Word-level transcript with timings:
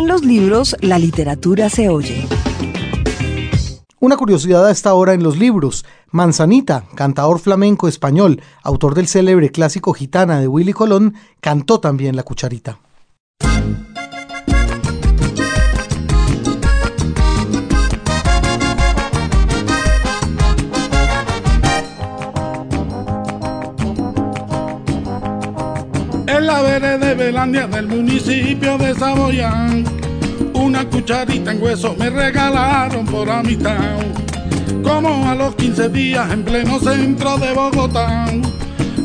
En 0.00 0.08
los 0.08 0.24
libros, 0.24 0.74
la 0.80 0.98
literatura 0.98 1.68
se 1.68 1.90
oye. 1.90 2.26
Una 3.98 4.16
curiosidad 4.16 4.66
a 4.66 4.70
esta 4.70 4.94
hora 4.94 5.12
en 5.12 5.22
los 5.22 5.36
libros. 5.36 5.84
Manzanita, 6.10 6.86
cantador 6.94 7.38
flamenco 7.38 7.86
español, 7.86 8.40
autor 8.62 8.94
del 8.94 9.08
célebre 9.08 9.50
clásico 9.50 9.92
Gitana 9.92 10.40
de 10.40 10.48
Willy 10.48 10.72
Colón, 10.72 11.16
cantó 11.42 11.80
también 11.80 12.16
La 12.16 12.22
Cucharita. 12.22 12.78
La 26.50 26.98
de 26.98 27.14
Belandia 27.14 27.68
del 27.68 27.86
municipio 27.86 28.76
de 28.76 28.92
Saboyán, 28.96 29.84
una 30.52 30.84
cucharita 30.84 31.52
en 31.52 31.62
hueso 31.62 31.94
me 31.96 32.10
regalaron 32.10 33.06
por 33.06 33.30
amistad. 33.30 34.00
Como 34.82 35.30
a 35.30 35.36
los 35.36 35.54
15 35.54 35.90
días 35.90 36.28
en 36.32 36.42
pleno 36.42 36.80
centro 36.80 37.38
de 37.38 37.52
Bogotá, 37.52 38.26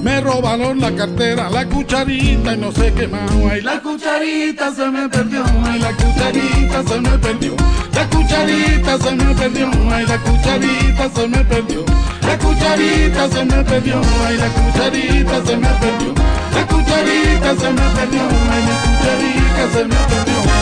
me 0.06 0.22
robaron 0.22 0.80
la 0.80 0.92
cartera, 0.92 1.50
la 1.50 1.66
cucharita 1.66 2.54
y 2.54 2.58
no 2.58 2.72
sé 2.72 2.94
qué 2.94 3.08
más. 3.08 3.28
Ay, 3.52 3.62
la 3.62 3.82
cucharita 3.82 4.72
se 4.72 4.86
me 4.92 5.10
perdió, 5.10 5.44
ay, 5.66 5.80
la 5.80 5.92
cucharita 5.94 6.84
se 6.84 7.02
me 7.02 7.18
perdió. 7.18 7.56
La 7.92 8.08
cucharita 8.08 9.00
se 9.00 9.16
me 9.16 9.34
perdió, 9.34 9.72
ay, 9.92 10.06
la 10.06 10.18
cucharita 10.20 11.10
se 11.10 11.28
me 11.28 11.44
perdió. 11.46 11.84
La 12.22 12.38
cucharita 12.38 13.30
se 13.30 13.46
me 13.46 13.64
perdió, 13.64 14.00
ay, 14.28 14.38
la 14.38 14.50
cucharita 14.50 15.44
se 15.44 15.58
me 15.58 15.70
perdió. 15.82 16.14
La 16.54 16.68
cucharita 16.68 17.56
se 17.62 17.70
me 17.74 17.86
perdió, 17.98 18.22
ay, 18.54 18.64
la 18.70 18.76
cucharita 18.86 19.64
se 19.74 19.86
me 19.86 19.96
perdió. 19.96 20.55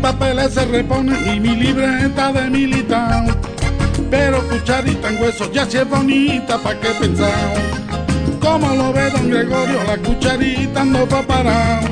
Papeles 0.00 0.54
se 0.54 0.64
reponen 0.64 1.34
y 1.34 1.40
mi 1.40 1.56
libreta 1.56 2.32
de 2.32 2.50
militar. 2.50 3.24
Pero 4.10 4.46
cucharita 4.48 5.08
en 5.08 5.22
huesos 5.22 5.50
ya 5.52 5.66
si 5.66 5.76
es 5.78 5.88
bonita, 5.88 6.58
¿pa' 6.58 6.74
qué 6.74 6.88
pensar? 7.00 7.54
Como 8.40 8.74
lo 8.74 8.92
ve 8.92 9.10
don 9.10 9.30
Gregorio, 9.30 9.82
la 9.86 9.96
cucharita 9.98 10.84
no 10.84 11.06
va 11.06 11.18
a 11.18 11.22
parar. 11.22 11.84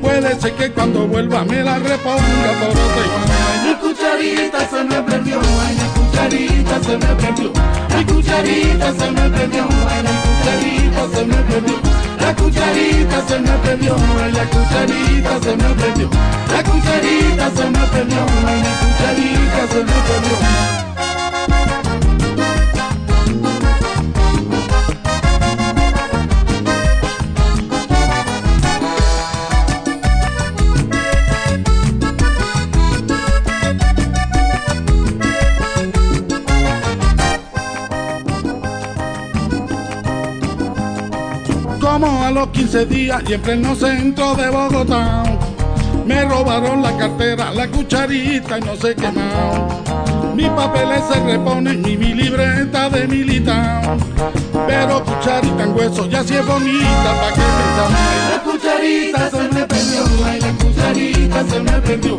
Puede 0.00 0.40
ser 0.40 0.52
que 0.52 0.70
cuando 0.70 1.06
vuelva 1.06 1.44
me 1.44 1.62
la 1.62 1.78
reponga 1.78 2.50
por 2.60 2.70
otra 2.70 3.04
igual. 3.04 3.66
Mi 3.66 3.74
cucharita 3.74 4.68
se 4.68 4.84
me 4.84 5.02
perdió, 5.02 5.40
ay, 5.66 5.76
mi 5.76 6.02
cucharita 6.02 6.82
se 6.82 6.98
me 6.98 7.14
perdió. 7.16 7.52
Mi 7.96 8.04
cucharita 8.04 8.92
se 8.92 9.10
me 9.10 9.30
perdió, 9.30 9.66
ay, 9.88 10.02
mi 10.02 10.14
cucharita 10.24 11.16
se 11.18 11.24
me 11.26 11.36
perdió. 11.36 12.03
La 12.24 12.34
cucharita 12.34 13.20
se 13.28 13.38
me 13.38 13.50
perdió, 13.58 13.94
ay, 14.18 14.32
la 14.32 14.44
cucharita 14.46 15.40
se 15.42 15.56
me 15.58 15.74
perdió. 15.74 16.08
La 16.50 16.64
cucharita 16.64 17.50
se 17.54 17.70
me 17.70 17.86
perdió, 17.92 18.13
Como 42.74 42.82
a 42.82 42.86
los 42.86 42.86
15 42.86 42.86
días 42.86 43.22
y 43.28 43.32
en 43.34 43.40
pleno 43.40 43.74
centro 43.76 44.34
de 44.34 44.48
Bogotá. 44.50 45.22
Me 46.04 46.24
robaron 46.24 46.82
la 46.82 46.96
cartera, 46.96 47.52
la 47.52 47.68
cucharita 47.68 48.58
y 48.58 48.62
no 48.62 48.74
sé 48.74 48.96
qué 48.96 49.12
más. 49.12 50.34
Mis 50.34 50.48
papeles 50.48 51.02
se 51.08 51.20
reponen 51.20 51.88
y 51.88 51.96
mi 51.96 52.14
libreta 52.14 52.90
de 52.90 53.06
militar. 53.06 53.96
Pero 54.66 55.04
cucharita 55.04 55.62
en 55.62 55.76
hueso 55.76 56.06
ya 56.06 56.24
si 56.24 56.34
es 56.34 56.44
bonita, 56.44 57.14
¿pa' 57.20 57.32
qué 57.34 57.42
pensamos? 57.60 57.92
Ay, 57.96 58.18
La 58.32 58.42
cucharita 58.42 59.30
se 59.30 59.54
me 59.54 59.66
perdió, 59.66 60.04
ay 60.26 60.40
la 60.40 60.52
cucharita 60.52 61.44
se 61.44 61.60
me 61.60 61.80
perdió 61.80 62.18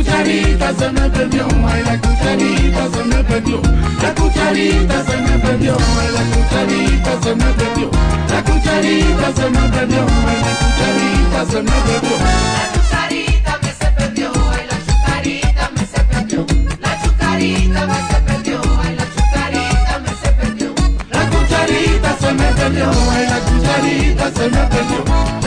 cucharita 0.00 0.72
se 0.78 0.92
me 0.92 1.10
perdió, 1.10 1.46
ay 1.68 1.82
la 1.84 2.00
cucharita 2.00 2.88
se 2.90 3.04
me 3.04 3.22
perdió 3.24 3.60
La 4.00 4.14
cucharita 4.14 5.04
se 5.04 5.16
me 5.18 5.38
perdió, 5.38 5.76
ay 6.00 6.08
la 6.14 6.22
cucharita 6.34 7.22
se 7.22 7.34
me 7.34 7.52
perdió 7.52 7.90
La 8.30 8.42
cucharita 8.42 9.32
se 9.36 9.50
me 9.50 9.68
perdió, 9.68 10.06
ay 10.26 10.40
la 10.40 10.52
cucharita 10.60 11.44
se 11.50 11.62
me 11.62 11.70
perdió 11.70 12.16
La 12.56 12.64
chucarita 12.72 13.58
me 13.62 13.72
se 13.72 13.90
perdió, 13.98 14.32
ay 14.52 14.66
la 14.70 14.78
chucarita 14.86 15.70
me 15.74 15.86
se 15.86 16.00
perdió. 16.04 16.46
La 16.80 17.02
chucarita 17.02 17.86
me 17.86 17.98
se 18.08 18.20
perdió, 18.26 18.60
la 18.96 19.04
chucarita 19.14 19.98
me 20.00 20.12
se 20.22 20.30
perdió. 20.32 20.74
La 21.10 21.22
cucharita 21.28 22.16
se 22.20 22.32
me 22.32 22.48
perdió, 22.52 22.90
ay 23.12 23.26
la 23.28 23.38
cucharita 23.40 24.30
se 24.32 24.48
me 24.48 24.66
perdió. 24.66 25.39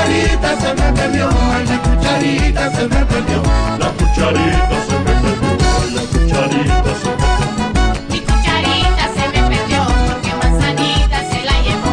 La 0.00 0.06
cucharita 0.06 0.50
se 0.60 0.74
me 0.74 0.92
perdió, 0.94 1.28
ay 1.28 1.66
la 1.66 1.76
cucharita 1.82 2.70
se 2.70 2.82
me 2.88 3.04
perdió. 3.04 3.42
La 3.78 3.90
cucharita 3.90 4.76
se 4.88 4.96
me 4.98 5.12
perdió, 5.20 5.52
ay, 5.76 5.90
la 5.94 6.02
cucharita 6.10 6.92
se 7.00 7.10
me 7.10 7.20
perdió. 7.20 8.08
Mi 8.08 8.18
cucharita 8.20 9.04
se 9.14 9.24
me 9.28 9.40
perdió 9.50 9.80
porque 10.06 10.32
manzanita 10.40 11.18
se 11.30 11.38
la 11.44 11.56
llevó. 11.60 11.90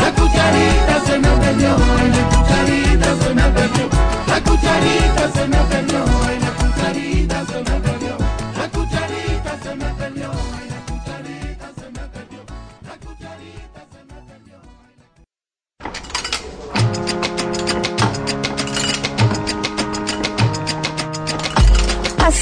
La 0.00 0.10
cucharita 0.14 0.94
se 1.06 1.14
me 1.18 1.28
perdió, 1.28 1.70
ay 1.98 2.08
la 2.16 2.22
cucharita 2.32 3.08
se 3.20 3.34
me 3.34 3.46
perdió. 3.50 3.84
La 4.26 4.38
cucharita 4.40 5.22
se 5.34 5.42
me 5.48 5.58
perdió, 5.70 5.89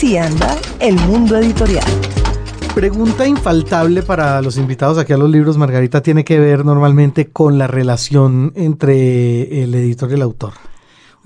Así 0.08 0.16
anda 0.16 0.56
el 0.80 0.94
mundo 1.00 1.36
editorial. 1.36 1.84
Pregunta 2.74 3.26
infaltable 3.26 4.02
para 4.02 4.41
los 4.41 4.56
invitados 4.56 4.96
aquí 4.96 5.12
a 5.12 5.19
los 5.19 5.28
libros, 5.28 5.58
Margarita, 5.58 6.02
tiene 6.02 6.24
que 6.24 6.41
ver 6.41 6.64
normalmente 6.64 7.26
con 7.26 7.58
la 7.58 7.66
relación 7.66 8.54
entre 8.56 9.62
el 9.62 9.74
editor 9.74 10.10
y 10.10 10.14
el 10.14 10.22
autor. 10.22 10.54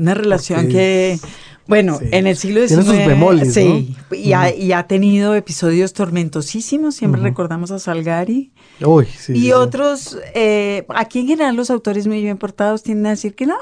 Una 0.00 0.14
relación 0.14 0.62
Porque 0.62 1.20
que, 1.20 1.28
bueno, 1.66 1.98
sí. 1.98 2.06
en 2.10 2.26
el 2.26 2.36
siglo 2.36 2.60
XIX. 2.66 2.68
Tiene 2.84 2.84
sus 2.98 3.06
bemoles, 3.06 3.54
Sí, 3.54 3.96
¿no? 4.10 4.16
y, 4.16 4.32
ha, 4.32 4.54
y 4.54 4.72
ha 4.72 4.86
tenido 4.86 5.34
episodios 5.34 5.92
tormentosísimos. 5.92 6.94
Siempre 6.96 7.20
recordamos 7.20 7.70
a 7.70 7.78
Salgari. 7.78 8.50
Uy, 8.84 9.06
sí, 9.06 9.32
y 9.34 9.40
sí. 9.42 9.52
otros, 9.52 10.18
eh, 10.34 10.84
aquí 10.88 11.20
en 11.20 11.26
general 11.28 11.54
los 11.54 11.70
autores 11.70 12.06
muy 12.08 12.20
bien 12.20 12.36
portados 12.36 12.82
tienden 12.82 13.06
a 13.06 13.10
decir 13.10 13.34
que 13.34 13.46
no, 13.46 13.54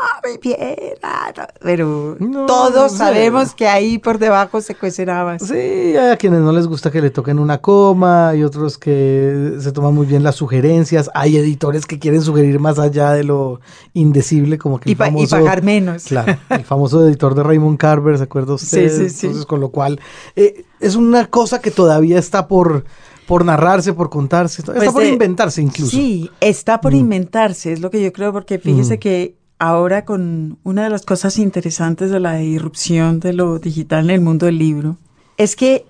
bien, 0.43 0.57
ah, 1.03 1.33
no", 1.37 1.45
pero 1.61 2.17
No, 2.21 2.47
todos 2.47 2.93
sabemos 2.93 3.55
que 3.55 3.67
ahí 3.69 3.99
por 3.99 4.19
debajo 4.19 4.61
se 4.63 4.75
cuecen 4.75 5.11
habas. 5.11 5.43
Sí, 5.43 5.55
hay 5.55 6.11
a 6.13 6.17
quienes 6.17 6.41
no 6.41 6.53
les 6.53 6.67
gusta 6.67 6.91
que 6.91 7.03
le 7.03 7.11
toquen 7.11 7.39
una 7.39 7.59
coma, 7.59 8.31
hay 8.31 8.45
otros 8.45 8.79
que 8.79 9.55
se 9.61 9.73
toman 9.73 9.95
muy 9.95 10.07
bien 10.07 10.23
las 10.23 10.37
sugerencias, 10.37 11.11
hay 11.13 11.37
editores 11.37 11.85
que 11.87 11.99
quieren 11.99 12.23
sugerir 12.23 12.59
más 12.59 12.79
allá 12.79 13.13
de 13.13 13.25
lo 13.25 13.61
indecible, 13.93 14.57
como 14.57 14.79
que 14.81 14.89
Y, 14.89 14.93
el 14.93 14.99
pa- 14.99 15.09
y 15.09 15.11
famoso, 15.11 15.37
pagar 15.37 15.63
menos. 15.63 16.05
Claro, 16.05 16.39
el 16.49 16.65
famoso 16.65 17.07
editor 17.07 17.35
de 17.35 17.43
Raymond 17.43 17.79
Carver, 17.91 18.17
¿se 18.19 18.25
acuerda 18.25 18.55
usted? 18.55 18.89
Sí, 18.91 18.97
sí, 19.09 19.11
sí. 19.11 19.27
Entonces, 19.27 19.47
con 19.47 19.61
lo 19.61 19.71
cual, 19.71 20.01
eh, 20.37 20.65
es 20.81 20.95
una 20.97 21.27
cosa 21.27 21.61
que 21.61 21.71
todavía 21.71 22.19
está 22.19 22.47
por, 22.49 22.85
por 23.27 23.45
narrarse, 23.45 23.93
por 23.93 24.11
contarse, 24.11 24.63
está 24.63 24.75
Pues, 24.75 24.91
por 24.93 25.03
eh, 25.03 25.09
inventarse 25.09 25.61
incluso. 25.63 25.91
Sí, 25.91 26.31
está 26.41 26.81
por 26.81 26.93
Mm. 26.93 26.97
inventarse, 26.97 27.73
es 27.73 27.81
lo 27.81 27.91
que 27.91 28.03
yo 28.03 28.13
creo, 28.13 28.33
porque 28.33 28.59
fíjese 28.59 28.97
Mm. 28.97 28.99
que 29.01 29.35
ahora 29.59 30.05
con 30.05 30.59
una 30.63 30.85
de 30.85 30.91
las 30.91 31.05
cosas 31.05 31.37
interesantes 31.39 32.11
de 32.11 32.21
la 32.21 32.43
irrupción 32.43 33.21
de 33.21 33.33
lo 33.33 33.59
digital 33.59 34.05
en 34.05 34.11
el 34.11 34.21
mundo 34.21 34.47
del 34.47 34.59
libro, 34.59 34.97
es 35.37 35.55
que 35.57 35.85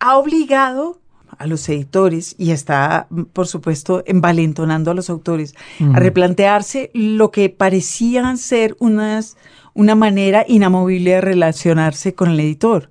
ha 0.00 0.18
obligado 0.18 0.98
a 1.38 1.46
los 1.48 1.68
editores 1.68 2.34
y 2.38 2.50
está, 2.52 3.06
mm, 3.10 3.22
por 3.32 3.46
supuesto, 3.48 4.02
envalentonando 4.06 4.90
a 4.90 4.94
los 4.94 5.08
autores 5.10 5.54
a 5.92 5.98
replantearse 5.98 6.90
lo 6.94 7.30
que 7.32 7.48
parecían 7.50 8.38
ser 8.38 8.76
unas, 8.78 9.36
una 9.74 9.94
manera 9.94 10.44
inamovible 10.48 11.12
de 11.12 11.20
relacionarse 11.20 12.14
con 12.14 12.30
el 12.30 12.40
editor. 12.40 12.90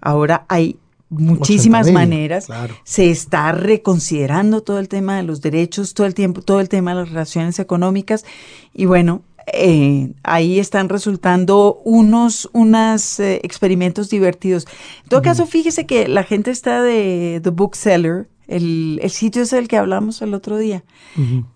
Ahora 0.00 0.46
hay 0.48 0.78
muchísimas 1.10 1.88
80.000, 1.88 1.92
maneras. 1.92 2.46
claro. 2.46 2.74
Se 2.84 3.10
está 3.10 3.52
reconsiderando 3.52 4.62
todo 4.62 4.78
el 4.78 4.88
tema 4.88 5.16
de 5.16 5.22
los 5.24 5.40
derechos, 5.40 5.94
todo 5.94 6.06
el 6.06 6.14
tiempo, 6.14 6.42
todo 6.42 6.60
el 6.60 6.68
tema 6.68 6.92
de 6.92 7.00
las 7.00 7.08
relaciones 7.10 7.58
económicas. 7.58 8.24
Y 8.72 8.86
bueno, 8.86 9.22
eh, 9.52 10.12
ahí 10.22 10.58
están 10.58 10.88
resultando 10.88 11.80
unos 11.84 12.48
unas, 12.52 13.20
eh, 13.20 13.40
experimentos 13.42 14.08
divertidos. 14.08 14.66
En 15.02 15.08
todo 15.08 15.22
caso, 15.22 15.46
fíjese 15.46 15.86
que 15.86 16.08
la 16.08 16.24
gente 16.24 16.50
está 16.50 16.82
de 16.82 17.40
The 17.42 17.50
Bookseller, 17.50 18.28
el, 18.48 19.00
el 19.02 19.10
sitio 19.10 19.42
es 19.42 19.52
el 19.52 19.68
que 19.68 19.76
hablamos 19.76 20.22
el 20.22 20.34
otro 20.34 20.58
día, 20.58 20.84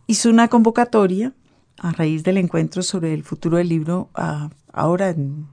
hizo 0.06 0.30
una 0.30 0.48
convocatoria 0.48 1.32
a 1.78 1.92
raíz 1.92 2.22
del 2.22 2.38
encuentro 2.38 2.82
sobre 2.82 3.14
el 3.14 3.22
futuro 3.22 3.58
del 3.58 3.68
libro 3.68 4.08
ah, 4.14 4.50
ahora 4.72 5.10
en 5.10 5.46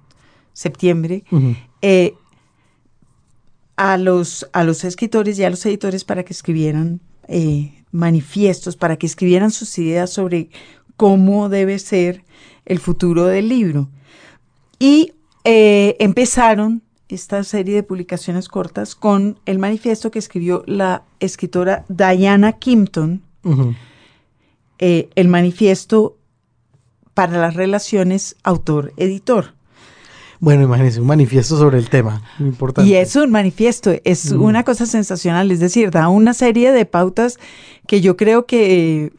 septiembre. 0.53 1.23
Eh, 1.81 2.13
a 3.75 3.97
los, 3.97 4.47
a 4.53 4.63
los 4.63 4.83
escritores 4.83 5.39
y 5.39 5.43
a 5.43 5.49
los 5.49 5.65
editores 5.65 6.03
para 6.03 6.23
que 6.23 6.33
escribieran 6.33 7.01
eh, 7.27 7.83
manifiestos, 7.91 8.75
para 8.75 8.97
que 8.97 9.07
escribieran 9.07 9.51
sus 9.51 9.77
ideas 9.79 10.11
sobre 10.11 10.49
cómo 10.95 11.49
debe 11.49 11.79
ser 11.79 12.23
el 12.65 12.79
futuro 12.79 13.25
del 13.25 13.49
libro. 13.49 13.89
Y 14.79 15.13
eh, 15.43 15.95
empezaron 15.99 16.83
esta 17.09 17.43
serie 17.43 17.75
de 17.75 17.83
publicaciones 17.83 18.47
cortas 18.47 18.95
con 18.95 19.39
el 19.45 19.59
manifiesto 19.59 20.11
que 20.11 20.19
escribió 20.19 20.63
la 20.65 21.03
escritora 21.19 21.85
Diana 21.89 22.53
Kimpton. 22.53 23.21
Eh, 24.85 25.09
el 25.15 25.27
manifiesto 25.29 26.17
para 27.13 27.37
las 27.39 27.53
relaciones 27.55 28.35
autor-editor. 28.43 29.53
Bueno, 30.39 30.63
imagínense, 30.63 30.99
un 30.99 31.07
manifiesto 31.07 31.57
sobre 31.57 31.77
el 31.77 31.89
tema. 31.89 32.21
Importante. 32.39 32.89
Y 32.89 32.95
es 32.95 33.15
un 33.15 33.31
manifiesto, 33.31 33.93
es 34.03 34.31
una 34.31 34.63
cosa 34.65 34.85
sensacional, 34.85 35.51
es 35.51 35.59
decir, 35.61 35.89
da 35.89 36.09
una 36.09 36.33
serie 36.33 36.73
de 36.73 36.85
pautas 36.85 37.37
que 37.87 38.01
yo 38.01 38.17
creo 38.17 38.45
que, 38.45 39.13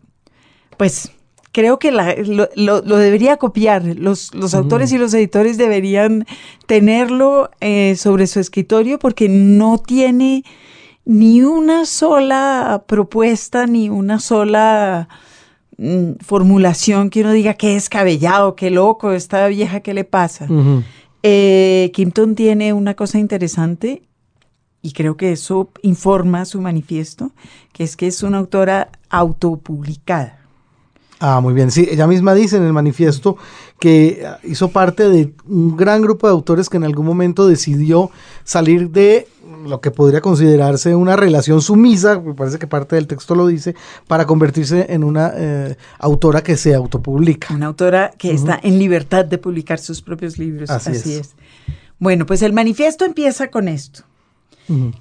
pues, 0.76 1.12
creo 1.52 1.78
que 1.78 1.92
la- 1.92 2.14
lo, 2.16 2.48
lo- 2.56 2.82
lo 2.82 2.96
debería 2.98 3.38
copiar. 3.38 3.84
Los, 3.96 4.34
los 4.34 4.52
autores 4.54 4.92
y 4.92 4.98
los 4.98 5.14
editores 5.14 5.56
deberían 5.56 6.26
tenerlo 6.66 7.48
eh, 7.60 7.94
sobre 7.96 8.26
su 8.26 8.38
escritorio 8.40 8.98
porque 8.98 9.28
no 9.30 9.78
tiene 9.78 10.44
ni 11.06 11.40
una 11.42 11.86
sola 11.86 12.82
propuesta, 12.86 13.66
ni 13.66 13.88
una 13.88 14.18
sola 14.20 15.08
mm, 15.08 15.23
formulación 16.20 17.10
que 17.10 17.20
uno 17.20 17.32
diga 17.32 17.54
que 17.54 17.74
descabellado, 17.74 18.54
qué 18.54 18.70
loco, 18.70 19.12
esta 19.12 19.46
vieja, 19.48 19.80
¿qué 19.80 19.94
le 19.94 20.04
pasa? 20.04 20.44
Ujú. 20.44 20.82
Eh, 21.22 21.90
Kimpton 21.94 22.34
tiene 22.34 22.72
una 22.72 22.94
cosa 22.94 23.18
interesante 23.18 24.02
y 24.82 24.92
creo 24.92 25.16
que 25.16 25.32
eso 25.32 25.70
informa 25.82 26.44
su 26.44 26.60
manifiesto, 26.60 27.32
que 27.72 27.84
es 27.84 27.96
que 27.96 28.06
es 28.06 28.22
una 28.22 28.38
autora 28.38 28.90
autopublicada. 29.08 30.38
Ah, 31.20 31.40
muy 31.40 31.54
bien. 31.54 31.70
Sí, 31.70 31.88
ella 31.90 32.06
misma 32.06 32.34
dice 32.34 32.58
en 32.58 32.64
el 32.64 32.74
manifiesto 32.74 33.38
que 33.80 34.26
hizo 34.42 34.68
parte 34.68 35.08
de 35.08 35.32
un 35.46 35.74
gran 35.76 36.02
grupo 36.02 36.26
de 36.26 36.32
autores 36.32 36.68
que 36.68 36.76
en 36.76 36.84
algún 36.84 37.06
momento 37.06 37.46
decidió 37.46 38.10
salir 38.44 38.90
de 38.90 39.26
lo 39.66 39.80
que 39.80 39.90
podría 39.90 40.20
considerarse 40.20 40.94
una 40.94 41.16
relación 41.16 41.60
sumisa, 41.62 42.20
me 42.20 42.34
parece 42.34 42.58
que 42.58 42.66
parte 42.66 42.96
del 42.96 43.06
texto 43.06 43.34
lo 43.34 43.46
dice, 43.46 43.74
para 44.06 44.26
convertirse 44.26 44.86
en 44.90 45.04
una 45.04 45.32
eh, 45.36 45.76
autora 45.98 46.42
que 46.42 46.56
se 46.56 46.74
autopublica. 46.74 47.52
Una 47.54 47.66
autora 47.66 48.12
que 48.16 48.32
está 48.32 48.58
en 48.62 48.78
libertad 48.78 49.24
de 49.24 49.38
publicar 49.38 49.78
sus 49.78 50.02
propios 50.02 50.38
libros. 50.38 50.70
Así 50.70 50.90
Así, 50.90 51.12
es. 51.14 51.18
es. 51.20 51.34
Bueno, 51.98 52.26
pues 52.26 52.42
el 52.42 52.52
manifiesto 52.52 53.04
empieza 53.04 53.48
con 53.50 53.68
esto. 53.68 54.02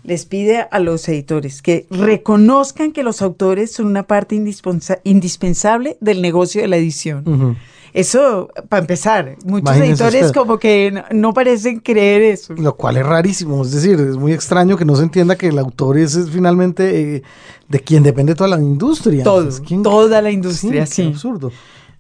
Les 0.04 0.26
pide 0.26 0.68
a 0.72 0.80
los 0.80 1.08
editores 1.08 1.62
que 1.62 1.88
reconozcan 1.90 2.92
que 2.92 3.02
los 3.02 3.22
autores 3.22 3.72
son 3.72 3.86
una 3.88 4.04
parte 4.04 4.36
indispensa- 4.36 5.00
indispensable 5.06 5.98
del 6.02 6.22
negocio 6.22 6.62
de 6.62 6.68
la 6.68 6.76
edición. 6.76 7.24
Ujú. 7.26 7.56
Eso, 7.94 8.50
para 8.70 8.82
empezar, 8.82 9.36
muchos 9.46 9.76
editores 9.78 10.26
usted. 10.28 10.34
como 10.34 10.58
que 10.58 10.92
no, 10.92 11.04
no 11.12 11.34
parecen 11.34 11.80
creer 11.80 12.24
eso. 12.24 12.54
Lo 12.56 12.76
cual 12.76 12.98
es 12.98 13.06
rarísimo, 13.06 13.64
es 13.64 13.72
decir, 13.72 14.00
es 14.00 14.18
muy 14.18 14.34
extraño 14.34 14.78
que 14.78 14.86
no 14.86 14.96
se 14.96 15.04
entienda 15.04 15.36
que 15.36 15.48
el 15.50 15.60
autor 15.60 15.98
es, 16.00 16.16
es 16.16 16.30
finalmente 16.32 17.18
eh, 17.18 17.24
de 17.70 17.80
quien 17.80 18.02
depende 18.02 18.34
toda 18.34 18.50
la 18.50 18.60
industria. 18.60 19.24
Todo, 19.24 19.48
quien- 19.64 19.84
toda 19.84 20.22
la 20.24 20.32
industria, 20.32 20.86
qué 20.86 20.92
sí. 20.92 21.08
absurdo. 21.08 21.52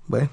Bueno, 0.08 0.30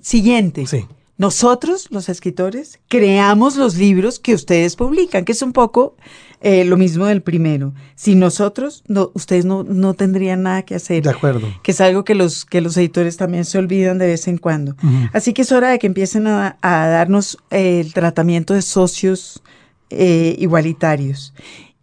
Siguiente. 0.00 0.66
sí. 0.66 0.86
Nosotros, 1.22 1.86
los 1.90 2.08
escritores, 2.08 2.80
creamos 2.88 3.54
los 3.54 3.76
libros 3.76 4.18
que 4.18 4.34
ustedes 4.34 4.74
publican, 4.74 5.24
que 5.24 5.30
es 5.30 5.40
un 5.40 5.52
poco 5.52 5.94
eh, 6.40 6.64
lo 6.64 6.76
mismo 6.76 7.06
del 7.06 7.22
primero. 7.22 7.74
Sin 7.94 8.18
nosotros, 8.18 8.82
no, 8.88 9.12
ustedes 9.14 9.44
no, 9.44 9.62
no 9.62 9.94
tendrían 9.94 10.42
nada 10.42 10.62
que 10.62 10.74
hacer. 10.74 11.04
De 11.04 11.10
acuerdo. 11.10 11.46
Que 11.62 11.70
es 11.70 11.80
algo 11.80 12.02
que 12.02 12.16
los, 12.16 12.44
que 12.44 12.60
los 12.60 12.76
editores 12.76 13.18
también 13.18 13.44
se 13.44 13.56
olvidan 13.58 13.98
de 13.98 14.08
vez 14.08 14.26
en 14.26 14.36
cuando. 14.36 14.74
Así 15.12 15.32
que 15.32 15.42
es 15.42 15.52
hora 15.52 15.68
de 15.70 15.78
que 15.78 15.86
empiecen 15.86 16.26
a, 16.26 16.56
a 16.60 16.88
darnos 16.88 17.38
eh, 17.52 17.78
el 17.78 17.94
tratamiento 17.94 18.52
de 18.52 18.62
socios 18.62 19.44
eh, 19.90 20.34
igualitarios. 20.40 21.34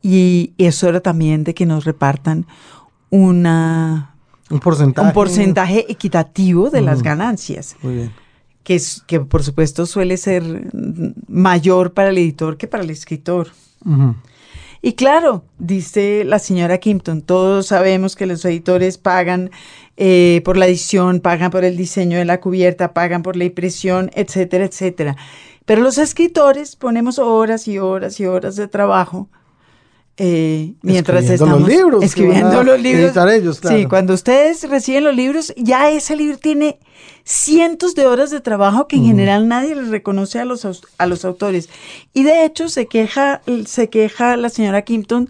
Y 0.01 0.51
es 0.57 0.83
hora 0.83 0.99
también 0.99 1.45
de 1.45 1.53
que 1.53 1.65
nos 1.65 1.85
repartan 1.85 2.45
una, 3.09 4.15
Un 4.49 4.59
porcentaje. 4.59 5.07
un 5.07 5.13
porcentaje 5.13 5.85
equitativo 5.89 6.69
de 6.69 6.81
las 6.81 7.03
ganancias 7.03 7.77
Muy 7.81 7.93
bien. 7.93 8.11
Que, 9.07 9.19
por 9.19 9.43
supuesto 9.43 9.85
suele 9.85 10.17
ser 10.17 10.43
mayor 11.27 11.93
para 11.93 12.09
el 12.09 12.17
editor 12.19 12.57
que 12.57 12.67
para 12.67 12.83
el 12.83 12.89
escritor. 12.91 13.49
Y 14.81 14.93
claro, 14.93 15.43
dice 15.57 16.23
la 16.23 16.39
señora 16.39 16.77
Kimpton, 16.77 17.21
todos 17.21 17.67
sabemos 17.67 18.15
que 18.15 18.25
los 18.25 18.45
editores 18.45 18.97
pagan 18.97 19.51
eh, 19.97 20.41
por 20.45 20.55
la 20.55 20.67
edición, 20.67 21.19
pagan 21.19 21.51
por 21.51 21.65
el 21.65 21.75
diseño 21.75 22.17
de 22.17 22.25
la 22.25 22.39
cubierta, 22.39 22.93
pagan 22.93 23.23
por 23.23 23.35
la 23.35 23.45
impresión, 23.45 24.11
etcétera, 24.13 24.65
etcétera. 24.65 25.17
Pero 25.65 25.81
los 25.81 25.97
escritores 25.97 26.75
ponemos 26.75 27.19
horas 27.19 27.67
y 27.67 27.79
horas 27.79 28.19
y 28.19 28.25
horas 28.25 28.55
de 28.55 28.67
trabajo 28.67 29.29
eh, 30.21 30.73
mientras 30.81 31.23
Escribiendo 31.23 31.45
los 31.45 31.61
estamos 31.61 31.69
libros 31.69 31.99
que 32.01 32.05
escribiendo 32.05 32.63
los 32.63 32.79
libros. 32.81 33.05
editar 33.05 33.29
ellos, 33.29 33.59
claro. 33.61 33.77
Sí, 33.77 33.85
cuando 33.85 34.13
ustedes 34.13 34.69
reciben 34.69 35.05
los 35.05 35.15
libros, 35.15 35.53
ya 35.55 35.89
ese 35.89 36.15
libro 36.17 36.37
tiene 36.37 36.77
cientos 37.23 37.95
de 37.95 38.05
horas 38.05 38.29
de 38.29 38.41
trabajo 38.41 38.87
que 38.87 38.97
en 38.97 39.05
general 39.05 39.47
nadie 39.47 39.75
les 39.75 39.87
reconoce 39.87 40.39
a 40.39 40.45
los, 40.45 40.67
a 40.97 41.05
los 41.05 41.23
autores. 41.25 41.69
Y 42.13 42.23
de 42.23 42.43
hecho 42.45 42.67
se 42.69 42.87
queja, 42.87 43.41
se 43.65 43.89
queja 43.89 44.35
la 44.35 44.49
señora 44.49 44.81
Kimpton 44.81 45.29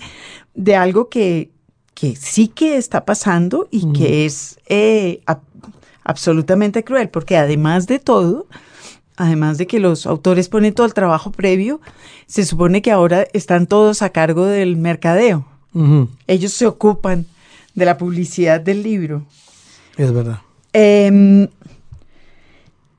de 0.56 0.76
algo 0.76 1.10
que, 1.10 1.52
que 1.94 2.16
sí 2.16 2.48
que 2.48 2.78
está 2.78 3.06
pasando 3.06 3.68
y 3.70 3.92
que 3.94 4.26
es 4.26 4.58
eh, 4.68 5.22
ab- 5.28 5.42
absolutamente 6.04 6.84
cruel, 6.84 7.10
porque 7.10 7.38
además 7.38 7.86
de 7.86 8.00
todo, 8.00 8.48
además 9.20 9.58
de 9.58 9.68
que 9.68 9.80
los 9.80 10.06
autores 10.06 10.48
ponen 10.48 10.74
todo 10.74 10.88
el 10.88 10.94
trabajo 10.94 11.32
previo, 11.32 11.82
se 12.26 12.46
supone 12.46 12.82
que 12.82 12.90
ahora 12.90 13.28
están 13.34 13.68
todos 13.68 14.02
a 14.02 14.12
cargo 14.12 14.46
del 14.46 14.78
mercadeo. 14.78 15.46
Ellos 16.26 16.54
se 16.54 16.66
ocupan 16.66 17.26
de 17.76 17.86
la 17.86 17.98
publicidad 17.98 18.62
del 18.62 18.82
libro. 18.82 19.24
Es 19.98 20.12
verdad. 20.14 20.40
Em, 20.72 21.48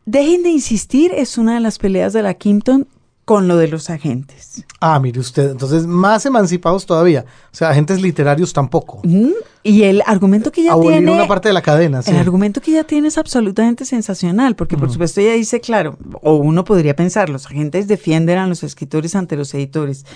dejen 0.04 0.42
de 0.42 0.50
insistir, 0.50 1.10
es 1.14 1.38
una 1.38 1.54
de 1.54 1.60
las 1.60 1.78
peleas 1.78 2.12
de 2.12 2.22
la 2.22 2.34
Kimpton 2.34 2.86
con 3.30 3.46
lo 3.46 3.58
de 3.58 3.68
los 3.68 3.90
agentes. 3.90 4.64
Ah, 4.80 4.98
mire 4.98 5.20
usted, 5.20 5.52
entonces 5.52 5.86
más 5.86 6.26
emancipados 6.26 6.84
todavía. 6.84 7.24
O 7.52 7.56
sea, 7.56 7.68
agentes 7.68 8.02
literarios 8.02 8.52
tampoco. 8.52 9.02
Mm, 9.04 9.30
Y 9.62 9.84
el 9.84 10.02
argumento 10.04 10.50
que 10.50 10.62
ella 10.62 10.72
Abolir 10.72 10.98
tiene... 10.98 11.12
una 11.12 11.28
parte 11.28 11.46
de 11.48 11.52
la 11.52 11.62
cadena, 11.62 12.02
sí. 12.02 12.10
El 12.10 12.16
argumento 12.16 12.60
que 12.60 12.72
ella 12.72 12.82
tiene 12.82 13.06
es 13.06 13.18
absolutamente 13.18 13.84
sensacional, 13.84 14.56
porque 14.56 14.76
por 14.76 14.90
supuesto 14.90 15.20
ella 15.20 15.34
dice, 15.34 15.60
claro, 15.60 15.96
o 16.22 16.34
uno 16.34 16.64
podría 16.64 16.96
pensar, 16.96 17.30
los 17.30 17.46
agentes 17.46 17.86
defienden 17.86 18.36
a 18.38 18.48
los 18.48 18.64
escritores 18.64 19.14
ante 19.14 19.36
los 19.36 19.54
editores, 19.54 20.06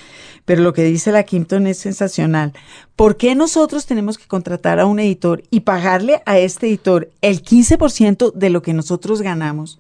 pero 0.45 0.63
lo 0.63 0.73
que 0.73 0.83
dice 0.83 1.13
la 1.13 1.23
Kimpton 1.23 1.69
es 1.69 1.79
sensacional. 1.79 2.53
¿Por 2.97 3.17
qué 3.17 3.37
nosotros 3.37 3.87
tenemos 3.87 4.19
que 4.19 4.27
contratar 4.27 4.81
a 4.81 4.87
un 4.87 4.99
editor 4.99 5.45
y 5.53 5.61
pagarle 5.61 6.21
a 6.27 6.39
este 6.39 6.67
editor 6.67 7.11
el 7.21 7.45
15% 7.45 8.33
de 8.33 8.51
lo 8.51 8.61
que 8.61 8.75
nosotros 8.75 9.23
ganamos? 9.23 9.79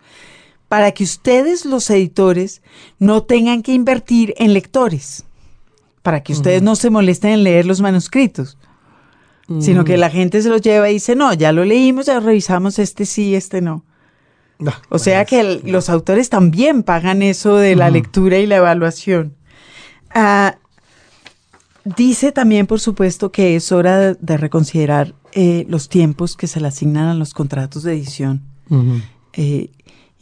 Para 0.75 0.91
que 0.93 1.05
ustedes, 1.05 1.65
los 1.65 1.89
editores, 1.91 2.63
no 2.99 3.23
tengan 3.23 3.63
que 3.63 3.73
invertir 3.73 4.35
en 4.39 4.53
lectores, 4.53 5.25
para 6.03 6.23
que 6.23 6.33
ustedes 6.33 6.63
no 6.63 6.75
se 6.77 6.91
molesten 6.91 7.31
en 7.31 7.45
leer 7.45 7.65
los 7.67 7.81
manuscritos 7.81 8.57
sino 9.61 9.85
que 9.85 9.99
la 9.99 10.09
gente 10.09 10.41
se 10.41 10.49
los 10.49 10.63
lleva 10.63 10.89
y 10.89 10.95
dice, 10.95 11.15
no, 11.15 11.35
ya 11.35 11.53
lo 11.53 11.67
leímos, 11.67 12.07
ya 12.07 12.19
revisamos 12.19 12.79
este 12.79 13.05
sí, 13.05 13.35
este 13.35 13.61
no. 13.61 13.85
Ah, 14.67 14.81
O 14.89 14.99
sea 14.99 15.25
que 15.27 15.41
el- 15.41 15.63
los 15.71 15.91
autores 15.91 16.31
también 16.31 16.83
pagan 16.83 17.21
eso 17.21 17.57
de 17.57 17.77
la 17.77 17.91
lectura 17.91 18.39
y 18.39 18.47
la 18.47 18.57
evaluación. 18.57 19.35
Ah, 20.15 20.57
dice 21.85 22.33
también, 22.33 22.67
por 22.67 22.81
supuesto, 22.81 23.31
que 23.33 23.57
es 23.57 23.71
hora 23.71 23.99
de, 23.99 24.15
de 24.19 24.37
reconsiderar 24.39 25.15
eh, 25.33 25.67
los 25.69 25.89
tiempos 25.91 26.37
que 26.37 26.47
se 26.47 26.61
le 26.61 26.69
asignan 26.69 27.09
a 27.09 27.15
los 27.15 27.35
contratos 27.35 27.83
de 27.83 27.93
edición. 27.93 28.43
Eh, 29.35 29.71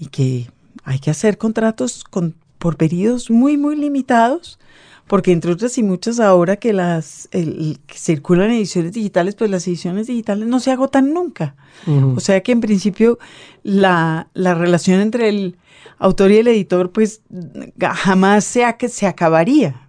y 0.02 0.06
que 0.06 0.50
hay 0.82 0.98
que 0.98 1.10
hacer 1.12 1.38
contratos 1.38 2.02
con 2.02 2.34
por 2.58 2.76
periodos 2.76 3.30
muy, 3.30 3.56
muy 3.56 3.76
limitados, 3.76 4.58
porque 5.06 5.30
entre 5.32 5.52
otras 5.52 5.78
y 5.78 5.82
muchas 5.82 6.18
ahora 6.20 6.56
que 6.56 6.72
las 6.72 7.28
el- 7.32 7.78
que 7.86 7.98
circulan 7.98 8.50
ediciones 8.50 8.92
digitales, 8.92 9.34
pues 9.36 9.48
las 9.50 9.66
ediciones 9.68 10.06
digitales 10.08 10.46
no 10.48 10.58
se 10.60 10.70
agotan 10.72 11.12
nunca. 11.12 11.54
O 12.16 12.20
sea 12.20 12.40
que 12.42 12.52
en 12.52 12.60
principio 12.60 13.18
la, 13.62 14.28
la 14.34 14.54
relación 14.54 15.00
entre 15.00 15.28
el 15.28 15.56
autor 15.98 16.30
y 16.32 16.38
el 16.38 16.48
editor 16.48 16.90
pues 16.90 17.20
jamás 17.80 18.44
sea 18.44 18.76
que 18.76 18.88
se 18.88 19.06
acabaría. 19.06 19.88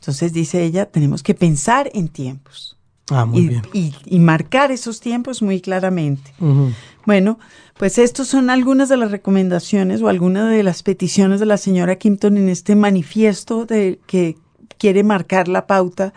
Entonces 0.00 0.32
dice 0.34 0.62
ella, 0.64 0.86
tenemos 0.86 1.22
que 1.22 1.34
pensar 1.34 1.90
en 1.94 2.08
tiempos 2.08 2.76
Ah, 3.10 3.26
muy 3.26 3.40
y, 3.42 3.48
bien. 3.48 3.62
y- 3.72 3.94
y 4.06 4.18
marcar 4.18 4.72
esos 4.72 5.00
tiempos 5.00 5.42
muy 5.42 5.60
claramente. 5.60 6.32
Bueno, 7.06 7.38
pues 7.76 7.98
estos 7.98 8.28
son 8.28 8.48
algunas 8.50 8.88
de 8.88 8.96
las 8.96 9.10
recomendaciones 9.10 10.00
o 10.00 10.08
algunas 10.08 10.50
de 10.50 10.62
las 10.62 10.82
peticiones 10.82 11.38
de 11.40 11.46
la 11.46 11.58
señora 11.58 11.96
Kimpton 11.96 12.38
en 12.38 12.48
este 12.48 12.76
manifiesto 12.76 13.66
de 13.66 14.00
que 14.06 14.36
quiere 14.78 15.02
marcar 15.02 15.48
la 15.48 15.66
pauta 15.66 16.14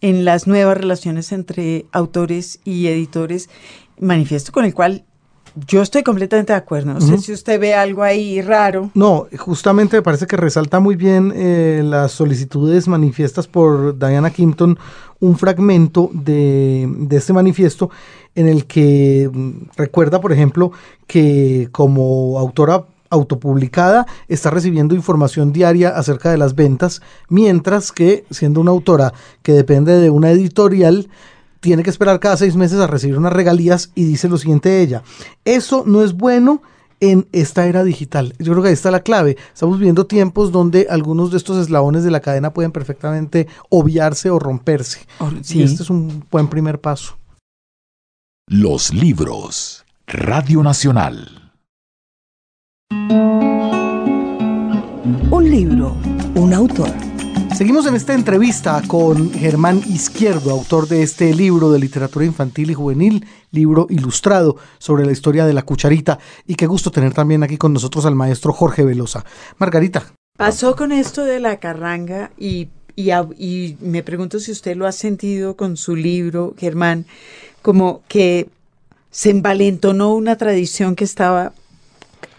en 0.00 0.24
las 0.24 0.46
nuevas 0.46 0.76
relaciones 0.78 1.30
entre 1.32 1.86
autores 1.92 2.60
y 2.64 2.86
editores, 2.86 3.48
manifiesto 4.00 4.52
con 4.52 4.64
el 4.64 4.74
cual 4.74 5.04
yo 5.68 5.82
estoy 5.82 6.02
completamente 6.02 6.52
de 6.52 6.56
acuerdo. 6.58 6.94
No 6.94 7.00
sé 7.00 7.16
si 7.18 7.32
usted 7.32 7.60
ve 7.60 7.74
algo 7.74 8.02
ahí 8.02 8.42
raro. 8.42 8.90
No, 8.94 9.28
justamente 9.38 9.96
me 9.96 10.02
parece 10.02 10.26
que 10.26 10.36
resalta 10.36 10.80
muy 10.80 10.96
bien 10.96 11.32
eh, 11.34 11.80
las 11.84 12.10
solicitudes 12.10 12.88
manifiestas 12.88 13.46
por 13.46 13.96
Diana 13.96 14.30
Kimpton, 14.30 14.76
un 15.20 15.36
fragmento 15.36 16.10
de, 16.12 16.88
de 16.98 17.16
este 17.16 17.32
manifiesto 17.32 17.90
en 18.34 18.48
el 18.48 18.66
que 18.66 19.30
mm, 19.32 19.50
recuerda, 19.76 20.20
por 20.20 20.32
ejemplo, 20.32 20.72
que 21.06 21.68
como 21.72 22.38
autora 22.38 22.84
autopublicada 23.10 24.06
está 24.28 24.50
recibiendo 24.50 24.94
información 24.94 25.52
diaria 25.52 25.90
acerca 25.90 26.30
de 26.30 26.38
las 26.38 26.54
ventas, 26.54 27.00
mientras 27.28 27.92
que 27.92 28.24
siendo 28.30 28.60
una 28.60 28.72
autora 28.72 29.12
que 29.42 29.52
depende 29.52 29.98
de 29.98 30.10
una 30.10 30.30
editorial, 30.30 31.08
tiene 31.60 31.82
que 31.82 31.90
esperar 31.90 32.20
cada 32.20 32.36
seis 32.36 32.56
meses 32.56 32.78
a 32.80 32.86
recibir 32.86 33.16
unas 33.16 33.32
regalías 33.32 33.90
y 33.94 34.04
dice 34.04 34.28
lo 34.28 34.36
siguiente 34.36 34.82
ella, 34.82 35.02
eso 35.44 35.84
no 35.86 36.02
es 36.02 36.12
bueno 36.14 36.60
en 37.10 37.26
esta 37.32 37.66
era 37.66 37.84
digital. 37.84 38.34
Yo 38.38 38.52
creo 38.52 38.62
que 38.62 38.68
ahí 38.68 38.74
está 38.74 38.90
la 38.90 39.00
clave. 39.00 39.36
Estamos 39.52 39.78
viviendo 39.78 40.06
tiempos 40.06 40.52
donde 40.52 40.86
algunos 40.90 41.30
de 41.30 41.36
estos 41.38 41.58
eslabones 41.58 42.04
de 42.04 42.10
la 42.10 42.20
cadena 42.20 42.52
pueden 42.52 42.72
perfectamente 42.72 43.46
obviarse 43.70 44.30
o 44.30 44.38
romperse. 44.38 45.06
Or- 45.18 45.34
Y 45.38 45.44
sí. 45.44 45.62
este 45.62 45.82
es 45.82 45.90
un 45.90 46.24
buen 46.30 46.48
primer 46.48 46.80
paso. 46.80 47.18
Los 48.48 48.92
libros. 48.92 49.84
Radio 50.06 50.62
Nacional. 50.62 51.52
Un 55.30 55.50
libro, 55.50 55.96
un 56.34 56.52
autor. 56.54 56.90
Seguimos 57.54 57.86
en 57.86 57.94
esta 57.94 58.14
entrevista 58.14 58.82
con 58.88 59.32
Germán 59.32 59.80
Izquierdo, 59.88 60.50
autor 60.50 60.88
de 60.88 61.04
este 61.04 61.32
libro 61.32 61.70
de 61.70 61.78
literatura 61.78 62.24
infantil 62.24 62.72
y 62.72 62.74
juvenil, 62.74 63.24
libro 63.52 63.86
ilustrado 63.90 64.56
sobre 64.78 65.06
la 65.06 65.12
historia 65.12 65.46
de 65.46 65.52
la 65.52 65.62
cucharita. 65.62 66.18
Y 66.48 66.56
qué 66.56 66.66
gusto 66.66 66.90
tener 66.90 67.14
también 67.14 67.44
aquí 67.44 67.56
con 67.56 67.72
nosotros 67.72 68.06
al 68.06 68.16
maestro 68.16 68.52
Jorge 68.52 68.84
Velosa. 68.84 69.24
Margarita, 69.58 70.04
Pasó 70.36 70.74
con 70.74 70.90
esto 70.90 71.24
de 71.24 71.38
la 71.38 71.60
carranga 71.60 72.32
y, 72.36 72.70
y, 72.96 73.76
me 73.80 74.02
pregunto 74.02 74.40
si 74.40 74.50
usted 74.50 74.74
lo 74.76 74.88
ha 74.88 74.92
sentido 74.92 75.56
con 75.56 75.76
su 75.76 75.94
libro, 75.94 76.56
Germán, 76.58 77.06
como 77.62 78.02
que 78.08 78.48
se 79.12 79.30
envalentonó 79.30 80.12
una 80.12 80.36
tradición 80.36 80.96
que 80.96 81.04
estaba 81.04 81.52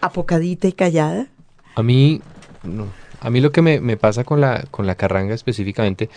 apocadita 0.02 0.68
y 0.68 0.72
callada. 0.72 1.28
A 1.74 1.82
mí, 1.82 2.20
no. 2.62 3.05
A 3.20 3.30
mí 3.30 3.40
lo 3.40 3.50
que 3.52 3.62
me, 3.62 3.80
me 3.80 3.96
pasa 3.96 4.24
con 4.24 4.40
la, 4.40 4.64
con 4.70 4.86
la 4.86 4.94
carranga 4.94 5.34
específicamente, 5.34 6.08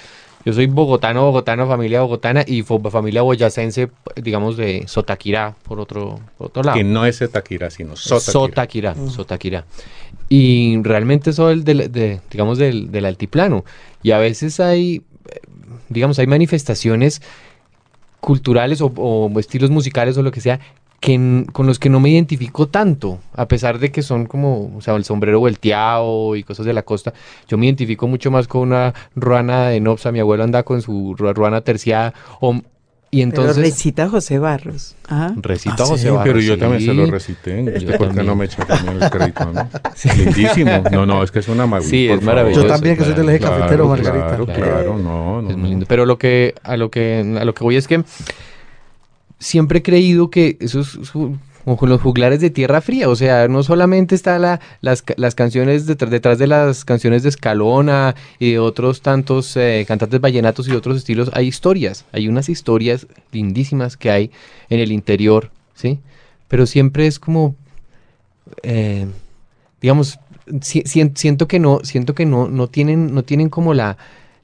yo 0.46 0.54
soy 0.54 0.68
bogotano, 0.68 1.24
bogotano, 1.24 1.68
familia 1.68 2.02
bogotana 2.02 2.44
y 2.48 2.64
fo- 2.64 2.90
familia 2.92 3.22
boyacense, 3.22 3.90
digamos, 4.16 4.56
de 4.58 4.84
Sotaquirá, 4.88 5.56
por 5.64 5.80
otro, 5.80 6.20
por 6.38 6.48
otro 6.48 6.64
lado. 6.64 6.78
Que 6.78 6.84
no 6.84 7.06
es 7.06 7.22
Etaquira, 7.22 7.70
sino 7.70 7.96
Sotaquira. 7.96 8.32
Sotaquirá, 8.32 8.96
Sotaquirá. 9.10 9.66
Y 10.30 10.82
realmente 10.84 11.34
soy 11.34 11.62
del, 11.62 11.92
de, 11.92 12.22
digamos, 12.32 12.58
del, 12.58 12.92
del 12.92 13.06
altiplano. 13.06 13.66
Y 14.04 14.12
a 14.12 14.18
veces 14.20 14.60
hay, 14.60 15.02
eh, 15.30 15.40
digamos, 15.90 16.20
hay 16.20 16.28
manifestaciones 16.28 17.22
culturales 18.20 18.82
o, 18.82 18.88
o 18.96 19.40
estilos 19.40 19.70
musicales 19.70 20.18
o 20.18 20.24
lo 20.24 20.32
que 20.32 20.42
sea 20.42 20.60
que 21.00 21.46
con 21.54 21.66
los 21.66 21.80
que 21.80 21.90
no 21.90 22.00
me 22.00 22.10
identifico 22.10 22.68
tanto, 22.68 23.20
a 23.34 23.48
pesar 23.48 23.80
de 23.80 23.92
que 23.92 24.02
son 24.02 24.26
como, 24.26 24.76
o 24.76 24.82
sea, 24.82 24.96
el 24.96 25.06
sombrero 25.06 25.40
volteado 25.40 26.36
y 26.36 26.44
cosas 26.44 26.66
de 26.66 26.74
la 26.74 26.84
costa, 26.84 27.14
yo 27.48 27.58
me 27.58 27.66
identifico 27.68 28.08
mucho 28.08 28.32
más 28.32 28.48
con 28.48 28.62
una 28.64 28.94
ruana 29.16 29.70
de 29.70 29.80
Nopsa, 29.80 30.12
mi 30.12 30.20
abuelo 30.20 30.44
anda 30.44 30.64
con 30.64 30.82
su 30.82 31.16
ru- 31.18 31.34
ruana 31.34 31.62
terciada, 31.62 32.14
o, 32.42 32.60
y 33.12 33.22
entonces... 33.22 33.56
Pero 33.56 33.66
recita 33.66 34.08
José 34.10 34.38
Barros. 34.40 34.96
Ah, 35.08 35.34
Recita 35.36 35.84
Ah, 35.84 35.86
José 35.88 36.04
sí, 36.04 36.10
Barros, 36.10 36.24
Pero 36.26 36.40
yo 36.42 36.58
también 36.60 36.82
se 36.82 36.94
lo 36.94 37.06
sí. 37.06 37.12
recité. 37.12 37.64
Yo 37.66 37.72
¿Usted 37.78 37.98
por 37.98 38.14
qué 38.14 38.24
no 38.24 38.36
me 38.36 38.46
echa 38.46 38.64
también 38.66 39.02
el 39.02 39.10
crédito? 39.10 39.52
¿no? 39.52 39.68
Lindísimo. 40.18 40.84
No, 40.92 41.08
no, 41.08 41.24
es 41.24 41.32
que 41.32 41.40
es 41.40 41.48
una 41.48 41.66
maravilla. 41.66 41.90
Sí, 41.90 42.08
es 42.08 42.22
maravilloso. 42.22 42.62
Yo 42.62 42.68
también, 42.68 42.96
que 42.98 43.04
soy 43.06 43.14
del 43.16 43.30
eje 43.30 43.40
Claro, 43.40 43.56
cafetero, 43.56 43.88
Margarita. 43.88 44.28
Claro, 44.28 44.46
Claro. 44.46 44.62
claro, 44.62 44.98
no, 45.00 45.42
no. 45.42 45.50
Es 45.50 45.58
muy 45.58 45.70
lindo. 45.70 45.86
Pero 45.90 46.06
lo 46.06 46.20
que, 46.20 46.54
a 46.62 46.78
lo 46.78 46.92
que, 46.92 47.36
a 47.42 47.46
lo 47.46 47.54
que 47.56 47.64
voy 47.64 47.78
es 47.78 47.88
que 47.88 48.04
siempre 49.40 49.80
he 49.80 49.84
creído 49.84 50.30
que 50.30 50.58
esos 50.60 51.00
con 51.78 51.90
los 51.90 52.02
juglares 52.02 52.40
de 52.40 52.50
tierra 52.50 52.82
fría, 52.82 53.10
o 53.10 53.16
sea, 53.16 53.48
no 53.48 53.62
solamente 53.62 54.16
está 54.16 54.40
la, 54.40 54.60
las, 54.82 55.04
las 55.18 55.36
canciones 55.36 55.86
detrás, 55.86 56.40
de 56.40 56.48
las 56.48 56.84
canciones 56.84 57.22
de 57.22 57.30
Escalona 57.30 58.16
y 58.40 58.52
de 58.54 58.60
otros 58.60 59.02
tantos 59.02 59.56
eh, 59.56 59.86
cantantes 59.88 60.20
vallenatos 60.20 60.68
y 60.68 60.72
otros 60.72 60.98
estilos, 60.98 61.30
hay 61.34 61.48
historias, 61.48 62.06
hay 62.12 62.28
unas 62.28 62.50
historias 62.50 63.06
lindísimas 63.32 63.98
que 63.98 64.10
hay 64.10 64.32
en 64.70 64.80
el 64.80 64.92
interior, 64.92 65.52
¿sí? 65.76 66.00
Pero 66.48 66.66
siempre 66.66 67.06
es 67.06 67.20
como, 67.20 67.56
eh, 68.64 69.06
digamos, 69.82 70.20
si- 70.62 70.84
sien- 70.86 71.16
siento 71.16 71.48
que 71.48 71.60
no, 71.60 71.82
siento 71.84 72.16
que 72.16 72.26
no, 72.26 72.48
no 72.48 72.68
tienen, 72.68 73.14
no 73.14 73.24
tienen 73.24 73.50
como 73.50 73.74
la, 73.76 73.98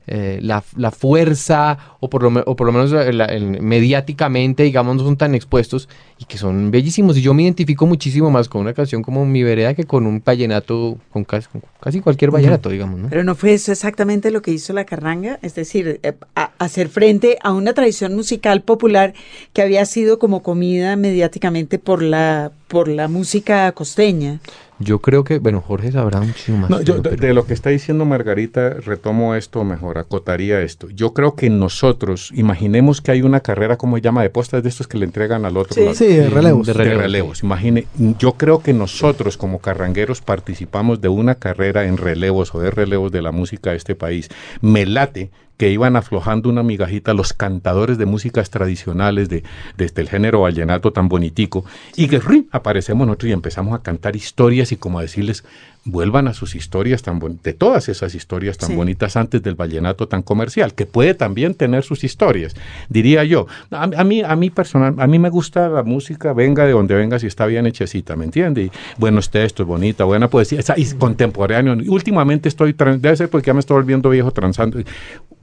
eh, 0.07 0.39
la, 0.41 0.63
la 0.75 0.91
fuerza 0.91 1.77
o 1.99 2.09
por 2.09 2.21
lo, 2.23 2.41
o 2.45 2.55
por 2.55 2.67
lo 2.67 2.73
menos 2.73 2.91
la- 2.91 3.27
mediáticamente, 3.61 4.63
digamos, 4.63 4.95
no 4.95 5.03
son 5.03 5.17
tan 5.17 5.35
expuestos 5.35 5.89
y 6.17 6.25
que 6.25 6.37
son 6.37 6.71
bellísimos. 6.71 7.17
Y 7.17 7.21
yo 7.21 7.33
me 7.33 7.43
identifico 7.43 7.85
muchísimo 7.85 8.31
más 8.31 8.47
con 8.47 8.61
una 8.61 8.73
canción 8.73 9.01
como 9.01 9.25
Mi 9.25 9.43
Vereda 9.43 9.73
que 9.73 9.83
con 9.83 10.05
un 10.07 10.21
vallenato, 10.25 10.97
con 11.11 11.25
casi, 11.25 11.47
con 11.49 11.61
casi 11.81 11.99
cualquier 11.99 12.31
vallenato, 12.31 12.69
digamos, 12.69 12.99
¿no? 12.99 13.09
pero 13.09 13.23
no 13.23 13.35
fue 13.35 13.53
eso 13.53 13.71
exactamente 13.71 14.31
lo 14.31 14.41
que 14.41 14.51
hizo 14.51 14.71
la 14.73 14.85
carranga, 14.85 15.39
es 15.41 15.55
decir, 15.55 15.99
eh, 16.03 16.13
a- 16.35 16.51
hacer 16.57 16.87
frente 16.89 17.37
a 17.43 17.51
una 17.51 17.73
tradición 17.73 18.15
musical 18.15 18.61
popular 18.61 19.13
que 19.53 19.61
había 19.61 19.85
sido 19.85 20.17
como 20.19 20.41
comida 20.41 20.95
mediáticamente 20.95 21.79
por 21.79 22.01
la, 22.01 22.51
por 22.69 22.87
la 22.87 23.07
música 23.07 23.71
costeña. 23.73 24.39
Yo 24.77 24.99
creo 24.99 25.23
que, 25.23 25.39
bueno, 25.39 25.61
Jorge 25.61 25.89
sabrá 25.93 26.19
muchísimo 26.19 26.57
más. 26.57 26.69
No, 26.69 26.81
yo, 26.81 27.01
pero- 27.01 27.15
de, 27.15 27.27
de 27.27 27.33
lo 27.33 27.45
que 27.45 27.53
está 27.53 27.69
diciendo 27.69 28.03
Margarita, 28.03 28.71
retomo 28.71 29.33
esto 29.35 29.63
mejor, 29.63 29.97
acotaría 29.97 30.59
esto. 30.61 30.89
Yo 30.89 31.13
creo 31.13 31.35
que 31.35 31.49
nosotros, 31.49 32.29
imaginemos 32.35 32.99
que 32.99 33.11
hay 33.11 33.21
una 33.21 33.39
carrera, 33.39 33.77
como 33.77 33.95
se 33.95 34.01
llama, 34.01 34.21
de 34.21 34.29
postas 34.29 34.63
de 34.63 34.67
estos 34.69 34.85
que 34.87 34.97
le 34.97 35.05
entregan 35.05 35.45
al 35.45 35.55
otro. 35.55 35.73
Sí. 35.75 35.85
¿no? 35.85 35.93
Sí, 35.95 36.04
de 36.07 36.29
relevos. 36.29 36.67
de 36.67 36.73
de 36.73 36.95
relevos. 36.95 37.43
Imagine, 37.43 37.87
yo 38.19 38.33
creo 38.33 38.61
que 38.61 38.73
nosotros 38.73 39.37
como 39.37 39.59
carrangueros 39.59 40.21
participamos 40.21 41.01
de 41.01 41.09
una 41.09 41.35
carrera 41.35 41.85
en 41.85 41.97
relevos 41.97 42.53
o 42.55 42.59
de 42.59 42.71
relevos 42.71 43.11
de 43.11 43.21
la 43.21 43.31
música 43.31 43.71
de 43.71 43.77
este 43.77 43.95
país. 43.95 44.29
Me 44.61 44.85
late 44.85 45.29
que 45.57 45.69
iban 45.71 45.95
aflojando 45.95 46.49
una 46.49 46.63
migajita 46.63 47.13
los 47.13 47.33
cantadores 47.33 47.97
de 47.97 48.05
músicas 48.05 48.49
tradicionales 48.49 49.29
de, 49.29 49.43
de 49.77 49.85
este, 49.85 50.01
el 50.01 50.09
género 50.09 50.41
vallenato 50.41 50.91
tan 50.91 51.07
bonitico 51.07 51.65
y 51.95 52.07
que 52.07 52.19
¡rin! 52.19 52.49
aparecemos 52.51 53.07
nosotros 53.07 53.29
y 53.29 53.33
empezamos 53.33 53.73
a 53.73 53.81
cantar 53.81 54.15
historias 54.15 54.71
y 54.71 54.75
como 54.75 54.99
a 54.99 55.03
decirles 55.03 55.45
vuelvan 55.85 56.27
a 56.27 56.33
sus 56.33 56.55
historias 56.55 57.03
tan 57.03 57.19
bonitas, 57.19 57.43
de 57.43 57.53
todas 57.53 57.89
esas 57.89 58.15
historias 58.15 58.57
tan 58.57 58.69
Sí. 58.69 58.75
bonitas 58.75 59.15
antes 59.15 59.43
del 59.43 59.53
vallenato 59.55 60.07
tan 60.07 60.23
comercial, 60.23 60.73
que 60.73 60.87
puede 60.87 61.13
también 61.13 61.53
tener 61.53 61.83
sus 61.83 62.03
historias, 62.03 62.55
diría 62.89 63.23
yo. 63.23 63.45
A, 63.69 63.83
a 63.83 64.03
mí, 64.03 64.21
a 64.23 64.35
mí 64.35 64.49
personal, 64.49 64.95
a 64.97 65.05
mí 65.05 65.19
me 65.19 65.29
gusta 65.29 65.69
la 65.69 65.83
música, 65.83 66.33
venga 66.33 66.65
de 66.65 66.71
donde 66.71 66.95
venga, 66.95 67.19
si 67.19 67.27
está 67.27 67.45
bien 67.45 67.67
hechecita, 67.67 68.15
¿me 68.15 68.25
entiende? 68.25 68.63
Y 68.63 68.71
buenos 68.97 69.29
textos, 69.29 69.67
bonita, 69.67 70.05
buena 70.05 70.27
poesía, 70.27 70.59
esa- 70.59 70.77
y 70.77 70.85
contemporáneo. 70.95 71.77
Últimamente 71.87 72.49
estoy, 72.49 72.73
debe 72.73 73.15
ser 73.15 73.29
porque 73.29 73.47
ya 73.47 73.53
me 73.53 73.59
estoy 73.59 73.75
volviendo 73.75 74.09
viejo 74.09 74.31
transando, 74.31 74.79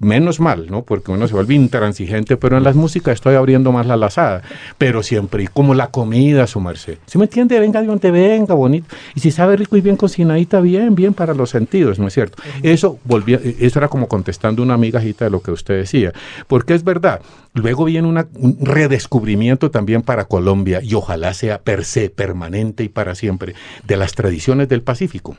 menos 0.00 0.40
mal, 0.40 0.66
¿no? 0.68 0.82
Porque 0.82 1.12
uno 1.12 1.28
se 1.28 1.34
vuelve 1.34 1.54
intransigente, 1.54 2.36
pero 2.36 2.56
en 2.58 2.64
las 2.64 2.74
músicas 2.74 3.14
estoy 3.14 3.36
abriendo 3.36 3.70
más 3.70 3.86
la 3.86 3.96
lazada, 3.96 4.42
pero 4.76 5.04
siempre, 5.04 5.44
y 5.44 5.46
como 5.46 5.74
la 5.74 5.86
comida, 5.88 6.48
su 6.48 6.60
merced. 6.60 6.98
¿Sí 7.06 7.18
me 7.18 7.24
entiende? 7.26 7.60
Venga 7.60 7.80
de 7.80 7.86
donde 7.86 8.10
venga, 8.10 8.54
bonito. 8.54 8.88
Y 9.14 9.20
si 9.20 9.30
sabe 9.30 9.56
rico 9.56 9.76
y 9.76 9.80
bien 9.80 9.96
cocinadita, 10.32 10.60
bien, 10.60 10.94
bien 10.94 11.14
para 11.14 11.34
los 11.34 11.50
sentidos, 11.50 11.98
¿no 11.98 12.08
es 12.08 12.14
cierto? 12.14 12.42
Eso 12.62 12.98
volvía, 13.04 13.38
eso 13.60 13.78
era 13.78 13.88
como 13.88 14.08
contestando 14.08 14.62
una 14.62 14.74
amigajita 14.74 15.24
de 15.26 15.30
lo 15.30 15.40
que 15.42 15.50
usted 15.50 15.78
decía, 15.78 16.12
porque 16.46 16.74
es 16.74 16.84
verdad. 16.84 17.20
Luego 17.54 17.84
viene 17.84 18.08
una- 18.08 18.26
un 18.34 18.56
redescubrimiento 18.62 19.70
también 19.70 20.02
para 20.02 20.24
Colombia 20.24 20.80
y 20.82 20.94
ojalá 20.94 21.34
sea 21.34 21.60
per 21.60 21.84
se, 21.84 22.08
permanente 22.10 22.82
y 22.84 22.88
para 22.88 23.14
siempre, 23.14 23.54
de 23.86 23.96
las 23.96 24.12
tradiciones 24.12 24.68
del 24.68 24.82
Pacífico. 24.82 25.36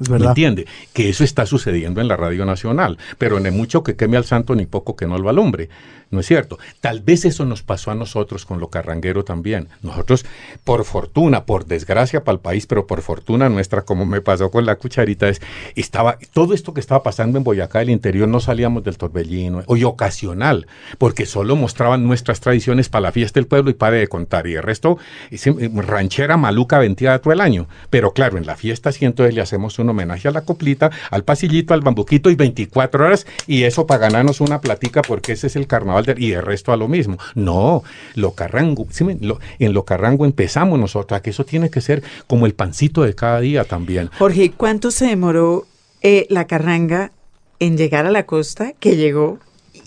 Es 0.00 0.08
¿Me 0.08 0.14
verdad. 0.14 0.30
entiende? 0.30 0.66
Que 0.92 1.08
eso 1.08 1.22
está 1.22 1.46
sucediendo 1.46 2.00
en 2.00 2.08
la 2.08 2.16
Radio 2.16 2.44
Nacional, 2.44 2.98
pero 3.16 3.38
ni 3.38 3.52
mucho 3.52 3.84
que 3.84 3.94
queme 3.94 4.16
al 4.16 4.24
santo 4.24 4.56
ni 4.56 4.66
poco 4.66 4.96
que 4.96 5.06
no 5.06 5.18
lo 5.18 5.28
alumbre. 5.28 5.68
¿No 6.14 6.20
es 6.20 6.26
cierto? 6.26 6.60
Tal 6.80 7.00
vez 7.00 7.24
eso 7.24 7.44
nos 7.44 7.64
pasó 7.64 7.90
a 7.90 7.96
nosotros 7.96 8.46
con 8.46 8.60
lo 8.60 8.68
carranguero 8.68 9.24
también. 9.24 9.68
Nosotros, 9.82 10.24
por 10.62 10.84
fortuna, 10.84 11.44
por 11.44 11.66
desgracia 11.66 12.22
para 12.22 12.34
el 12.34 12.40
país, 12.40 12.66
pero 12.66 12.86
por 12.86 13.02
fortuna 13.02 13.48
nuestra, 13.48 13.82
como 13.82 14.06
me 14.06 14.20
pasó 14.20 14.52
con 14.52 14.64
la 14.64 14.76
cucharita, 14.76 15.28
es, 15.28 15.42
estaba, 15.74 16.18
todo 16.32 16.54
esto 16.54 16.72
que 16.72 16.78
estaba 16.78 17.02
pasando 17.02 17.36
en 17.36 17.42
Boyacá, 17.42 17.82
el 17.82 17.90
interior, 17.90 18.28
no 18.28 18.38
salíamos 18.38 18.84
del 18.84 18.96
torbellino, 18.96 19.64
hoy 19.66 19.82
ocasional, 19.82 20.68
porque 20.98 21.26
solo 21.26 21.56
mostraban 21.56 22.06
nuestras 22.06 22.38
tradiciones 22.38 22.88
para 22.88 23.02
la 23.02 23.12
fiesta 23.12 23.40
del 23.40 23.48
pueblo 23.48 23.70
y 23.70 23.74
para 23.74 23.96
de 23.96 24.06
contar, 24.06 24.46
y 24.46 24.54
el 24.54 24.62
resto, 24.62 24.98
es, 25.32 25.48
eh, 25.48 25.54
ranchera 25.74 26.36
maluca 26.36 26.78
venteada 26.78 27.18
todo 27.18 27.32
el 27.32 27.40
año. 27.40 27.66
Pero 27.90 28.12
claro, 28.12 28.38
en 28.38 28.46
la 28.46 28.54
fiesta 28.54 28.92
sí, 28.92 29.04
entonces 29.04 29.34
le 29.34 29.40
hacemos 29.40 29.80
un 29.80 29.88
homenaje 29.88 30.28
a 30.28 30.30
la 30.30 30.42
coplita, 30.42 30.92
al 31.10 31.24
pasillito, 31.24 31.74
al 31.74 31.80
bambuquito 31.80 32.30
y 32.30 32.36
24 32.36 33.04
horas, 33.04 33.26
y 33.48 33.64
eso 33.64 33.88
para 33.88 34.02
ganarnos 34.02 34.40
una 34.40 34.60
platica, 34.60 35.02
porque 35.02 35.32
ese 35.32 35.48
es 35.48 35.56
el 35.56 35.66
carnaval 35.66 36.03
y 36.16 36.32
el 36.32 36.42
resto 36.42 36.72
a 36.72 36.76
lo 36.76 36.88
mismo. 36.88 37.18
No, 37.34 37.82
lo 38.14 38.32
carrango, 38.32 38.86
¿sí 38.90 39.04
me- 39.04 39.16
lo- 39.20 39.40
en 39.58 39.72
lo 39.72 39.84
carrango 39.84 40.24
empezamos 40.24 40.78
nosotros, 40.78 41.20
que 41.20 41.30
eso 41.30 41.44
tiene 41.44 41.70
que 41.70 41.80
ser 41.80 42.02
como 42.26 42.46
el 42.46 42.54
pancito 42.54 43.02
de 43.02 43.14
cada 43.14 43.40
día 43.40 43.64
también. 43.64 44.10
Jorge, 44.18 44.52
¿cuánto 44.56 44.90
se 44.90 45.06
demoró 45.06 45.66
eh, 46.02 46.26
la 46.30 46.46
carranga 46.46 47.12
en 47.60 47.76
llegar 47.76 48.06
a 48.06 48.10
la 48.10 48.26
costa 48.26 48.72
que 48.78 48.96
llegó? 48.96 49.38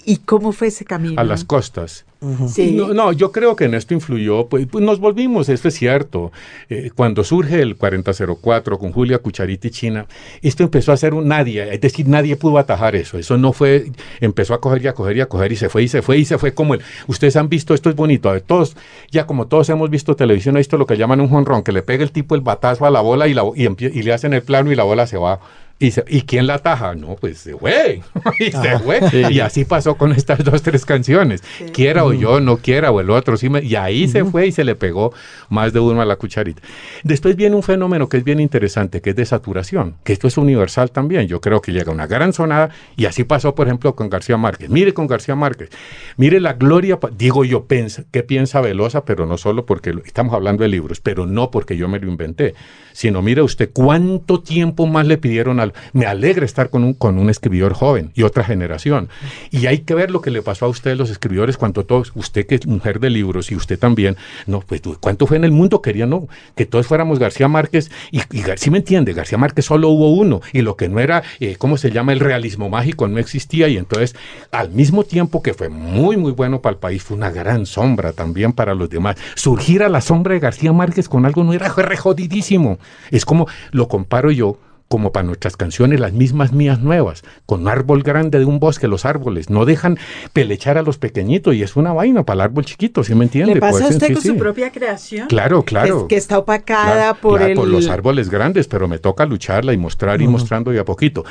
¿Y 0.08 0.20
cómo 0.20 0.54
fue 0.54 0.68
ese 0.68 0.86
camino? 0.86 1.20
A 1.20 1.26
las 1.26 1.44
costas. 1.44 2.06
Sí. 2.48 2.72
No, 2.72 2.94
no, 2.94 3.12
yo 3.12 3.34
creo 3.34 3.58
que 3.58 3.66
en 3.66 3.74
esto 3.74 3.94
influyó, 3.94 4.48
pues, 4.48 4.66
pues 4.68 4.82
nos 4.82 5.02
volvimos, 5.02 5.50
esto 5.50 5.68
es 5.68 5.74
cierto. 5.74 6.32
Eh, 6.70 6.92
cuando 6.96 7.26
surge 7.26 7.62
el 7.62 7.76
4004 7.76 8.80
con 8.80 8.94
Julia 8.94 9.18
Cucharita 9.18 9.68
y 9.68 9.72
China, 9.72 10.08
esto 10.42 10.64
empezó 10.64 10.94
a 10.94 10.98
ser 10.98 11.14
un 11.14 11.28
nadie, 11.28 11.74
es 11.74 11.82
decir, 11.82 12.08
nadie 12.08 12.38
pudo 12.38 12.58
atajar 12.58 12.96
eso. 12.96 13.18
Eso 13.18 13.38
no 13.38 13.52
fue, 13.52 13.92
empezó 14.22 14.54
a 14.54 14.62
coger 14.62 14.82
y 14.82 14.88
a 14.88 14.94
coger 14.94 15.18
y 15.18 15.22
a 15.22 15.26
coger 15.26 15.52
y 15.52 15.58
se 15.58 15.68
fue 15.68 15.84
y 15.84 15.90
se 15.90 16.02
fue 16.02 16.18
y 16.18 16.24
se 16.24 16.38
fue 16.38 16.54
como 16.54 16.74
el. 16.74 16.82
Ustedes 17.08 17.36
han 17.36 17.50
visto, 17.50 17.74
esto 17.74 17.90
es 17.90 17.96
bonito, 17.98 18.30
a 18.30 18.34
ver, 18.34 18.44
todos, 18.44 18.78
ya 19.12 19.28
como 19.28 19.48
todos 19.48 19.68
hemos 19.68 19.90
visto 19.90 20.16
televisión, 20.16 20.56
he 20.56 20.60
visto 20.60 20.78
lo 20.78 20.86
que 20.86 20.96
llaman 20.96 21.20
un 21.20 21.28
jonrón, 21.28 21.64
que 21.64 21.74
le 21.74 21.82
pega 21.82 22.04
el 22.04 22.14
tipo 22.14 22.34
el 22.34 22.42
batazo 22.42 22.86
a 22.86 22.92
la 22.92 23.02
bola 23.02 23.28
y, 23.28 23.34
la, 23.34 23.44
y 23.54 24.02
le 24.04 24.14
hacen 24.14 24.34
el 24.34 24.42
plano 24.42 24.72
y 24.72 24.76
la 24.76 24.84
bola 24.84 25.06
se 25.06 25.18
va. 25.18 25.42
Y, 25.80 25.92
se- 25.92 26.04
¿Y 26.08 26.22
quién 26.24 26.48
la 26.48 26.56
ataja? 26.56 26.96
No, 26.96 27.16
pues 27.16 27.38
se 27.38 27.56
fue. 27.56 28.02
y 28.40 28.52
se 28.52 28.80
fue. 28.80 29.00
Y 29.32 29.40
así 29.42 29.64
pasó 29.64 29.96
con 29.96 30.12
estas 30.12 30.44
dos, 30.44 30.64
tres 30.64 30.86
canciones. 30.86 31.44
Quiera 31.72 32.04
o 32.04 32.14
yo, 32.14 32.40
no 32.40 32.58
quiera, 32.58 32.90
o 32.92 33.00
el 33.00 33.12
otro. 33.12 33.38
Sí 33.38 33.48
me- 33.50 33.64
y 33.64 33.76
ahí 33.76 34.08
se 34.08 34.26
fue 34.26 34.48
y 34.48 34.52
se 34.52 34.64
le 34.64 34.74
pegó 34.76 35.14
más 35.50 35.74
de 35.74 35.80
uno 35.80 36.02
a 36.02 36.06
la 36.06 36.16
cucharita. 36.16 36.64
Después 37.04 37.36
viene 37.36 37.56
un 37.56 37.62
fenómeno 37.62 38.10
que 38.10 38.18
es 38.18 38.24
bien 38.24 38.40
interesante, 38.40 39.02
que 39.02 39.12
es 39.12 39.16
de 39.16 39.26
saturación, 39.26 39.96
que 40.04 40.14
esto 40.14 40.28
es 40.28 40.38
universal 40.38 40.90
también. 40.90 41.28
Yo 41.28 41.42
creo 41.42 41.62
que 41.62 41.72
llega 41.72 41.92
una 41.92 42.08
gran 42.08 42.34
sonada 42.34 42.70
y 42.96 43.06
así 43.06 43.24
pasó, 43.24 43.54
por 43.54 43.68
ejemplo, 43.68 43.96
con 43.96 44.10
García 44.10 44.36
Márquez. 44.38 44.70
Mire 44.72 44.96
con 44.96 45.06
García 45.06 45.36
Márquez. 45.36 45.70
Mire 46.18 46.40
la 46.40 46.54
gloria, 46.54 46.98
digo 47.16 47.46
yo, 47.46 47.66
pensa, 47.66 48.04
¿qué 48.12 48.24
piensa 48.24 48.62
Velosa? 48.62 49.06
Pero 49.06 49.28
no 49.28 49.38
solo 49.38 49.68
porque 49.68 49.94
lo- 49.94 50.04
estamos 50.04 50.34
hablando 50.34 50.64
de 50.64 50.70
libros, 50.70 51.02
pero 51.02 51.28
no 51.28 51.52
porque 51.52 51.78
yo 51.78 51.88
me 51.88 52.00
lo 52.00 52.10
inventé, 52.10 52.56
sino 52.94 53.22
mire 53.22 53.44
usted 53.44 53.70
cuánto 53.72 54.42
tiempo 54.42 54.88
más 54.88 55.06
le 55.06 55.18
pidieron 55.20 55.60
Me 55.94 56.06
alegra 56.06 56.46
estar 56.46 56.70
con 56.70 56.84
un, 56.84 56.94
con 56.94 57.18
un 57.18 57.30
escribidor 57.30 57.74
joven 57.74 58.12
y 58.16 58.24
otra 58.24 58.44
generación. 58.44 59.10
Y 59.52 59.68
hay 59.68 59.80
que 59.80 59.94
ver 59.94 60.12
lo 60.12 60.22
que 60.22 60.32
le 60.32 60.42
pasó 60.42 60.66
a 60.66 60.70
ustedes 60.70 60.98
los 60.98 61.10
escribidores 61.10 61.58
cuando 61.58 61.86
todos, 61.86 62.12
usted 62.16 62.46
que 62.46 62.56
es 62.56 62.68
mujer 62.68 63.00
de 63.00 63.10
libros 63.10 63.52
y 63.52 63.56
usted 63.56 63.78
también, 63.80 64.18
no, 64.46 64.62
pues 64.62 64.82
¿cuánto 65.00 65.28
fue 65.28 65.38
en 65.38 65.44
el 65.44 65.52
mundo? 65.52 65.82
Querían, 65.82 66.10
no, 66.10 66.28
que 66.56 66.66
todos 66.66 66.88
fuéramos 66.88 67.20
García 67.20 67.48
Márquez 67.48 67.92
y, 68.12 68.20
y 68.32 68.44
sí 68.58 68.70
me 68.70 68.80
entiende, 68.80 69.14
García 69.14 69.38
Márquez 69.38 69.66
solo 69.66 69.90
hubo 69.90 70.12
uno 70.12 70.42
y 70.54 70.62
lo 70.62 70.76
que 70.76 70.90
no 70.90 71.00
era, 71.00 71.24
eh, 71.40 71.56
¿cómo 71.58 71.78
se 71.78 71.92
llama? 71.92 72.14
El 72.14 72.20
realismo 72.20 72.70
mágico 72.70 73.08
no 73.08 73.20
existía 73.20 73.68
y 73.68 73.78
entonces 73.78 74.16
al 74.52 74.72
mismo 74.72 75.04
tiempo 75.04 75.42
que 75.42 75.54
fue 75.54 75.70
muy, 75.70 76.18
muy 76.18 76.32
bueno 76.32 76.62
para 76.62 76.74
el 76.74 76.80
país, 76.80 77.04
fue 77.04 77.18
una 77.18 77.30
gran 77.30 77.66
sombra 77.66 78.14
también 78.14 78.54
para 78.54 78.74
los 78.74 78.90
demás. 78.90 79.18
Surgir 79.36 79.84
a 79.84 79.90
la 79.90 80.02
sombra 80.02 80.34
de 80.34 80.40
García 80.40 80.74
Márquez 80.74 81.10
con 81.10 81.26
algo 81.26 81.44
no 81.44 81.54
era 81.54 81.74
re 81.74 81.98
jodidísimo. 81.98 82.80
Es 83.12 83.26
como, 83.26 83.48
lo 83.72 83.88
comparo 83.88 84.32
yo 84.32 84.58
como 84.88 85.12
para 85.12 85.25
nuestras 85.25 85.58
canciones, 85.58 86.00
las 86.00 86.13
mismas 86.13 86.53
mías 86.53 86.79
nuevas, 86.79 87.24
con 87.46 87.62
un 87.62 87.67
árbol 87.67 88.03
grande 88.03 88.39
de 88.39 88.46
un 88.46 88.60
bosque, 88.60 88.88
los 88.88 89.06
árboles 89.06 89.50
no 89.50 89.65
dejan 89.65 89.98
pelechar 90.34 90.78
a 90.78 90.82
los 90.82 90.97
pequeñitos 90.97 91.56
y 91.56 91.63
es 91.63 91.76
una 91.76 91.93
vaina 91.93 92.23
para 92.23 92.36
el 92.36 92.41
árbol 92.41 92.65
chiquito, 92.65 93.04
¿sí 93.04 93.13
me 93.15 93.26
entiende? 93.26 93.56
¿Le 93.56 93.60
pasa 93.60 93.80
Pues, 93.80 93.84
a 93.91 93.93
usted 93.95 94.13
con 94.13 94.21
sí. 94.21 94.28
su 94.30 94.38
propia 94.38 94.71
creación? 94.71 95.28
Claro, 95.28 95.63
claro. 95.63 96.02
Es 96.02 96.04
que 96.06 96.15
está 96.15 96.38
opacada 96.38 96.93
Claro, 96.95 97.17
por 97.21 97.39
claro, 97.39 97.63
el... 97.63 97.71
los 97.71 97.88
árboles 97.89 98.30
grandes, 98.30 98.67
pero 98.67 98.88
me 98.88 98.97
toca 99.00 99.26
lucharla 99.26 99.73
y 99.73 99.78
mostrar 99.78 100.21
y 100.21 100.28
mostrando 100.28 100.73
y 100.73 100.78
a 100.78 100.86
poquito. 100.86 101.26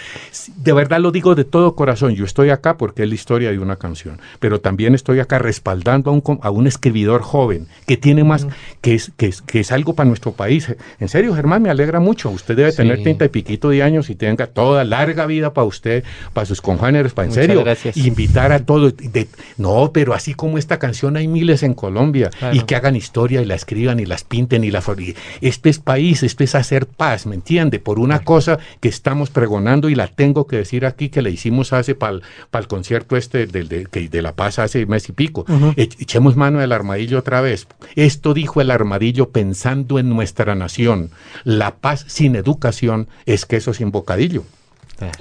De 0.56 0.72
verdad 0.72 1.00
lo 1.00 1.10
digo 1.10 1.34
de 1.34 1.44
todo 1.44 1.74
corazón. 1.74 2.14
Yo 2.14 2.24
estoy 2.24 2.50
acá 2.50 2.76
porque 2.76 3.02
es 3.04 3.08
la 3.08 3.14
historia 3.14 3.50
de 3.50 3.58
una 3.58 3.76
canción, 3.76 4.20
pero 4.40 4.60
también 4.60 4.94
estoy 4.94 5.20
acá 5.20 5.38
respaldando 5.38 6.10
a 6.10 6.12
un, 6.14 6.20
com- 6.20 6.38
a 6.42 6.50
un 6.50 6.66
escribidor 6.66 7.22
joven 7.22 7.66
que 7.86 7.96
tiene 7.96 8.24
más, 8.24 8.46
que, 8.80 8.94
es, 8.94 9.12
que, 9.16 9.26
es, 9.26 9.42
que 9.42 9.60
es 9.60 9.72
algo 9.72 9.94
para 9.94 10.08
nuestro 10.08 10.32
país. 10.32 10.74
En 11.00 11.08
serio, 11.08 11.34
Germán, 11.34 11.62
me 11.62 11.70
alegra 11.70 12.00
mucho. 12.00 12.30
Usted 12.30 12.56
debe 12.56 12.70
Sí. 12.70 12.78
tener 12.78 13.02
treinta 13.02 13.24
y 13.24 13.28
de 13.46 13.82
años 13.82 14.10
y 14.10 14.14
tenga 14.14 14.46
toda 14.46 14.84
larga 14.84 15.26
vida 15.26 15.52
para 15.54 15.66
usted, 15.66 16.04
para 16.32 16.46
sus 16.46 16.60
congéneres, 16.60 17.12
para 17.12 17.26
en 17.26 17.30
Muchas 17.30 17.46
serio. 17.46 17.64
gracias. 17.64 17.96
Invitar 17.96 18.52
a 18.52 18.64
todos. 18.64 18.94
de- 18.96 19.28
no, 19.56 19.90
pero 19.92 20.14
así 20.14 20.34
como 20.34 20.58
esta 20.58 20.78
canción 20.78 21.16
hay 21.16 21.28
miles 21.28 21.62
en 21.62 21.74
Colombia 21.74 22.30
Claro. 22.38 22.54
y 22.56 22.60
que 22.60 22.76
hagan 22.76 22.96
historia 22.96 23.42
y 23.42 23.44
la 23.44 23.54
escriban 23.54 24.00
y 24.00 24.06
las 24.06 24.24
pinten 24.24 24.64
y 24.64 24.70
la 24.70 24.82
y 24.98 25.14
Este 25.40 25.68
es 25.70 25.78
país, 25.78 26.22
esto 26.22 26.44
es 26.44 26.54
hacer 26.54 26.86
paz, 26.86 27.26
¿me 27.26 27.34
entiende? 27.34 27.78
Por 27.78 27.98
una 27.98 28.20
cosa 28.20 28.58
que 28.80 28.88
estamos 28.88 29.30
pregonando 29.30 29.88
y 29.88 29.94
la 29.94 30.06
tengo 30.08 30.46
que 30.46 30.56
decir 30.56 30.86
aquí 30.86 31.08
que 31.08 31.22
le 31.22 31.30
hicimos 31.30 31.72
hace 31.72 31.94
para 31.94 32.20
el 32.52 32.66
concierto 32.68 33.16
este 33.16 33.46
del- 33.46 33.68
de, 33.68 33.86
que- 33.86 34.08
de 34.08 34.22
la 34.22 34.32
paz 34.34 34.58
hace 34.58 34.86
mes 34.86 35.08
y 35.08 35.12
pico. 35.12 35.44
Echemos 35.76 36.36
mano 36.36 36.60
del 36.60 36.72
armadillo 36.72 37.18
otra 37.18 37.40
vez. 37.40 37.66
Esto 37.96 38.32
dijo 38.34 38.60
el 38.60 38.70
armadillo 38.70 39.30
pensando 39.30 39.98
en 39.98 40.08
nuestra 40.08 40.54
nación. 40.54 41.10
La 41.44 41.76
paz 41.76 42.04
sin 42.08 42.36
educación 42.36 43.08
es 43.26 43.35
queso 43.44 43.74
sin 43.74 43.90
bocadillo. 43.90 44.44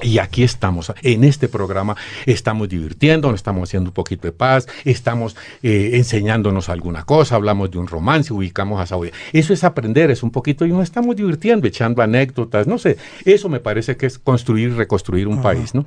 Y 0.01 0.19
aquí 0.19 0.43
estamos, 0.43 0.93
en 1.01 1.23
este 1.25 1.49
programa 1.49 1.97
estamos 2.25 2.69
divirtiendo, 2.69 3.33
estamos 3.33 3.67
haciendo 3.69 3.89
un 3.89 3.93
poquito 3.93 4.27
de 4.27 4.31
paz, 4.31 4.67
estamos 4.85 5.35
eh, 5.63 5.91
enseñándonos 5.93 6.69
alguna 6.69 7.03
cosa, 7.03 7.35
hablamos 7.35 7.71
de 7.71 7.79
un 7.79 7.87
romance, 7.87 8.31
ubicamos 8.31 8.79
a 8.79 8.85
Saudi. 8.85 9.11
Eso 9.33 9.53
es 9.53 9.63
aprender, 9.65 10.11
es 10.11 10.23
un 10.23 10.31
poquito, 10.31 10.65
y 10.65 10.69
nos 10.69 10.83
estamos 10.83 11.15
divirtiendo, 11.15 11.67
echando 11.67 12.01
anécdotas, 12.01 12.67
no 12.67 12.77
sé, 12.77 12.97
eso 13.25 13.49
me 13.49 13.59
parece 13.59 13.97
que 13.97 14.05
es 14.05 14.17
construir 14.17 14.69
y 14.69 14.73
reconstruir 14.73 15.27
un 15.27 15.41
país, 15.41 15.75
¿no? 15.75 15.85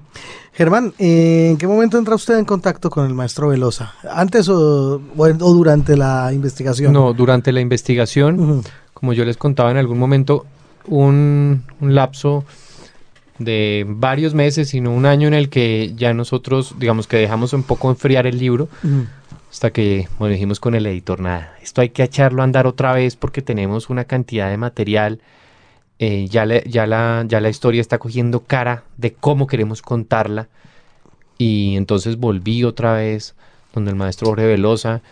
Germán, 0.52 0.92
¿en 0.98 1.56
qué 1.56 1.66
momento 1.66 1.96
entra 1.96 2.14
usted 2.14 2.38
en 2.38 2.44
contacto 2.44 2.90
con 2.90 3.06
el 3.06 3.14
maestro 3.14 3.48
Velosa? 3.48 3.94
¿Antes 4.10 4.48
o, 4.50 5.00
bueno, 5.14 5.46
o 5.46 5.54
durante 5.54 5.96
la 5.96 6.32
investigación? 6.32 6.92
No, 6.92 7.14
durante 7.14 7.52
la 7.52 7.60
investigación, 7.60 8.62
como 8.92 9.14
yo 9.14 9.24
les 9.24 9.38
contaba 9.38 9.70
en 9.70 9.78
algún 9.78 9.98
momento, 9.98 10.44
un, 10.88 11.64
un 11.81 11.94
lapso 11.94 12.44
de 13.38 13.85
varios 13.88 14.35
meses, 14.35 14.68
sino 14.70 14.92
un 14.92 15.07
año 15.07 15.29
en 15.29 15.35
el 15.35 15.48
que 15.48 15.92
ya 15.96 16.12
nosotros, 16.12 16.74
digamos 16.79 17.07
que 17.07 17.16
dejamos 17.18 17.53
un 17.53 17.62
poco 17.62 17.88
enfriar 17.90 18.27
el 18.27 18.38
libro, 18.38 18.68
hasta 19.51 19.70
que, 19.70 20.09
bueno, 20.18 20.33
dijimos 20.33 20.59
con 20.61 20.74
el 20.74 20.85
editor, 20.87 21.20
nada, 21.20 21.55
esto 21.62 21.81
hay 21.81 21.90
que 21.90 22.03
echarlo 22.03 22.42
a 22.42 22.44
andar 22.44 22.66
otra 22.66 22.92
vez 22.92 23.14
porque 23.16 23.40
tenemos 23.40 23.90
una 23.90 24.05
cantidad 24.05 24.51
de 24.51 24.57
material, 24.57 25.20
eh, 26.01 26.27
ya, 26.29 26.44
le- 26.46 26.64
ya, 26.66 26.87
la, 26.87 27.24
ya 27.29 27.40
la 27.40 27.48
historia 27.48 27.81
está 27.81 27.98
cogiendo 27.98 28.40
cara 28.40 28.83
de 28.96 29.12
cómo 29.12 29.46
queremos 29.46 29.83
contarla, 29.83 30.48
y 31.38 31.77
entonces 31.77 32.16
volví 32.16 32.64
otra 32.64 32.94
vez 32.94 33.37
donde 33.72 33.90
el 33.90 33.96
maestro 33.96 34.29
Jorge 34.29 34.46
Velosa, 34.46 35.03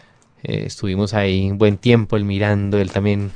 eh, 0.43 0.65
estuvimos 0.67 1.15
ahí 1.15 1.49
un 1.51 1.59
buen 1.59 1.77
tiempo, 1.77 2.17
él 2.17 2.25
mirando, 2.25 2.79
él 2.79 2.91
también 2.91 3.31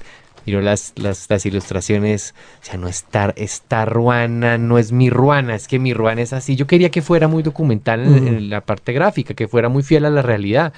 miró 0.50 0.62
las, 0.62 0.92
las, 0.96 1.30
las 1.30 1.46
ilustraciones, 1.46 2.34
o 2.60 2.64
sea, 2.64 2.76
no 2.76 2.88
está, 2.88 3.32
esta 3.36 3.84
ruana, 3.84 4.58
no 4.58 4.78
es 4.78 4.90
mi 4.90 5.08
ruana, 5.08 5.54
es 5.54 5.68
que 5.68 5.78
mi 5.78 5.94
ruana 5.94 6.22
es 6.22 6.32
así. 6.32 6.56
Yo 6.56 6.66
quería 6.66 6.90
que 6.90 7.02
fuera 7.02 7.28
muy 7.28 7.44
documental 7.44 8.00
en, 8.00 8.26
en 8.26 8.50
la 8.50 8.62
parte 8.62 8.92
gráfica, 8.92 9.34
que 9.34 9.46
fuera 9.46 9.68
muy 9.68 9.84
fiel 9.84 10.06
a 10.06 10.10
la 10.10 10.22
realidad. 10.22 10.72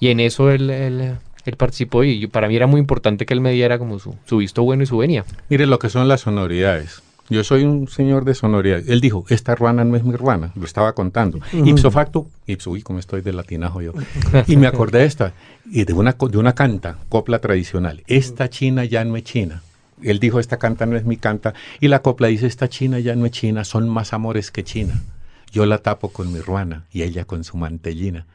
Y 0.00 0.08
en 0.08 0.18
eso 0.18 0.50
él, 0.50 0.70
él, 0.70 1.14
él 1.44 1.56
participó 1.56 2.02
y 2.02 2.26
para 2.26 2.48
mí 2.48 2.56
era 2.56 2.66
muy 2.66 2.80
importante 2.80 3.26
que 3.26 3.34
él 3.34 3.40
me 3.40 3.52
diera 3.52 3.78
como 3.78 4.00
su, 4.00 4.16
su 4.24 4.38
visto 4.38 4.64
bueno 4.64 4.82
y 4.82 4.86
su 4.86 4.98
venia. 4.98 5.24
Mire 5.48 5.66
lo 5.66 5.78
que 5.78 5.88
son 5.88 6.08
las 6.08 6.22
sonoridades. 6.22 7.00
Yo 7.32 7.42
soy 7.44 7.64
un 7.64 7.88
señor 7.88 8.24
de 8.24 8.34
sonoridades. 8.34 8.88
Él 8.88 9.00
dijo, 9.00 9.24
esta 9.28 9.54
ruana 9.54 9.84
no 9.84 9.96
es 9.96 10.04
mi 10.04 10.14
ruana, 10.14 10.52
lo 10.54 10.64
estaba 10.64 10.92
contando. 10.92 11.40
Ipso 11.52 11.90
facto, 11.90 12.26
ipso, 12.46 12.70
uy, 12.70 12.82
como 12.82 12.98
estoy 12.98 13.22
de 13.22 13.32
latinajo 13.32 13.80
yo. 13.80 13.92
Y 14.46 14.56
me 14.56 14.66
acordé 14.66 14.98
de 14.98 15.06
esta, 15.06 15.32
y 15.64 15.84
de 15.84 15.92
una, 15.92 16.12
de 16.12 16.38
una 16.38 16.54
canta, 16.54 16.98
copla 17.08 17.38
tradicional. 17.40 18.02
Esta 18.06 18.50
china 18.50 18.84
ya 18.84 19.04
no 19.04 19.16
es 19.16 19.24
china. 19.24 19.62
Él 20.02 20.18
dijo, 20.18 20.40
esta 20.40 20.58
canta 20.58 20.84
no 20.84 20.96
es 20.96 21.04
mi 21.04 21.16
canta. 21.16 21.54
Y 21.80 21.88
la 21.88 22.02
copla 22.02 22.28
dice, 22.28 22.46
esta 22.46 22.68
china 22.68 22.98
ya 22.98 23.16
no 23.16 23.24
es 23.24 23.32
china, 23.32 23.64
son 23.64 23.88
más 23.88 24.12
amores 24.12 24.50
que 24.50 24.64
china. 24.64 25.00
Yo 25.50 25.64
la 25.66 25.78
tapo 25.78 26.08
con 26.10 26.32
mi 26.32 26.40
ruana 26.40 26.84
y 26.92 27.02
ella 27.02 27.24
con 27.24 27.44
su 27.44 27.56
mantellina. 27.56 28.26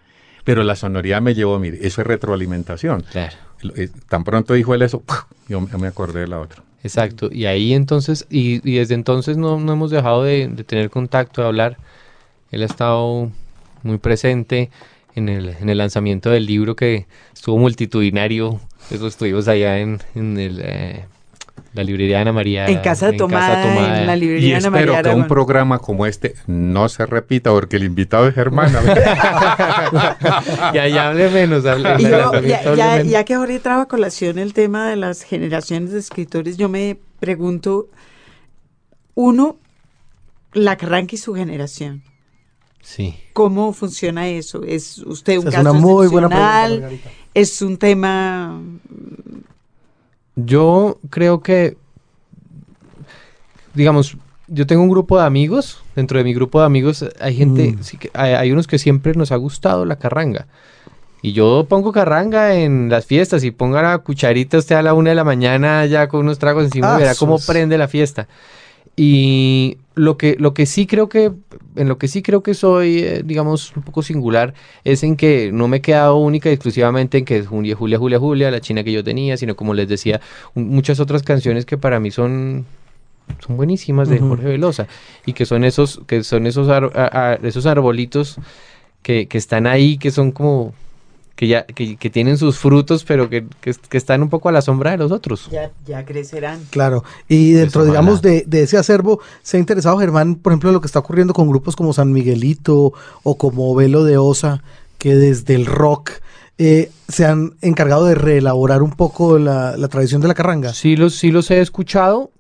Pero 0.44 0.64
la 0.64 0.76
sonoridad 0.76 1.22
me 1.22 1.34
llevó, 1.36 1.60
mire, 1.60 1.86
eso 1.86 2.02
es 2.02 2.08
retroalimentación. 2.08 3.02
Claro. 3.12 3.36
Eh, 3.76 3.90
Tan 4.08 4.24
pronto 4.24 4.54
dijo 4.54 4.74
él 4.74 4.82
eso, 4.82 5.04
yo 5.50 5.60
me 5.60 5.88
acordé 5.88 6.22
de 6.22 6.28
la 6.28 6.40
otra. 6.40 6.64
Exacto, 6.84 7.30
y 7.32 7.46
ahí 7.46 7.74
entonces, 7.74 8.28
y, 8.30 8.62
y 8.70 8.78
desde 8.78 8.94
entonces 8.94 9.36
no, 9.38 9.56
hemos 9.58 9.92
dejado 9.92 10.24
de, 10.24 10.48
de 10.48 10.64
tener 10.64 10.90
contacto, 10.90 11.42
de 11.42 11.48
hablar. 11.48 11.78
Él 12.52 12.62
ha 12.64 12.66
estado 12.66 13.32
muy 13.84 13.98
presente 13.98 14.70
en 15.16 15.30
el, 15.30 15.50
en 15.60 15.70
el 15.70 15.80
lanzamiento 15.80 16.30
del 16.30 16.46
libro 16.46 16.76
que 16.76 17.08
estuvo 17.34 17.58
multitudinario. 17.58 18.60
Eso 18.92 19.08
estuvimos 19.08 19.48
allá 19.48 19.80
en, 19.80 20.00
en 20.16 20.38
el, 20.40 20.62
eh, 20.64 21.06
la 21.74 21.84
librería 21.84 22.18
de 22.18 22.22
Ana 22.24 22.34
María. 22.34 22.66
En 22.68 22.80
Casa 22.80 23.12
Tomada, 23.14 24.00
en 24.02 24.08
la 24.08 24.16
librería 24.16 24.48
Y 24.48 24.52
Ana 24.54 24.68
espero 24.68 24.94
María 24.94 25.10
que 25.12 25.16
un 25.16 25.28
programa 25.28 25.80
como 25.80 26.06
este 26.06 26.34
no 26.48 26.90
se 26.90 27.06
repita 27.06 27.52
porque 27.52 27.76
el 27.78 27.84
invitado 27.84 28.28
es 28.28 28.36
Germán. 28.36 28.72
Ya, 30.74 30.88
ya 30.88 31.10
hable 31.10 31.30
menos, 31.30 31.66
hable, 31.66 31.96
Y 32.00 32.04
yo, 32.04 32.10
ya, 32.10 32.28
hable 32.28 32.48
ya- 32.78 32.96
menos. 32.98 33.12
ya 33.12 33.24
que 33.24 33.34
ahora 33.34 33.58
trajo 33.60 33.82
a 33.82 33.88
colación 33.88 34.40
el 34.40 34.54
tema 34.54 34.90
de 34.90 34.96
las 34.96 35.24
generaciones 35.24 35.92
de 35.92 36.00
escritores, 36.00 36.58
yo 36.58 36.70
me 36.70 36.98
pregunto, 37.20 37.88
uno, 39.16 39.58
la 40.54 40.78
Carranca 40.78 41.16
y 41.16 41.18
su 41.18 41.34
generación, 41.34 42.04
Sí. 42.82 43.16
¿cómo 43.34 43.74
funciona 43.74 44.28
eso? 44.28 44.64
¿Es 44.64 45.00
usted 45.00 45.38
un 45.38 45.48
es 45.48 45.56
caso 45.56 45.70
una 45.72 45.80
muy 45.80 46.08
buena 46.08 46.30
pregunta. 46.30 46.90
¿Es 47.34 47.62
un 47.62 47.78
tema...? 47.78 48.62
Yo 50.38 50.98
creo 51.10 51.42
que, 51.42 51.76
digamos, 53.74 54.18
yo 54.48 54.66
tengo 54.66 54.82
un 54.84 54.90
grupo 54.90 55.18
de 55.20 55.26
amigos. 55.26 55.82
Dentro 55.96 56.18
de 56.18 56.24
mi 56.24 56.34
grupo 56.34 56.60
de 56.60 56.66
amigos 56.66 57.04
hay 57.20 57.36
gente, 57.36 57.74
Mm. 57.74 57.84
sí 57.84 57.98
que, 57.98 58.10
hay, 58.14 58.34
hay 58.34 58.52
unos 58.52 58.68
que 58.68 58.78
siempre 58.80 59.14
nos 59.14 59.32
ha 59.32 59.36
gustado 59.36 59.84
la 59.86 59.98
carranga. 59.98 60.48
Y 61.24 61.34
yo 61.34 61.66
pongo 61.68 61.92
carranga 61.92 62.54
en 62.56 62.90
las 62.90 63.06
fiestas 63.06 63.44
y 63.44 63.50
ponga 63.52 63.82
la 63.82 63.98
cucharita 63.98 64.60
usted 64.60 64.76
a 64.76 64.82
la 64.84 64.94
una 64.94 65.10
de 65.10 65.16
la 65.16 65.24
mañana 65.24 65.86
ya 65.88 66.08
con 66.08 66.22
unos 66.22 66.38
tragos 66.38 66.66
encima 66.66 66.94
Ah, 66.94 66.98
y 66.98 67.02
verá 67.02 67.16
cómo 67.16 67.40
prende 67.40 67.78
la 67.78 67.88
fiesta. 67.88 68.28
Y 69.00 69.78
lo 69.94 70.18
que, 70.18 70.36
lo 70.40 70.56
que 70.56 70.66
sí 70.66 70.88
creo 70.88 71.08
que, 71.08 71.32
en 71.76 71.88
lo 71.88 72.00
que 72.00 72.08
sí 72.08 72.24
creo 72.24 72.42
que 72.42 72.56
soy, 72.56 72.98
eh, 73.00 73.22
digamos, 73.24 73.72
un 73.76 73.84
poco 73.84 74.02
singular, 74.02 74.56
es 74.84 75.04
en 75.04 75.16
que 75.16 75.52
no 75.54 75.68
me 75.68 75.78
he 75.78 75.82
quedado 75.82 76.18
única 76.18 76.50
y 76.50 76.54
exclusivamente 76.54 77.20
en 77.20 77.26
que 77.26 77.38
es 77.38 77.48
Julia, 77.48 77.76
Julia, 77.76 78.00
Julia, 78.00 78.18
Julia, 78.20 78.50
la 78.52 78.60
china 78.60 78.84
que 78.84 78.92
yo 78.92 79.04
tenía, 79.04 79.38
sino 79.38 79.56
como 79.56 79.76
les 79.76 79.88
decía, 79.88 80.20
un- 80.56 80.70
muchas 80.70 81.00
otras 81.00 81.22
canciones 81.22 81.66
que 81.66 81.78
para 81.78 82.00
mí 82.00 82.10
son 82.12 82.66
son 83.46 83.58
buenísimas 83.58 84.10
de. 84.10 84.20
Jorge 84.20 84.48
Velosa 84.48 84.88
y 85.26 85.34
que 85.34 85.46
son 85.46 85.64
esos 85.64 86.02
que 86.08 86.24
son 86.24 86.48
esos 86.48 86.70
ar- 86.70 86.92
a- 86.96 87.32
a- 87.34 87.36
esos 87.36 87.66
arbolitos 87.68 88.38
que, 89.04 89.28
que 89.28 89.38
están 89.38 89.68
ahí 89.68 89.98
que 89.98 90.12
son 90.12 90.32
como 90.32 90.74
que 91.38 91.48
ya 91.48 91.66
que, 91.66 91.96
que 91.96 92.10
tienen 92.10 92.38
sus 92.38 92.58
frutos 92.58 93.06
pero 93.06 93.30
que, 93.30 93.46
que, 93.62 93.74
que 93.74 93.98
están 93.98 94.24
un 94.24 94.30
poco 94.30 94.50
a 94.50 94.52
la 94.52 94.62
sombra 94.62 94.92
de 94.92 94.98
los 94.98 95.12
otros 95.12 95.48
Ya, 95.52 95.72
ya 95.86 96.04
crecerán. 96.04 96.60
Claro, 96.72 97.04
y 97.30 97.52
dentro, 97.52 97.86
digamos, 97.86 98.22
de, 98.22 98.44
de 98.46 98.64
ese 98.64 98.78
acervo, 98.78 99.22
se 99.44 99.56
ha 99.56 99.60
interesado 99.60 99.98
Germán, 100.00 100.36
por 100.36 100.52
ejemplo, 100.52 100.70
en 100.72 100.74
lo 100.74 100.82
que 100.82 100.88
está 100.88 101.00
ocurriendo 101.00 101.34
con 101.34 101.48
grupos 101.48 101.76
como 101.76 101.94
San 101.94 102.12
Miguelito 102.12 102.92
o 103.24 103.38
como 103.38 103.74
Velo 103.76 104.04
de 104.04 104.18
Osa, 104.18 104.64
que 104.98 105.16
desde 105.16 105.54
el 105.54 105.68
rock 105.68 106.10
eh, 106.58 106.90
se 107.08 107.26
han 107.26 107.54
encargado 107.62 108.06
de 108.06 108.16
reelaborar 108.16 108.82
un 108.82 108.92
poco 108.92 109.38
la, 109.38 109.78
la 109.78 109.88
tradición 109.90 110.22
de 110.22 110.28
la 110.28 110.34
carranga. 110.34 110.74
sí 110.74 110.96
los 110.98 111.14
sí 111.14 111.30
los 111.32 111.52
he 111.52 111.62
escuchado 111.62 112.32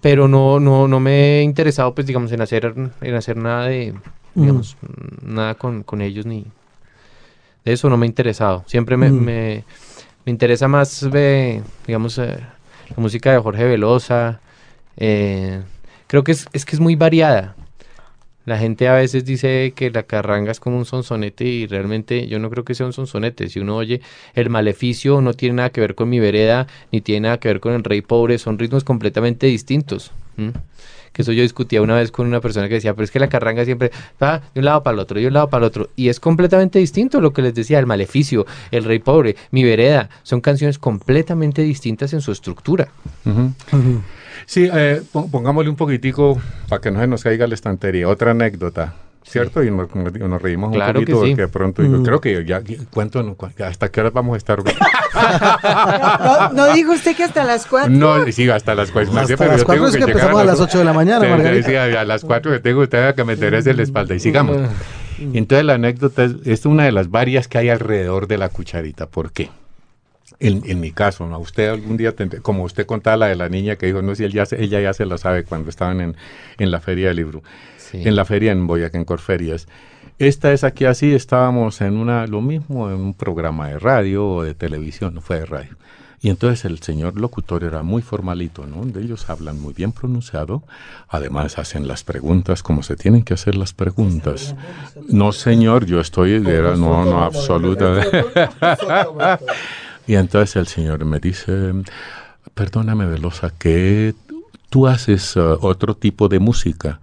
pero 0.00 0.26
no 0.26 0.58
no 0.58 0.88
no 0.88 0.98
me 0.98 1.38
he 1.38 1.42
interesado 1.42 1.94
pues 1.94 2.04
digamos 2.06 2.32
en 2.32 2.40
hacer 2.40 2.74
en 3.00 3.14
hacer 3.14 3.36
nada 3.36 3.66
de 3.66 3.94
digamos 4.34 4.76
nada 5.24 5.54
con, 5.54 5.84
con 5.84 6.00
ellos 6.00 6.26
ni 6.26 6.46
de 7.64 7.72
eso 7.72 7.88
no 7.90 7.96
me 7.96 8.06
ha 8.06 8.08
interesado 8.08 8.64
siempre 8.66 8.96
me, 8.96 9.10
Mm. 9.10 9.20
me, 9.24 9.64
me 10.24 10.30
interesa 10.30 10.68
más 10.68 11.06
eh, 11.12 11.62
digamos 11.86 12.18
eh, 12.18 12.38
la 12.88 12.96
música 12.96 13.32
de 13.32 13.38
Jorge 13.38 13.64
Velosa 13.64 14.40
eh, 14.96 15.60
creo 16.06 16.24
que 16.24 16.32
es, 16.32 16.46
es 16.52 16.64
que 16.64 16.76
es 16.76 16.80
muy 16.80 16.96
variada 16.96 17.54
la 18.46 18.58
gente 18.58 18.88
a 18.88 18.94
veces 18.94 19.24
dice 19.24 19.72
que 19.76 19.90
la 19.90 20.02
carranga 20.02 20.50
es 20.50 20.58
como 20.58 20.78
un 20.78 20.86
sonsonete 20.86 21.44
y 21.44 21.66
realmente 21.66 22.26
yo 22.26 22.38
no 22.38 22.48
creo 22.50 22.64
que 22.64 22.74
sea 22.74 22.86
un 22.86 22.92
sonsonete. 22.94 23.48
Si 23.48 23.60
uno 23.60 23.76
oye 23.76 24.00
el 24.34 24.48
maleficio 24.48 25.20
no 25.20 25.34
tiene 25.34 25.56
nada 25.56 25.70
que 25.70 25.80
ver 25.82 25.94
con 25.94 26.08
mi 26.08 26.18
vereda, 26.18 26.66
ni 26.90 27.00
tiene 27.02 27.28
nada 27.28 27.38
que 27.38 27.48
ver 27.48 27.60
con 27.60 27.74
el 27.74 27.84
rey 27.84 28.00
pobre, 28.00 28.38
son 28.38 28.58
ritmos 28.58 28.82
completamente 28.82 29.46
distintos. 29.46 30.10
Que 31.12 31.22
eso 31.22 31.32
yo 31.32 31.42
discutía 31.42 31.82
una 31.82 31.96
vez 31.96 32.10
con 32.12 32.26
una 32.26 32.40
persona 32.40 32.68
que 32.68 32.74
decía, 32.74 32.94
pero 32.94 33.04
es 33.04 33.10
que 33.10 33.18
la 33.18 33.28
carranga 33.28 33.64
siempre 33.64 33.90
va 34.22 34.42
de 34.54 34.60
un 34.60 34.64
lado 34.66 34.82
para 34.82 34.94
el 34.94 35.00
otro, 35.00 35.18
de 35.20 35.26
un 35.26 35.32
lado 35.32 35.48
para 35.50 35.64
el 35.64 35.68
otro. 35.68 35.88
Y 35.96 36.08
es 36.08 36.20
completamente 36.20 36.78
distinto 36.78 37.20
lo 37.20 37.32
que 37.32 37.42
les 37.42 37.54
decía, 37.54 37.78
el 37.80 37.86
maleficio, 37.86 38.46
el 38.70 38.84
rey 38.84 39.00
pobre, 39.00 39.34
mi 39.50 39.64
vereda. 39.64 40.08
Son 40.22 40.40
canciones 40.40 40.78
completamente 40.78 41.62
distintas 41.62 42.12
en 42.12 42.20
su 42.20 42.30
estructura. 42.32 42.88
Sí, 44.46 44.68
eh, 44.72 45.02
pon- 45.12 45.30
pongámosle 45.30 45.70
un 45.70 45.76
poquitico 45.76 46.40
para 46.68 46.80
que 46.80 46.90
no 46.90 47.00
se 47.00 47.06
nos 47.06 47.22
caiga 47.22 47.46
la 47.46 47.54
estantería. 47.54 48.08
Otra 48.08 48.30
anécdota, 48.30 48.94
¿cierto? 49.24 49.62
Y 49.62 49.70
nos, 49.70 49.94
nos- 49.94 50.42
reímos 50.42 50.72
Claro 50.72 50.98
un 51.00 51.04
que 51.04 51.12
poquito 51.12 51.24
sí. 51.26 51.30
porque 51.32 51.42
de 51.42 51.48
pronto 51.48 51.82
digo, 51.82 51.98
Mm. 51.98 52.02
creo 52.04 52.20
que 52.20 52.44
ya, 52.44 52.62
¿cuánto, 52.92 53.36
¿hasta 53.64 53.88
qué 53.90 54.00
horas 54.00 54.12
vamos 54.12 54.34
a 54.34 54.36
estar? 54.38 54.58
¿No, 56.24 56.52
no 56.52 56.74
dijo 56.74 56.92
usted 56.92 57.16
que 57.16 57.24
hasta 57.24 57.44
las 57.44 57.66
cuatro? 57.66 57.90
no, 57.92 58.24
sí, 58.32 58.48
hasta 58.48 58.74
las 58.74 58.90
cuatro. 58.90 59.12
Hasta 59.18 59.36
pero 59.36 59.50
las 59.52 59.60
yo 59.60 59.66
cuatro 59.66 59.84
tengo 59.84 59.86
es 59.88 59.92
que 59.92 59.98
llegar 60.00 60.10
empezamos 60.10 60.40
a 60.40 60.44
las 60.44 60.60
ocho 60.60 60.78
de 60.78 60.84
la 60.84 60.92
mañana, 60.92 61.20
Sí, 61.20 61.26
sí, 61.26 61.30
Margarita. 61.30 61.68
sí, 61.68 61.76
a 61.96 62.04
las 62.04 62.24
cuatro 62.24 62.52
que 62.52 62.60
tengo 62.60 62.80
usted 62.82 63.14
que 63.14 63.24
me 63.24 63.34
interese 63.34 63.74
la 63.74 63.82
espalda. 63.82 64.14
Y 64.14 64.20
sigamos. 64.20 64.56
Entonces 65.18 65.64
la 65.66 65.74
anécdota 65.74 66.24
es, 66.24 66.32
es 66.46 66.64
una 66.66 66.84
de 66.84 66.92
las 66.92 67.10
varias 67.10 67.46
que 67.46 67.58
hay 67.58 67.68
alrededor 67.68 68.26
de 68.26 68.38
la 68.38 68.48
cucharita. 68.48 69.06
¿Por 69.06 69.32
qué? 69.32 69.50
En, 70.38 70.62
en 70.64 70.80
mi 70.80 70.90
caso, 70.92 71.26
¿no? 71.26 71.38
Usted 71.38 71.68
algún 71.68 71.98
día, 71.98 72.16
tendrá- 72.16 72.40
como 72.40 72.62
usted 72.64 72.86
contaba 72.86 73.18
la 73.18 73.26
de 73.26 73.36
la 73.36 73.50
niña 73.50 73.76
que 73.76 73.84
dijo, 73.86 74.00
no 74.00 74.14
sé, 74.14 74.24
él 74.24 74.32
ya 74.32 74.46
se- 74.46 74.62
ella 74.62 74.80
ya 74.80 74.94
se 74.94 75.04
la 75.04 75.18
sabe 75.18 75.44
cuando 75.44 75.68
estaban 75.68 76.00
en, 76.00 76.16
en 76.56 76.70
la 76.70 76.80
feria 76.80 77.08
del 77.08 77.16
libro, 77.18 77.42
Sí. 77.90 78.02
en 78.06 78.14
la 78.16 78.24
feria 78.24 78.52
en 78.52 78.66
Boyacá, 78.66 78.98
en 78.98 79.04
Corferias. 79.04 79.66
Esta 80.18 80.52
es 80.52 80.64
aquí 80.64 80.84
así, 80.84 81.14
estábamos 81.14 81.80
en 81.80 81.96
una, 81.96 82.26
lo 82.26 82.40
mismo, 82.42 82.90
en 82.90 82.96
un 83.00 83.14
programa 83.14 83.68
de 83.68 83.78
radio 83.78 84.26
o 84.28 84.42
de 84.42 84.54
televisión, 84.54 85.14
no 85.14 85.20
fue 85.22 85.40
de 85.40 85.46
radio. 85.46 85.76
Y 86.22 86.28
entonces 86.28 86.66
el 86.66 86.80
señor 86.82 87.18
locutor 87.18 87.64
era 87.64 87.82
muy 87.82 88.02
formalito, 88.02 88.66
¿no? 88.66 88.84
De 88.84 89.00
ellos 89.00 89.30
hablan 89.30 89.58
muy 89.58 89.72
bien 89.72 89.90
pronunciado, 89.92 90.62
además 91.08 91.58
hacen 91.58 91.88
las 91.88 92.04
preguntas 92.04 92.62
como 92.62 92.82
se 92.82 92.94
tienen 92.96 93.22
que 93.22 93.32
hacer 93.32 93.54
las 93.56 93.72
preguntas. 93.72 94.54
No, 95.08 95.32
señor, 95.32 95.86
yo 95.86 95.98
estoy, 95.98 96.32
era- 96.34 96.76
no, 96.76 97.06
no, 97.06 97.24
absolutamente. 97.24 98.22
Y 100.06 100.14
entonces 100.16 100.56
el 100.56 100.66
señor 100.66 101.04
me 101.04 101.20
dice, 101.20 101.72
perdóname 102.54 103.06
Velosa, 103.06 103.50
que 103.58 104.14
tú 104.68 104.86
haces 104.86 105.36
uh, 105.36 105.58
otro 105.60 105.94
tipo 105.96 106.28
de 106.28 106.38
música, 106.38 107.00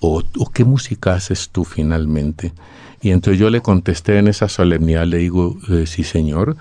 o, 0.00 0.22
qué 0.52 0.64
música 0.64 1.14
haces 1.14 1.50
tú 1.50 1.64
finalmente. 1.64 2.52
Y 3.00 3.10
entonces 3.10 3.38
yo 3.38 3.50
le 3.50 3.60
contesté 3.60 4.18
en 4.18 4.28
esa 4.28 4.48
solemnidad, 4.48 5.04
le 5.06 5.18
digo, 5.18 5.56
"Eh, 5.68 5.86
sí 5.86 6.04
señor, 6.04 6.56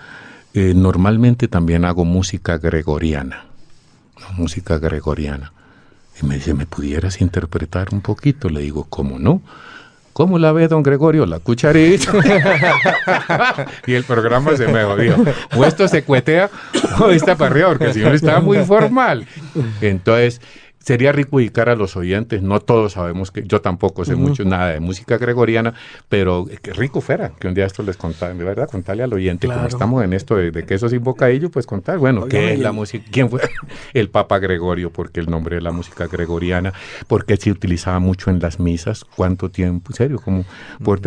eh, 0.54 0.74
normalmente 0.76 1.48
también 1.48 1.86
hago 1.86 2.06
música 2.06 2.58
gregoriana, 2.58 3.46
música 4.38 4.78
gregoriana. 4.78 5.52
Y 6.22 6.26
me 6.26 6.36
dice, 6.36 6.54
¿me 6.54 6.66
pudieras 6.66 7.22
interpretar 7.22 7.90
un 7.92 8.02
poquito? 8.02 8.50
Le 8.50 8.62
digo, 8.62 8.86
¿cómo 8.90 9.20
no? 9.20 9.42
¿Cómo 10.14 10.40
la 10.40 10.52
ve 10.52 10.68
don 10.68 10.82
Gregorio? 10.82 11.28
La 11.28 11.38
cucharita. 11.38 12.12
y 13.86 13.94
el 13.94 14.04
programa 14.04 14.58
se 14.58 14.68
me 14.68 14.84
jodió. 14.84 15.16
O 15.56 15.64
esto 15.64 15.88
se 15.88 16.04
cuetea 16.04 16.50
o 17.00 17.12
está 17.12 17.36
para 17.36 17.52
arriba, 17.52 17.68
porque 17.68 17.86
el 17.86 17.94
señor 17.94 18.16
está 18.16 18.40
muy 18.40 18.58
formal. 18.66 19.28
Entonces, 19.80 20.42
sería 20.88 21.12
rico 21.12 21.36
ubicar 21.36 21.68
a 21.68 21.76
los 21.76 21.98
oyentes. 21.98 22.42
No 22.42 22.62
todos 22.62 22.94
sabemos 22.94 23.30
que 23.30 23.44
yo 23.46 23.60
tampoco 23.60 24.06
sé 24.06 24.16
mucho 24.16 24.46
nada 24.46 24.70
de 24.70 24.80
música 24.80 25.18
gregoriana, 25.18 25.74
pero 26.08 26.46
que 26.62 26.72
rico 26.72 27.02
fuera 27.02 27.34
que 27.38 27.50
un 27.50 27.54
día 27.54 27.66
esto 27.66 27.84
les 27.84 27.98
contara, 27.98 28.34
de 28.34 28.42
verdad, 28.42 28.70
contarle 28.72 29.04
al 29.04 29.12
oyente, 29.14 29.48
como 29.48 29.66
estamos 29.68 30.02
en 30.06 30.14
esto 30.14 30.38
de, 30.38 30.52
de 30.52 30.66
quesos 30.66 30.92
sin 30.92 31.04
bocadillo, 31.04 31.52
pues 31.52 31.66
contar, 31.66 31.98
bueno, 31.98 32.28
¿qué 32.30 32.38
Óigame, 32.38 32.54
es 32.54 32.60
la 32.60 32.70
y- 32.70 32.74
música? 32.74 33.06
¿Quién 33.12 33.30
fue? 33.30 33.42
El 33.94 34.10
Papa 34.10 34.40
Gregorio, 34.40 34.90
porque 34.90 35.20
el 35.20 35.30
nombre 35.30 35.58
de 35.58 35.62
la 35.62 35.74
música 35.74 36.08
gregoriana, 36.08 36.72
porque 37.08 37.36
se 37.36 37.52
utilizaba 37.52 38.00
mucho 38.00 38.30
en 38.30 38.40
las 38.40 38.58
misas, 38.60 39.04
cuánto 39.04 39.52
tiempo, 39.52 39.92
en 39.92 39.96
serio, 39.98 40.22
como 40.24 40.46
por 40.84 41.02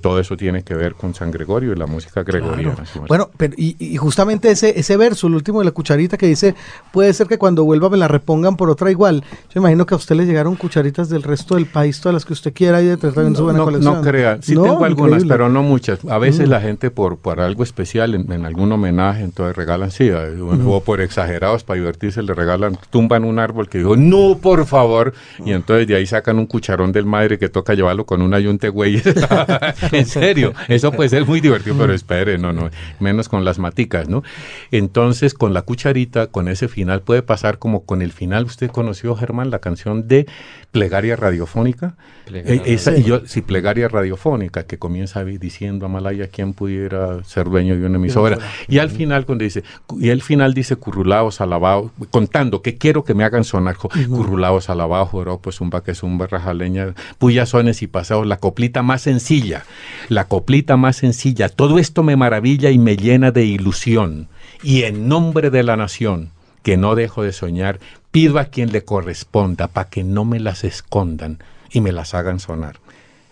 todo 0.00 0.18
eso 0.20 0.36
tiene 0.36 0.62
que 0.62 0.74
ver 0.74 0.94
con 0.94 1.14
San 1.14 1.30
Gregorio 1.30 1.72
y 1.72 1.76
la 1.76 1.86
música 1.86 2.22
gregoriana. 2.22 2.74
Claro. 2.74 3.06
Bueno, 3.08 3.30
pero 3.36 3.54
y, 3.56 3.76
y 3.78 3.96
justamente 3.96 4.50
ese, 4.50 4.78
ese 4.78 4.96
verso, 4.96 5.26
el 5.26 5.34
último 5.34 5.60
de 5.60 5.64
la 5.66 5.70
cucharita 5.70 6.16
que 6.16 6.26
dice, 6.26 6.54
puede 6.92 7.12
ser 7.14 7.26
que 7.26 7.38
cuando 7.38 7.64
vuelva 7.64 7.88
me 7.90 7.96
la 7.96 8.08
repongan 8.08 8.56
por 8.56 8.68
otra 8.70 8.90
igual. 8.90 9.24
Yo 9.54 9.60
imagino 9.60 9.86
que 9.86 9.94
a 9.94 9.96
usted 9.96 10.16
le 10.16 10.26
llegaron 10.26 10.56
cucharitas 10.56 11.08
del 11.08 11.22
resto 11.22 11.54
del 11.54 11.66
país, 11.66 12.00
todas 12.00 12.14
las 12.14 12.24
que 12.24 12.32
usted 12.32 12.52
quiera 12.52 12.82
y 12.82 12.86
de 12.86 12.96
tratar 12.96 13.24
en 13.24 13.36
su 13.36 13.44
buena 13.44 13.60
no, 13.60 13.64
colección. 13.66 13.94
no 13.94 14.02
crea, 14.02 14.38
sí 14.42 14.54
No, 14.54 14.62
tengo 14.64 14.84
algunas, 14.84 15.10
increíble. 15.22 15.34
pero 15.34 15.48
no 15.48 15.62
muchas. 15.62 16.00
A 16.06 16.18
veces 16.18 16.48
Mm. 16.48 16.50
la 16.50 16.60
gente 16.60 16.90
por, 16.90 17.18
por 17.18 17.40
algo 17.40 17.62
especial, 17.62 18.14
en, 18.14 18.30
en 18.32 18.44
algún 18.46 18.70
homenaje, 18.72 19.22
entonces 19.22 19.56
regalan, 19.56 19.90
sí, 19.90 20.10
o, 20.10 20.70
o 20.74 20.80
por 20.82 21.00
exagerados 21.00 21.64
para 21.64 21.78
divertirse, 21.78 22.22
le 22.22 22.34
regalan, 22.34 22.76
tumban 22.90 23.24
un 23.24 23.38
árbol 23.38 23.68
que 23.68 23.78
digo, 23.78 23.96
no, 23.96 24.38
por 24.40 24.66
favor, 24.66 25.12
y 25.44 25.52
entonces 25.52 25.86
de 25.86 25.96
ahí 25.96 26.06
sacan 26.06 26.38
un 26.38 26.46
cucharón 26.46 26.92
del 26.92 27.06
madre 27.06 27.38
que 27.38 27.48
toca 27.48 27.74
llevarlo 27.74 28.04
con 28.06 28.22
una 28.22 28.38
yunte 28.40 28.68
güey. 28.68 29.00
en 29.92 30.06
serio, 30.06 30.52
eso 30.68 30.92
puede 30.92 31.08
ser 31.08 31.26
muy 31.26 31.40
divertido, 31.40 31.76
pero 31.78 31.92
espere, 31.92 32.38
no, 32.38 32.52
no, 32.52 32.70
menos 33.00 33.28
con 33.28 33.44
las 33.44 33.58
maticas, 33.58 34.08
¿no? 34.08 34.22
Entonces, 34.70 35.34
con 35.34 35.52
la 35.54 35.62
cucharita, 35.62 36.26
con 36.28 36.48
ese 36.48 36.61
final, 36.68 37.02
puede 37.02 37.22
pasar 37.22 37.58
como 37.58 37.84
con 37.84 38.02
el 38.02 38.12
final, 38.12 38.44
usted 38.44 38.70
conoció, 38.70 39.14
Germán, 39.16 39.50
la 39.50 39.58
canción 39.60 40.08
de 40.08 40.26
Plegaria 40.70 41.16
Radiofónica. 41.16 41.94
Plegaria 42.26 42.62
Eh, 42.62 42.74
esa, 42.74 42.94
Sí. 42.94 43.00
y 43.00 43.04
yo, 43.04 43.20
sí, 43.26 43.42
plegaria 43.42 43.88
radiofónica 43.88 44.64
que 44.64 44.78
comienza 44.78 45.24
diciendo 45.24 45.86
Amalaya 45.86 46.28
quién 46.28 46.52
pudiera 46.54 47.22
ser 47.24 47.46
dueño 47.46 47.76
de 47.78 47.84
una 47.86 47.96
emisora 47.96 48.38
y 48.68 48.78
al 48.78 48.90
final 48.90 49.26
cuando 49.26 49.42
dice 49.44 49.64
y 50.00 50.10
al 50.10 50.22
final 50.22 50.54
dice 50.54 50.76
currulaos 50.76 51.40
alabados 51.40 51.90
contando 52.10 52.62
que 52.62 52.78
quiero 52.78 53.04
que 53.04 53.14
me 53.14 53.24
hagan 53.24 53.44
sonar 53.44 53.74
jo- 53.74 53.90
currulaos 54.08 54.70
alabados 54.70 55.08
joro 55.10 55.38
pues 55.40 55.60
un 55.60 55.70
que 55.70 55.94
zumba 55.94 56.26
rajaleña 56.28 56.94
puyasones 57.18 57.82
y 57.82 57.86
paseos 57.88 58.26
la 58.26 58.36
coplita 58.36 58.82
más 58.82 59.02
sencilla 59.02 59.64
la 60.08 60.26
coplita 60.28 60.76
más 60.76 60.96
sencilla 60.96 61.48
todo 61.48 61.78
esto 61.78 62.02
me 62.02 62.16
maravilla 62.16 62.70
y 62.70 62.78
me 62.78 62.96
llena 62.96 63.30
de 63.32 63.44
ilusión. 63.44 64.28
Y 64.62 64.84
en 64.84 65.08
nombre 65.08 65.50
de 65.50 65.62
la 65.64 65.76
nación 65.76 66.30
que 66.62 66.76
no 66.76 66.94
dejo 66.94 67.22
de 67.22 67.32
soñar, 67.32 67.78
pido 68.10 68.38
a 68.38 68.44
quien 68.46 68.72
le 68.72 68.84
corresponda 68.84 69.68
para 69.68 69.88
que 69.88 70.04
no 70.04 70.24
me 70.24 70.40
las 70.40 70.64
escondan 70.64 71.38
y 71.70 71.80
me 71.80 71.92
las 71.92 72.14
hagan 72.14 72.38
sonar. 72.40 72.76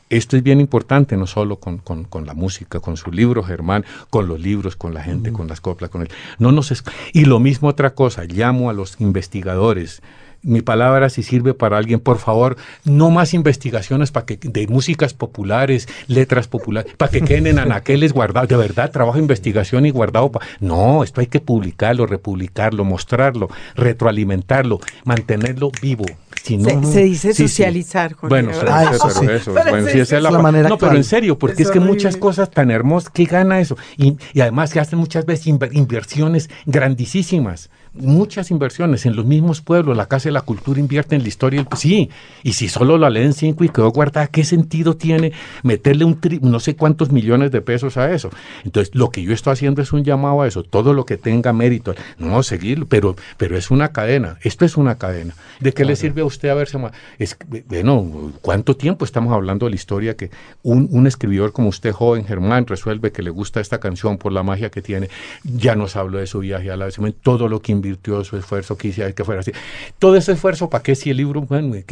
Esto 0.09 0.37
es 0.37 0.43
bien 0.43 0.59
importante, 0.61 1.17
no 1.17 1.29
solo 1.29 1.57
con, 1.57 1.79
con- 1.79 2.03
con 2.03 2.27
la 2.27 2.35
música, 2.35 2.81
con 2.81 2.97
su 2.97 3.13
libro, 3.13 3.45
Germán, 3.45 3.85
con 4.11 4.27
los 4.27 4.41
libros, 4.41 4.75
con 4.75 4.93
la 4.93 5.03
gente, 5.05 5.33
con 5.33 5.47
las 5.47 5.61
coplas, 5.61 5.89
con 5.91 6.03
él. 6.03 6.09
No 6.41 6.51
nos 6.51 6.73
esc- 6.73 6.91
y 7.13 7.27
lo 7.27 7.39
mismo 7.39 7.69
otra 7.69 7.95
cosa, 7.95 8.25
llamo 8.25 8.71
a 8.71 8.73
los 8.73 9.01
investigadores. 9.01 10.03
Mi 10.43 10.63
palabra, 10.63 11.11
si 11.11 11.23
sirve 11.23 11.53
para 11.53 11.77
alguien, 11.77 12.01
por 12.01 12.19
favor, 12.19 12.57
no 12.85 13.11
más 13.11 13.35
investigaciones 13.35 14.11
para 14.11 14.25
que 14.25 14.39
de 14.43 14.67
músicas 14.69 15.13
populares, 15.13 15.87
letras 16.07 16.49
populares, 16.49 16.95
para 16.97 17.11
que 17.13 17.21
queden 17.21 17.47
en 17.47 17.59
anaqueles 17.59 18.15
guardados. 18.15 18.49
De 18.49 18.57
verdad, 18.57 18.91
trabajo 18.91 19.17
de 19.17 19.23
investigación 19.23 19.85
y 19.85 19.91
guardado. 19.91 20.33
pa- 20.33 20.41
no, 20.61 21.05
esto 21.05 21.21
hay 21.21 21.27
que 21.27 21.41
publicarlo, 21.41 22.07
republicarlo, 22.07 22.85
mostrarlo, 22.85 23.49
retroalimentarlo, 23.75 24.81
mantenerlo 25.05 25.71
vivo. 25.83 26.07
Si 26.43 26.57
no, 26.57 26.65
Se- 26.71 26.77
no- 26.77 26.91
se 26.91 27.03
dice 27.05 27.29
sí, 27.35 27.43
sí. 27.43 27.49
socializar, 27.49 28.15
Jorge, 28.15 28.29
Bueno, 28.29 28.53
Ah, 28.67 28.85
eso, 28.85 28.95
eso 28.95 29.09
pero 29.09 29.21
sí. 29.21 29.27
eso, 29.37 29.55
Pero 29.55 29.71
bueno, 29.71 29.87
sí, 29.89 29.93
sí, 29.93 29.99
esa 30.01 30.17
es 30.17 30.23
la 30.23 30.31
manera 30.39 30.69
No, 30.71 30.79
pero 30.79 30.97
en 30.97 31.05
serio, 31.05 31.39
porque 31.39 31.63
Es 31.63 31.69
es, 31.69 31.71
que 31.71 31.81
muchas 31.81 32.17
cosas 32.17 32.51
tan 32.51 32.71
hermosas, 32.71 33.11
¿qué 33.11 33.25
gana 33.25 33.61
eso? 33.61 33.77
Y, 33.99 34.17
y 34.33 34.41
además 34.41 34.71
se 34.71 34.81
hacen 34.81 34.99
muchas 34.99 35.27
veces 35.27 35.47
inver- 35.49 35.75
inversiones 35.75 36.49
grandísimas. 36.65 37.69
Muchas 37.93 38.51
inversiones 38.51 39.05
en 39.07 39.17
los 39.17 39.25
mismos 39.25 39.63
pueblos, 39.63 39.97
la 39.97 40.07
Casa 40.07 40.29
de 40.29 40.33
la 40.33 40.43
Cultura 40.43 40.79
invierte 40.79 41.17
en 41.17 41.23
la 41.23 41.29
historia. 41.29 41.67
Sí, 41.77 42.09
y 42.45 42.53
si 42.53 42.69
solo 42.69 42.99
la 42.99 43.11
leen 43.11 43.33
cinco 43.33 43.65
y 43.65 43.69
quedó 43.69 43.91
guardada, 43.91 44.29
¿qué 44.29 44.45
sentido 44.45 44.97
tiene 44.97 45.33
meterle 45.65 46.05
un 46.05 46.21
tri- 46.21 46.41
no 46.41 46.61
sé 46.61 46.77
cuántos 46.77 47.11
millones 47.11 47.51
de 47.51 47.63
pesos 47.63 47.97
a 47.97 48.13
eso? 48.13 48.31
Entonces, 48.65 48.95
lo 48.95 49.11
que 49.11 49.23
yo 49.23 49.33
estoy 49.33 49.55
haciendo 49.55 49.83
es 49.83 49.93
un 49.93 50.05
llamado 50.05 50.43
a 50.43 50.47
eso, 50.47 50.63
todo 50.63 50.93
lo 50.95 51.05
que 51.05 51.17
tenga 51.17 51.53
mérito, 51.53 51.95
no 52.19 52.43
seguirlo, 52.45 52.87
pero, 52.87 53.17
pero 53.37 53.57
es 53.57 53.73
una 53.73 53.89
cadena, 53.89 54.39
esto 54.43 54.65
es 54.65 54.77
una 54.77 54.97
cadena. 54.97 55.35
¿De 55.59 55.73
qué 55.73 55.85
le 55.85 55.97
sirve 55.97 56.23
a 56.23 56.27
usted 56.27 56.49
haberse 56.51 56.79
es 57.19 57.37
Bueno, 57.69 58.33
¿cuánto 58.41 58.77
tiempo 58.77 59.05
estamos 59.05 59.33
hablando 59.33 59.67
de 59.67 59.71
la 59.71 59.77
historia 59.77 60.17
que 60.17 60.31
un, 60.63 60.89
un 60.93 61.09
escribidor 61.09 61.53
como 61.53 61.69
usted, 61.69 61.91
joven 61.91 62.25
Germán, 62.25 62.69
resuelve 62.69 63.11
que 63.11 63.23
le 63.23 63.31
gusta 63.31 63.61
esta 63.61 63.81
canción 63.81 64.17
por 64.17 64.31
la 64.31 64.45
magia 64.45 64.71
que 64.71 64.81
tiene? 64.81 65.09
Ya 65.43 65.75
nos 65.75 65.97
habló 65.97 66.19
de 66.19 66.29
su 66.29 66.39
viaje 66.39 66.71
a 66.71 66.77
la 66.77 66.89
todo 67.23 67.49
lo 67.49 67.61
que 67.61 67.73
invirtió, 67.81 68.23
su 68.25 68.37
esfuerzo, 68.37 68.77
quisiera 68.77 69.11
que 69.13 69.25
fuera 69.25 69.41
así. 69.41 69.53
Todo 69.99 70.17
ese 70.17 70.33
esfuerzo, 70.33 70.69
¿para 70.71 70.83
qué 70.83 70.95
si 70.95 71.11
el 71.11 71.17
libro, 71.17 71.41
bueno, 71.43 71.77
y, 71.77 71.83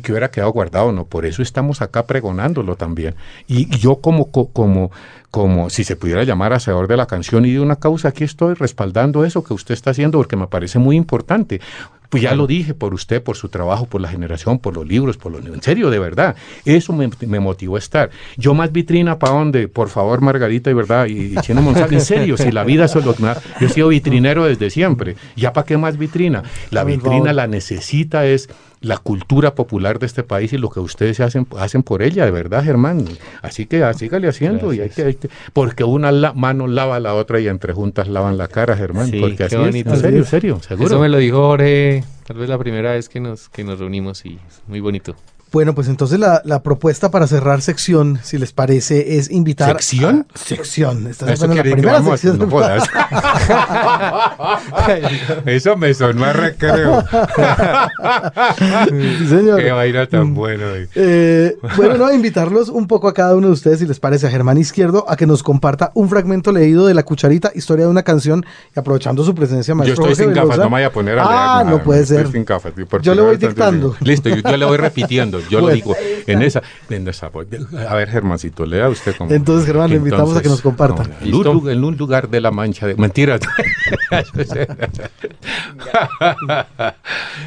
que 0.00 0.12
hubiera 0.12 0.30
quedado 0.30 0.50
guardado? 0.52 0.92
No, 0.92 1.04
por 1.04 1.26
eso 1.26 1.42
estamos 1.42 1.82
acá 1.82 2.06
pregonándolo 2.06 2.76
también. 2.76 3.14
Y, 3.46 3.68
yo 3.78 3.96
como, 3.96 4.30
co- 4.30 4.48
como, 4.48 4.90
como 5.30 5.70
si 5.70 5.84
se 5.84 5.96
pudiera 5.96 6.24
llamar 6.24 6.52
hacedor 6.52 6.88
de 6.88 6.96
la 6.96 7.06
canción 7.06 7.44
y 7.44 7.52
de 7.52 7.60
una 7.60 7.76
causa, 7.76 8.08
aquí 8.08 8.24
estoy 8.24 8.54
respaldando 8.54 9.24
eso 9.24 9.44
que 9.44 9.54
usted 9.54 9.74
está 9.74 9.90
haciendo 9.90 10.18
porque 10.18 10.36
me 10.36 10.46
parece 10.46 10.78
muy 10.78 10.96
importante. 10.96 11.60
Pues 12.08 12.22
ya 12.22 12.34
lo 12.34 12.46
dije, 12.46 12.74
por 12.74 12.94
usted, 12.94 13.22
por 13.22 13.36
su 13.36 13.48
trabajo, 13.48 13.86
por 13.86 14.00
la 14.00 14.08
generación, 14.08 14.58
por 14.58 14.74
los 14.74 14.86
libros, 14.86 15.16
por 15.16 15.32
los 15.32 15.44
En 15.44 15.62
serio, 15.62 15.90
de 15.90 15.98
verdad. 15.98 16.36
Eso 16.64 16.92
me, 16.92 17.08
me 17.26 17.40
motivó 17.40 17.76
a 17.76 17.78
estar. 17.78 18.10
Yo 18.36 18.54
más 18.54 18.72
vitrina 18.72 19.18
para 19.18 19.32
dónde, 19.34 19.68
por 19.68 19.88
favor, 19.88 20.20
Margarita, 20.20 20.70
y 20.70 20.74
verdad, 20.74 21.06
y, 21.06 21.34
y 21.34 21.36
Chino 21.42 21.62
Monsalve, 21.62 21.96
en 21.96 22.00
serio, 22.00 22.36
si 22.36 22.50
la 22.52 22.64
vida 22.64 22.84
es 22.86 22.94
lo 22.94 23.14
que 23.14 23.22
me 23.22 23.28
da- 23.28 23.42
Yo 23.60 23.66
he 23.66 23.70
sido 23.70 23.88
vitrinero 23.88 24.44
desde 24.44 24.70
siempre. 24.70 25.16
¿Ya 25.36 25.52
para 25.52 25.66
qué 25.66 25.76
más 25.76 25.96
vitrina? 25.98 26.42
La 26.70 26.84
vitrina 26.84 27.32
la 27.32 27.46
necesita 27.46 28.26
es 28.26 28.48
la 28.86 28.98
cultura 28.98 29.54
popular 29.54 29.98
de 29.98 30.06
este 30.06 30.22
país 30.22 30.52
y 30.52 30.58
lo 30.58 30.70
que 30.70 30.80
ustedes 30.80 31.18
hacen, 31.20 31.46
hacen 31.58 31.82
por 31.82 32.02
ella, 32.02 32.24
de 32.24 32.30
verdad, 32.30 32.62
Germán. 32.62 33.04
Así 33.42 33.66
que 33.66 33.82
ah, 33.82 33.92
sígale 33.94 34.28
haciendo, 34.28 34.72
y 34.72 34.80
hay 34.80 34.90
que, 34.90 35.02
hay 35.02 35.14
que- 35.14 35.28
porque 35.52 35.84
una 35.84 36.12
la- 36.12 36.32
mano 36.32 36.66
lava 36.68 37.00
la 37.00 37.14
otra 37.14 37.40
y 37.40 37.48
entre 37.48 37.72
juntas 37.72 38.08
lavan 38.08 38.36
la 38.38 38.48
cara, 38.48 38.76
Germán. 38.76 39.10
Sí, 39.10 39.18
porque 39.20 39.36
qué 39.36 39.44
así 39.44 39.56
bonito. 39.56 39.90
es, 39.90 39.96
en 39.96 40.02
serio, 40.02 40.24
serio, 40.24 40.60
seguro. 40.60 40.86
Eso 40.88 41.00
me 41.00 41.08
lo 41.08 41.18
dijo 41.18 41.38
Jorge, 41.38 42.04
tal 42.26 42.36
vez 42.38 42.48
la 42.48 42.58
primera 42.58 42.92
vez 42.92 43.08
que 43.08 43.20
nos, 43.20 43.48
que 43.48 43.64
nos 43.64 43.78
reunimos 43.78 44.24
y 44.24 44.34
es 44.48 44.62
muy 44.68 44.80
bonito. 44.80 45.16
Bueno, 45.56 45.74
pues 45.74 45.88
entonces 45.88 46.18
la, 46.20 46.42
la 46.44 46.62
propuesta 46.62 47.10
para 47.10 47.26
cerrar 47.26 47.62
sección, 47.62 48.18
si 48.22 48.36
les 48.36 48.52
parece, 48.52 49.16
es 49.16 49.30
invitar. 49.30 49.80
¿Sección? 49.82 50.26
a- 50.34 50.38
sección. 50.38 51.06
Esta 51.06 51.32
es 51.32 51.40
Eso 51.40 51.46
la 51.46 51.62
primera 51.62 51.92
vamos, 51.94 52.20
sección. 52.20 52.38
no 52.40 52.50
jodas. 52.50 52.86
Eso 55.46 55.74
me 55.78 55.94
sonó 55.94 56.26
a 56.26 56.34
recreo. 56.34 57.02
Sí, 58.88 59.28
señor. 59.28 59.62
Qué 59.62 59.70
vaina 59.72 60.04
tan 60.06 60.34
bueno. 60.34 60.66
eh. 60.74 60.88
Eh, 60.94 61.56
bueno, 61.78 61.96
no, 61.96 62.12
invitarlos 62.12 62.68
un 62.68 62.86
poco 62.86 63.08
a 63.08 63.14
cada 63.14 63.34
uno 63.34 63.46
de 63.46 63.54
ustedes, 63.54 63.78
si 63.78 63.86
les 63.86 63.98
parece, 63.98 64.26
a 64.26 64.30
Germán 64.30 64.58
Izquierdo, 64.58 65.06
a 65.08 65.16
que 65.16 65.26
nos 65.26 65.42
comparta 65.42 65.90
un 65.94 66.10
fragmento 66.10 66.52
leído 66.52 66.86
de 66.86 66.92
La 66.92 67.02
Cucharita, 67.02 67.50
historia 67.54 67.86
de 67.86 67.90
una 67.90 68.02
canción, 68.02 68.44
y 68.76 68.78
aprovechando 68.78 69.24
su 69.24 69.34
presencia, 69.34 69.72
Yo 69.72 69.76
maestro 69.76 70.04
estoy 70.06 70.16
Jorge 70.16 70.24
sin 70.24 70.34
gafas, 70.34 70.58
no 70.58 70.64
me 70.64 70.70
voy 70.76 70.82
a 70.82 70.92
poner 70.92 71.18
a 71.18 71.22
leer. 71.24 71.34
Ah, 71.34 71.60
nada, 71.64 71.70
no 71.70 71.82
puede 71.82 72.02
estoy 72.02 72.18
ser. 72.18 72.30
sin 72.30 72.44
gafas, 72.44 72.74
Yo 73.00 73.14
le 73.14 73.22
voy 73.22 73.38
dictando. 73.38 73.96
Listo, 74.00 74.28
yo, 74.28 74.36
yo 74.36 74.56
le 74.58 74.66
voy 74.66 74.76
repitiendo, 74.76 75.40
yo 75.50 75.60
lo 75.60 75.68
digo. 75.68 75.94
En 76.26 76.42
esa, 76.42 76.62
en 76.90 77.06
esa, 77.08 77.30
a 77.88 77.94
ver, 77.94 78.08
Germancito, 78.10 78.66
lea 78.66 78.88
usted 78.88 79.14
como. 79.16 79.30
Entonces, 79.32 79.66
Germán, 79.66 79.90
le 79.90 79.96
invitamos 79.96 80.36
a 80.36 80.42
que 80.42 80.48
nos 80.48 80.60
comparta. 80.60 81.04
no, 81.04 81.14
en, 81.20 81.34
un, 81.34 81.44
lu- 81.44 81.68
en 81.70 81.84
un 81.84 81.96
lugar 81.96 82.28
de 82.28 82.40
la 82.40 82.50
mancha 82.50 82.86
de. 82.86 82.94
Mentira. 82.96 83.38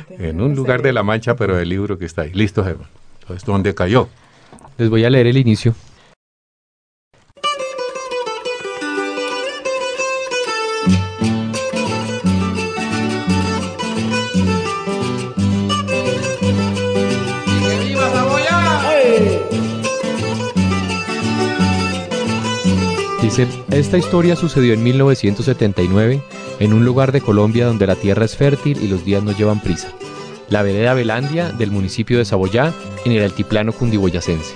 en 0.09 0.41
un 0.41 0.55
lugar 0.55 0.81
de 0.81 0.93
la 0.93 1.03
mancha, 1.03 1.35
pero 1.35 1.55
del 1.55 1.69
libro 1.69 1.97
que 1.97 2.05
está 2.05 2.23
ahí. 2.23 2.31
Listo, 2.33 2.63
Germán. 2.63 2.87
Entonces, 3.21 3.45
¿dónde 3.45 3.73
cayó? 3.75 4.09
Les 4.77 4.89
voy 4.89 5.03
a 5.05 5.09
leer 5.09 5.27
el 5.27 5.37
inicio. 5.37 5.75
Esta 23.71 23.97
historia 23.97 24.35
sucedió 24.35 24.73
en 24.73 24.83
1979 24.83 26.21
en 26.59 26.73
un 26.73 26.83
lugar 26.83 27.11
de 27.11 27.21
Colombia 27.21 27.67
donde 27.67 27.87
la 27.87 27.95
tierra 27.95 28.25
es 28.25 28.35
fértil 28.35 28.77
y 28.83 28.87
los 28.87 29.05
días 29.05 29.23
no 29.23 29.31
llevan 29.31 29.61
prisa. 29.61 29.93
La 30.49 30.61
vereda 30.61 30.91
Abelandia 30.91 31.51
del 31.51 31.71
municipio 31.71 32.17
de 32.17 32.25
Saboyá 32.25 32.73
en 33.05 33.11
el 33.13 33.23
altiplano 33.23 33.71
cundiboyacense. 33.71 34.55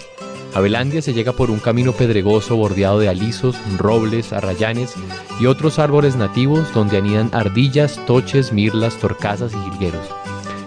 A 0.54 0.60
Belandia 0.60 1.02
se 1.02 1.14
llega 1.14 1.32
por 1.32 1.50
un 1.50 1.60
camino 1.60 1.94
pedregoso 1.94 2.56
bordeado 2.58 3.00
de 3.00 3.10
alisos, 3.10 3.56
robles, 3.78 4.34
arrayanes 4.34 4.94
y 5.40 5.46
otros 5.46 5.80
árboles 5.80 6.16
nativos 6.16 6.74
donde 6.74 6.98
anidan 6.98 7.30
ardillas, 7.32 8.00
toches, 8.06 8.52
mirlas, 8.52 8.98
torcasas 8.98 9.54
y 9.54 9.70
jilgueros. 9.70 10.08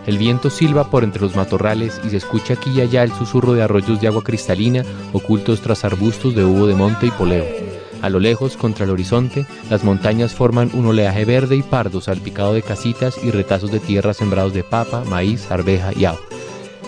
El 0.06 0.18
viento 0.18 0.50
silba 0.50 0.88
por 0.90 1.04
entre 1.04 1.22
los 1.22 1.36
matorrales 1.36 2.00
y 2.04 2.10
se 2.10 2.16
escucha 2.16 2.54
aquí 2.54 2.70
y 2.70 2.80
allá 2.80 3.02
el 3.02 3.12
susurro 3.12 3.52
de 3.52 3.62
arroyos 3.62 4.00
de 4.00 4.06
agua 4.06 4.22
cristalina 4.22 4.84
ocultos 5.12 5.60
tras 5.60 5.84
arbustos 5.84 6.34
de 6.34 6.44
hubo 6.44 6.66
de 6.66 6.74
monte 6.74 7.06
y 7.06 7.10
poleo. 7.10 7.65
A 8.02 8.08
lo 8.08 8.20
lejos, 8.20 8.56
contra 8.56 8.84
el 8.84 8.90
horizonte, 8.90 9.46
las 9.70 9.84
montañas 9.84 10.34
forman 10.34 10.70
un 10.74 10.86
oleaje 10.86 11.24
verde 11.24 11.56
y 11.56 11.62
pardo 11.62 12.00
salpicado 12.00 12.54
de 12.54 12.62
casitas 12.62 13.16
y 13.22 13.30
retazos 13.30 13.70
de 13.70 13.80
tierra 13.80 14.14
sembrados 14.14 14.52
de 14.52 14.64
papa, 14.64 15.04
maíz, 15.04 15.50
arveja 15.50 15.92
y 15.94 16.04
agua. 16.04 16.20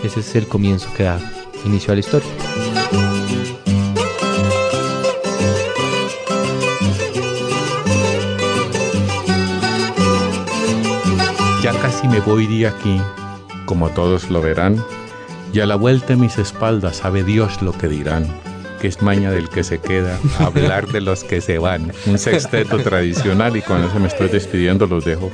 Ese 0.05 0.21
es 0.21 0.35
el 0.37 0.47
comienzo 0.47 0.89
que 0.97 1.05
da 1.05 1.19
inicio 1.65 1.93
a 1.93 1.97
la 1.97 2.01
historia. 2.01 2.29
si 12.01 12.07
me 12.07 12.21
voy 12.21 12.47
de 12.47 12.69
aquí, 12.69 13.01
como 13.65 13.89
todos 13.91 14.31
lo 14.31 14.41
verán, 14.41 14.85
y 15.53 15.59
a 15.59 15.67
la 15.67 15.75
vuelta 15.75 16.09
de 16.09 16.17
mis 16.17 16.39
espaldas 16.39 16.99
sabe 16.99 17.25
Dios 17.25 17.61
lo 17.61 17.73
que 17.73 17.89
dirán, 17.89 18.29
que 18.81 18.89
es 18.89 19.03
maña 19.03 19.31
del 19.31 19.49
que 19.49 19.65
se 19.65 19.79
queda, 19.79 20.19
hablar 20.39 20.87
de 20.89 21.01
los 21.01 21.25
que 21.25 21.41
se 21.41 21.59
van. 21.59 21.93
Un 22.07 22.19
sexteto 22.19 22.79
tradicional 22.79 23.57
y 23.57 23.63
con 23.63 23.83
eso 23.83 23.99
me 23.99 24.09
estoy 24.09 24.29
despidiendo, 24.29 24.87
los 24.87 25.05
dejo 25.05 25.31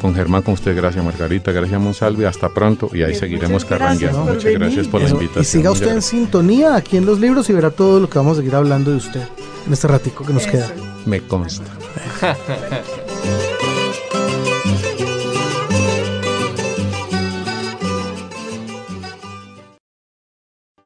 con 0.00 0.14
Germán, 0.14 0.42
con 0.42 0.54
usted, 0.54 0.76
gracias 0.76 1.04
Margarita, 1.04 1.52
gracias 1.52 1.80
Monsalve, 1.80 2.26
hasta 2.26 2.48
pronto 2.48 2.90
y 2.92 3.02
ahí 3.02 3.14
seguiremos 3.14 3.64
carrangueando. 3.64 4.24
Muchas 4.24 4.44
venir. 4.44 4.58
gracias 4.60 4.88
por 4.88 5.02
la 5.02 5.08
invitación. 5.10 5.42
y 5.42 5.44
siga 5.46 5.70
usted 5.70 5.92
en 5.92 6.02
sintonía 6.02 6.76
aquí 6.76 6.96
en 6.96 7.06
los 7.06 7.20
libros 7.20 7.48
y 7.50 7.52
verá 7.52 7.70
todo 7.70 8.00
lo 8.00 8.08
que 8.08 8.18
vamos 8.18 8.34
a 8.36 8.40
seguir 8.40 8.54
hablando 8.54 8.90
de 8.90 8.96
usted 8.98 9.22
en 9.66 9.72
este 9.72 9.88
ratico 9.88 10.24
que 10.24 10.32
nos 10.32 10.42
Eso. 10.42 10.52
queda. 10.52 10.72
Me 11.06 11.20
consta. 11.20 11.64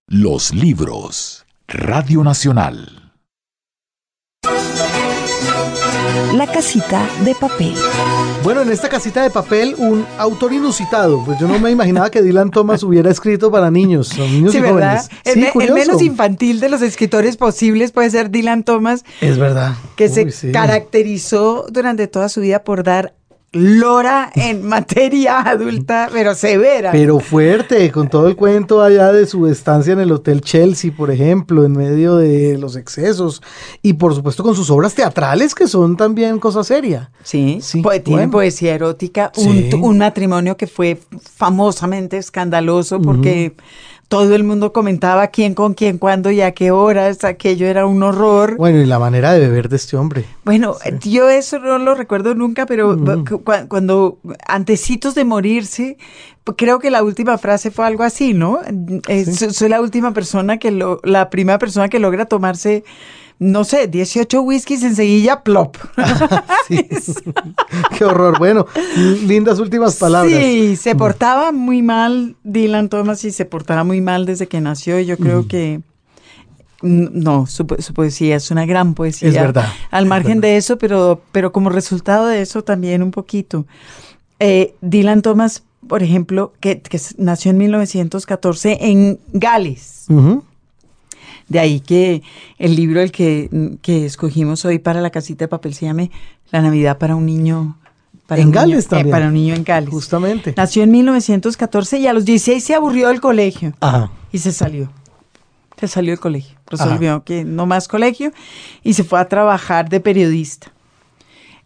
Los 0.08 0.52
libros. 0.52 1.41
Radio 1.72 2.22
Nacional. 2.22 2.98
La 6.34 6.46
casita 6.46 7.06
de 7.24 7.34
papel. 7.34 7.74
Bueno, 8.42 8.62
en 8.62 8.70
esta 8.72 8.88
casita 8.88 9.22
de 9.22 9.30
papel, 9.30 9.74
un 9.78 10.04
autor 10.18 10.52
inusitado. 10.52 11.22
Pues 11.24 11.38
yo 11.38 11.46
no 11.46 11.58
me 11.58 11.70
imaginaba 11.70 12.10
que 12.10 12.20
Dylan 12.22 12.50
Thomas 12.50 12.82
hubiera 12.82 13.10
escrito 13.10 13.50
para 13.50 13.70
niños, 13.70 14.12
o 14.18 14.26
niños 14.26 14.52
Sí, 14.52 14.58
y 14.58 14.60
¿verdad? 14.60 15.02
jóvenes. 15.02 15.08
El, 15.24 15.34
Sí, 15.34 15.48
el 15.60 15.72
menos 15.74 16.02
infantil 16.02 16.60
de 16.60 16.68
los 16.68 16.82
escritores 16.82 17.36
posibles 17.36 17.92
puede 17.92 18.10
ser 18.10 18.30
Dylan 18.30 18.64
Thomas, 18.64 19.04
Es 19.20 19.38
verdad. 19.38 19.74
que 19.96 20.04
Uy, 20.04 20.10
se 20.10 20.30
sí. 20.30 20.52
caracterizó 20.52 21.66
durante 21.70 22.06
toda 22.08 22.28
su 22.28 22.40
vida 22.40 22.64
por 22.64 22.82
dar 22.82 23.14
lora 23.52 24.30
en 24.34 24.62
materia 24.66 25.40
adulta, 25.40 26.08
pero 26.12 26.34
severa. 26.34 26.90
Pero 26.92 27.20
fuerte, 27.20 27.90
con 27.92 28.08
todo 28.08 28.28
el 28.28 28.36
cuento 28.36 28.82
allá 28.82 29.12
de 29.12 29.26
su 29.26 29.46
estancia 29.46 29.92
en 29.92 30.00
el 30.00 30.10
Hotel 30.12 30.40
Chelsea, 30.40 30.90
por 30.96 31.10
ejemplo, 31.10 31.64
en 31.64 31.72
medio 31.72 32.16
de 32.16 32.56
los 32.58 32.76
excesos. 32.76 33.42
Y 33.82 33.94
por 33.94 34.14
supuesto 34.14 34.42
con 34.42 34.54
sus 34.54 34.70
obras 34.70 34.94
teatrales, 34.94 35.54
que 35.54 35.66
son 35.68 35.96
también 35.96 36.38
cosa 36.38 36.64
seria. 36.64 37.10
Sí, 37.22 37.58
Sí, 37.62 37.82
poe- 37.82 38.00
tiene 38.00 38.20
bueno. 38.22 38.32
poesía 38.32 38.74
erótica, 38.74 39.30
un, 39.36 39.52
Sí. 39.54 39.70
un 39.80 39.98
matrimonio 39.98 40.56
que 40.56 40.66
fue 40.66 40.98
famosamente 41.36 42.16
escandaloso 42.16 43.00
porque 43.00 43.54
todo 44.12 44.34
el 44.34 44.44
mundo 44.44 44.74
comentaba 44.74 45.28
quién 45.28 45.54
con 45.54 45.72
quién, 45.72 45.96
cuándo 45.96 46.30
y 46.30 46.42
a 46.42 46.52
qué 46.52 46.70
horas, 46.70 47.24
aquello 47.24 47.66
era 47.66 47.86
un 47.86 48.02
horror. 48.02 48.56
Bueno, 48.58 48.78
y 48.82 48.84
la 48.84 48.98
manera 48.98 49.32
de 49.32 49.40
beber 49.40 49.70
de 49.70 49.76
este 49.76 49.96
hombre. 49.96 50.26
Bueno, 50.44 50.76
yo 51.02 51.30
eso 51.30 51.58
no 51.60 51.78
lo 51.78 51.94
recuerdo 51.94 52.34
nunca, 52.34 52.66
pero 52.66 52.94
cu- 53.24 53.24
cu- 53.24 53.42
cuando 53.68 54.18
antecitos 54.46 55.14
de 55.14 55.24
morirse, 55.24 55.96
p- 56.44 56.52
creo 56.54 56.78
que 56.78 56.90
la 56.90 57.02
última 57.02 57.38
frase 57.38 57.70
fue 57.70 57.86
algo 57.86 58.02
así, 58.02 58.34
¿no? 58.34 58.58
Eh, 59.08 59.24
so- 59.24 59.50
Soy 59.50 59.70
la 59.70 59.80
última 59.80 60.12
persona 60.12 60.58
que 60.58 60.72
lo, 60.72 61.00
la 61.04 61.30
primera 61.30 61.58
persona 61.58 61.88
que 61.88 61.98
logra 61.98 62.26
tomarse, 62.26 62.84
no 63.42 63.64
sé, 63.64 63.88
18 63.88 64.40
whiskies 64.42 64.82
enseguida, 64.84 65.42
plop. 65.42 65.76
Sí. 66.68 66.86
Qué 67.98 68.04
horror. 68.04 68.38
Bueno, 68.38 68.66
lindas 69.26 69.58
últimas 69.58 69.96
palabras. 69.96 70.32
Sí, 70.32 70.76
se 70.76 70.94
portaba 70.94 71.50
muy 71.50 71.82
mal 71.82 72.36
Dylan 72.44 72.88
Thomas 72.88 73.24
y 73.24 73.32
se 73.32 73.44
portaba 73.44 73.82
muy 73.82 74.00
mal 74.00 74.26
desde 74.26 74.46
que 74.46 74.60
nació. 74.60 75.00
y 75.00 75.06
Yo 75.06 75.18
creo 75.18 75.48
que 75.48 75.80
no, 76.82 77.46
su, 77.46 77.66
su 77.80 77.94
poesía 77.94 78.36
es 78.36 78.50
una 78.52 78.64
gran 78.64 78.94
poesía. 78.94 79.28
Es 79.28 79.34
verdad, 79.34 79.66
Al 79.90 80.06
margen 80.06 80.40
verdad. 80.40 80.50
de 80.50 80.56
eso, 80.56 80.78
pero, 80.78 81.20
pero 81.32 81.50
como 81.52 81.68
resultado 81.68 82.26
de 82.26 82.42
eso 82.42 82.62
también 82.62 83.02
un 83.02 83.10
poquito. 83.10 83.66
Eh, 84.38 84.74
Dylan 84.80 85.22
Thomas, 85.22 85.64
por 85.88 86.02
ejemplo, 86.04 86.52
que, 86.60 86.80
nació 87.18 87.50
en 87.50 87.58
1914 87.58 88.78
en 88.80 89.18
Gales. 89.32 90.06
Ujú. 90.08 90.44
De 91.52 91.58
ahí 91.60 91.80
que 91.80 92.22
el 92.58 92.74
libro 92.74 93.00
el 93.02 93.12
que, 93.12 93.50
que 93.82 94.06
escogimos 94.06 94.64
hoy 94.64 94.78
para 94.78 95.00
la 95.02 95.10
casita 95.10 95.44
de 95.44 95.48
papel 95.48 95.74
se 95.74 95.84
llame 95.84 96.10
La 96.50 96.62
Navidad 96.62 96.96
para 96.96 97.14
un 97.14 97.26
niño. 97.26 97.78
Para 98.26 98.40
En 98.40 98.48
un 98.48 98.52
niño- 98.54 98.60
Gales 98.62 98.86
eh, 98.86 98.88
también. 98.88 99.10
para 99.10 99.26
un 99.28 99.34
niño 99.34 99.54
en 99.54 99.64
Gales. 99.64 99.90
Justamente. 99.90 100.54
Nació 100.56 100.82
en 100.84 100.90
1914 100.92 101.98
y 101.98 102.06
a 102.06 102.12
los 102.14 102.24
16 102.24 102.64
se 102.64 102.74
aburrió 102.74 103.08
del 103.08 103.20
colegio 103.20 103.74
Ajá. 103.80 104.10
y 104.32 104.38
se 104.38 104.50
salió. 104.52 104.90
Se 105.78 105.88
salió 105.88 106.12
del 106.12 106.20
colegio. 106.20 106.56
Resolvió 106.68 107.22
que 107.24 107.44
no 107.44 107.66
más 107.66 107.86
colegio 107.86 108.32
y 108.82 108.94
se 108.94 109.04
fue 109.04 109.20
a 109.20 109.28
trabajar 109.28 109.90
de 109.90 110.00
periodista 110.00 110.72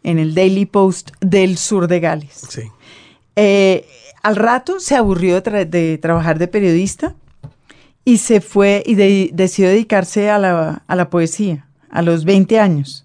en 0.03 0.18
el 0.18 0.35
Daily 0.35 0.66
Post 0.66 1.11
del 1.20 1.59
sur 1.59 1.87
de 1.87 2.01
Gales. 2.01 2.42
Sí. 2.49 2.62
Eh, 3.37 3.87
al 4.25 4.35
rato 4.35 4.81
se 4.81 4.96
aburrió 4.96 5.35
de, 5.40 5.42
tra- 5.44 5.68
de 5.68 5.99
trabajar 5.99 6.38
de 6.40 6.49
periodista 6.49 7.14
y 8.07 8.16
se 8.19 8.40
fue 8.40 8.83
y 8.87 8.95
de- 8.95 9.31
decidió 9.35 9.69
dedicarse 9.69 10.31
a 10.31 10.38
la, 10.38 10.83
a 10.87 10.97
la 10.97 11.11
poesía 11.11 11.66
a 11.90 12.01
los 12.03 12.25
20 12.25 12.59
años. 12.59 13.05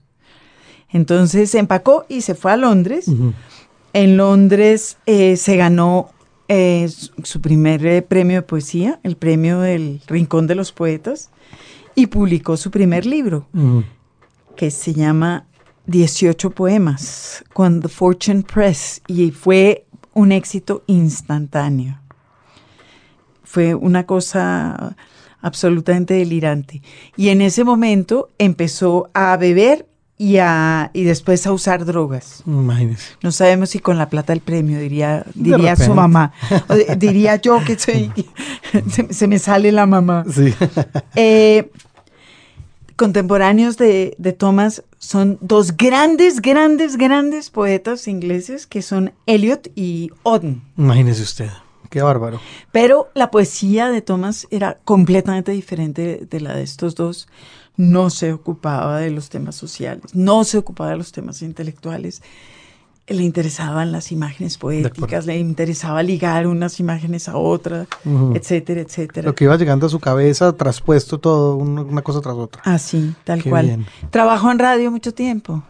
Entonces 0.89 1.49
se 1.49 1.59
empacó 1.59 2.05
y 2.09 2.21
se 2.21 2.35
fue 2.35 2.51
a 2.51 2.57
Londres. 2.57 3.05
En 3.93 4.17
Londres 4.17 4.97
eh, 5.05 5.37
se 5.37 5.55
ganó 5.57 6.09
eh, 6.49 6.89
su, 7.23 7.39
primer 7.41 7.85
eh, 7.85 8.01
premio 8.01 8.37
de 8.37 8.41
poesía, 8.41 8.99
el 9.03 9.15
premio 9.15 9.59
del 9.61 10.01
Rincón 10.07 10.47
de 10.47 10.55
los 10.55 10.71
Poetas, 10.73 11.29
y 11.95 12.07
publicó 12.07 12.57
su 12.57 12.69
primer 12.71 13.05
libro, 13.05 13.47
que 14.57 14.69
se 14.71 14.93
llama 14.93 15.45
18 15.87 16.51
poemas, 16.51 17.43
con 17.53 17.81
The 17.81 17.87
Fortune 17.87 18.43
Press, 18.43 19.01
y 19.07 19.31
fue 19.31 19.85
un 20.13 20.33
éxito 20.33 20.83
instantáneo. 20.87 22.00
Fue 23.51 23.75
una 23.75 24.05
cosa 24.05 24.95
absolutamente 25.41 26.13
delirante. 26.13 26.81
Y 27.17 27.29
en 27.29 27.41
ese 27.41 27.63
momento 27.63 28.29
empezó 28.37 29.09
a 29.13 29.35
beber 29.37 29.87
y, 30.17 30.37
a, 30.37 30.91
y 30.93 31.03
después 31.03 31.45
a 31.47 31.51
usar 31.51 31.83
drogas. 31.83 32.43
Imagínese. 32.45 33.13
No 33.23 33.31
sabemos 33.31 33.71
si 33.71 33.79
con 33.79 33.97
la 33.97 34.07
plata 34.07 34.31
del 34.33 34.41
premio, 34.41 34.79
diría, 34.79 35.25
diría 35.33 35.75
su 35.75 35.93
mamá. 35.95 36.31
O 36.69 36.75
de- 36.75 36.95
diría 36.97 37.37
yo 37.37 37.59
que 37.65 37.77
soy, 37.77 38.11
se, 38.89 39.11
se 39.13 39.27
me 39.27 39.39
sale 39.39 39.71
la 39.71 39.85
mamá. 39.87 40.23
Sí. 40.31 40.53
Eh, 41.15 41.71
contemporáneos 42.95 43.77
de, 43.77 44.15
de 44.19 44.33
Thomas 44.33 44.83
son 44.99 45.39
dos 45.41 45.75
grandes, 45.75 46.39
grandes, 46.41 46.97
grandes 46.97 47.49
poetas 47.49 48.07
ingleses 48.07 48.67
que 48.67 48.81
son 48.83 49.13
Eliot 49.25 49.69
y 49.75 50.11
Auden. 50.23 50.61
Imagínese 50.77 51.23
usted. 51.23 51.49
Qué 51.91 52.01
bárbaro. 52.01 52.39
Pero 52.71 53.09
la 53.13 53.29
poesía 53.29 53.89
de 53.89 54.01
Thomas 54.01 54.47
era 54.49 54.79
completamente 54.85 55.51
diferente 55.51 56.25
de 56.27 56.39
la 56.41 56.55
de 56.55 56.63
estos 56.63 56.95
dos. 56.95 57.27
No 57.77 58.09
se 58.09 58.33
ocupaba 58.33 58.97
de 58.99 59.11
los 59.11 59.29
temas 59.29 59.55
sociales, 59.55 60.03
no 60.13 60.43
se 60.43 60.57
ocupaba 60.57 60.89
de 60.91 60.97
los 60.97 61.11
temas 61.11 61.41
intelectuales. 61.43 62.21
Le 63.07 63.23
interesaban 63.23 63.91
las 63.91 64.11
imágenes 64.13 64.57
poéticas, 64.57 65.25
le 65.25 65.37
interesaba 65.37 66.01
ligar 66.01 66.47
unas 66.47 66.79
imágenes 66.79 67.27
a 67.27 67.35
otras, 67.35 67.87
etcétera, 68.35 68.81
etcétera. 68.81 69.27
Lo 69.27 69.35
que 69.35 69.43
iba 69.45 69.57
llegando 69.57 69.85
a 69.87 69.89
su 69.89 69.99
cabeza, 69.99 70.53
traspuesto 70.53 71.19
todo, 71.19 71.55
un- 71.57 71.79
una 71.79 72.01
cosa 72.03 72.21
tras 72.21 72.35
otra. 72.35 72.61
Así, 72.63 73.13
tal 73.25 73.43
Qué 73.43 73.49
cual. 73.49 73.65
bien. 73.65 73.85
Trabajó 74.11 74.49
en 74.51 74.59
radio 74.59 74.91
mucho 74.91 75.13
tiempo. 75.13 75.61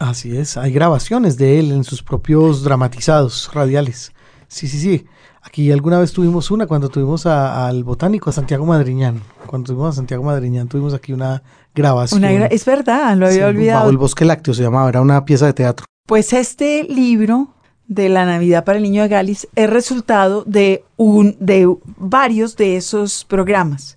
Así 0.00 0.36
es, 0.36 0.56
hay 0.56 0.72
grabaciones 0.72 1.36
de 1.36 1.58
él 1.60 1.70
en 1.72 1.84
sus 1.84 2.02
propios 2.02 2.62
dramatizados 2.64 3.50
radiales. 3.54 4.12
Sí, 4.48 4.66
sí, 4.68 4.78
sí. 4.80 5.06
Aquí 5.46 5.70
alguna 5.70 5.98
vez 6.00 6.12
tuvimos 6.12 6.50
una 6.50 6.66
cuando 6.66 6.88
tuvimos 6.88 7.24
a- 7.24 7.66
al 7.68 7.84
botánico, 7.84 8.28
a 8.28 8.32
Santiago 8.32 8.66
Madriñán. 8.66 9.22
Cuando 9.46 9.68
tuvimos 9.68 9.90
a 9.90 9.92
Santiago 9.96 10.24
Madriñán 10.24 10.66
tuvimos 10.68 10.92
aquí 10.92 11.12
una 11.12 11.42
grabación. 11.74 12.18
Una 12.20 12.32
gra- 12.32 12.48
es 12.50 12.64
verdad, 12.64 13.16
lo 13.16 13.26
había 13.26 13.38
Sí, 13.38 13.42
olvidado. 13.44 13.78
Bajo 13.80 13.90
el 13.90 13.96
bosque 13.98 14.24
lácteo 14.24 14.52
se 14.54 14.62
llamaba, 14.64 14.88
era 14.88 15.00
una 15.00 15.24
pieza 15.24 15.46
de 15.46 15.52
teatro. 15.52 15.86
Pues 16.06 16.32
este 16.32 16.84
libro 16.84 17.48
de 17.88 18.08
la 18.08 18.24
Navidad 18.26 18.64
para 18.64 18.78
el 18.78 18.82
Niño 18.82 19.02
de 19.02 19.08
Galis 19.08 19.46
es 19.54 19.70
resultado 19.70 20.42
de 20.44 20.82
un 20.96 21.36
de 21.38 21.72
varios 21.98 22.56
de 22.56 22.76
esos 22.76 23.24
programas, 23.24 23.96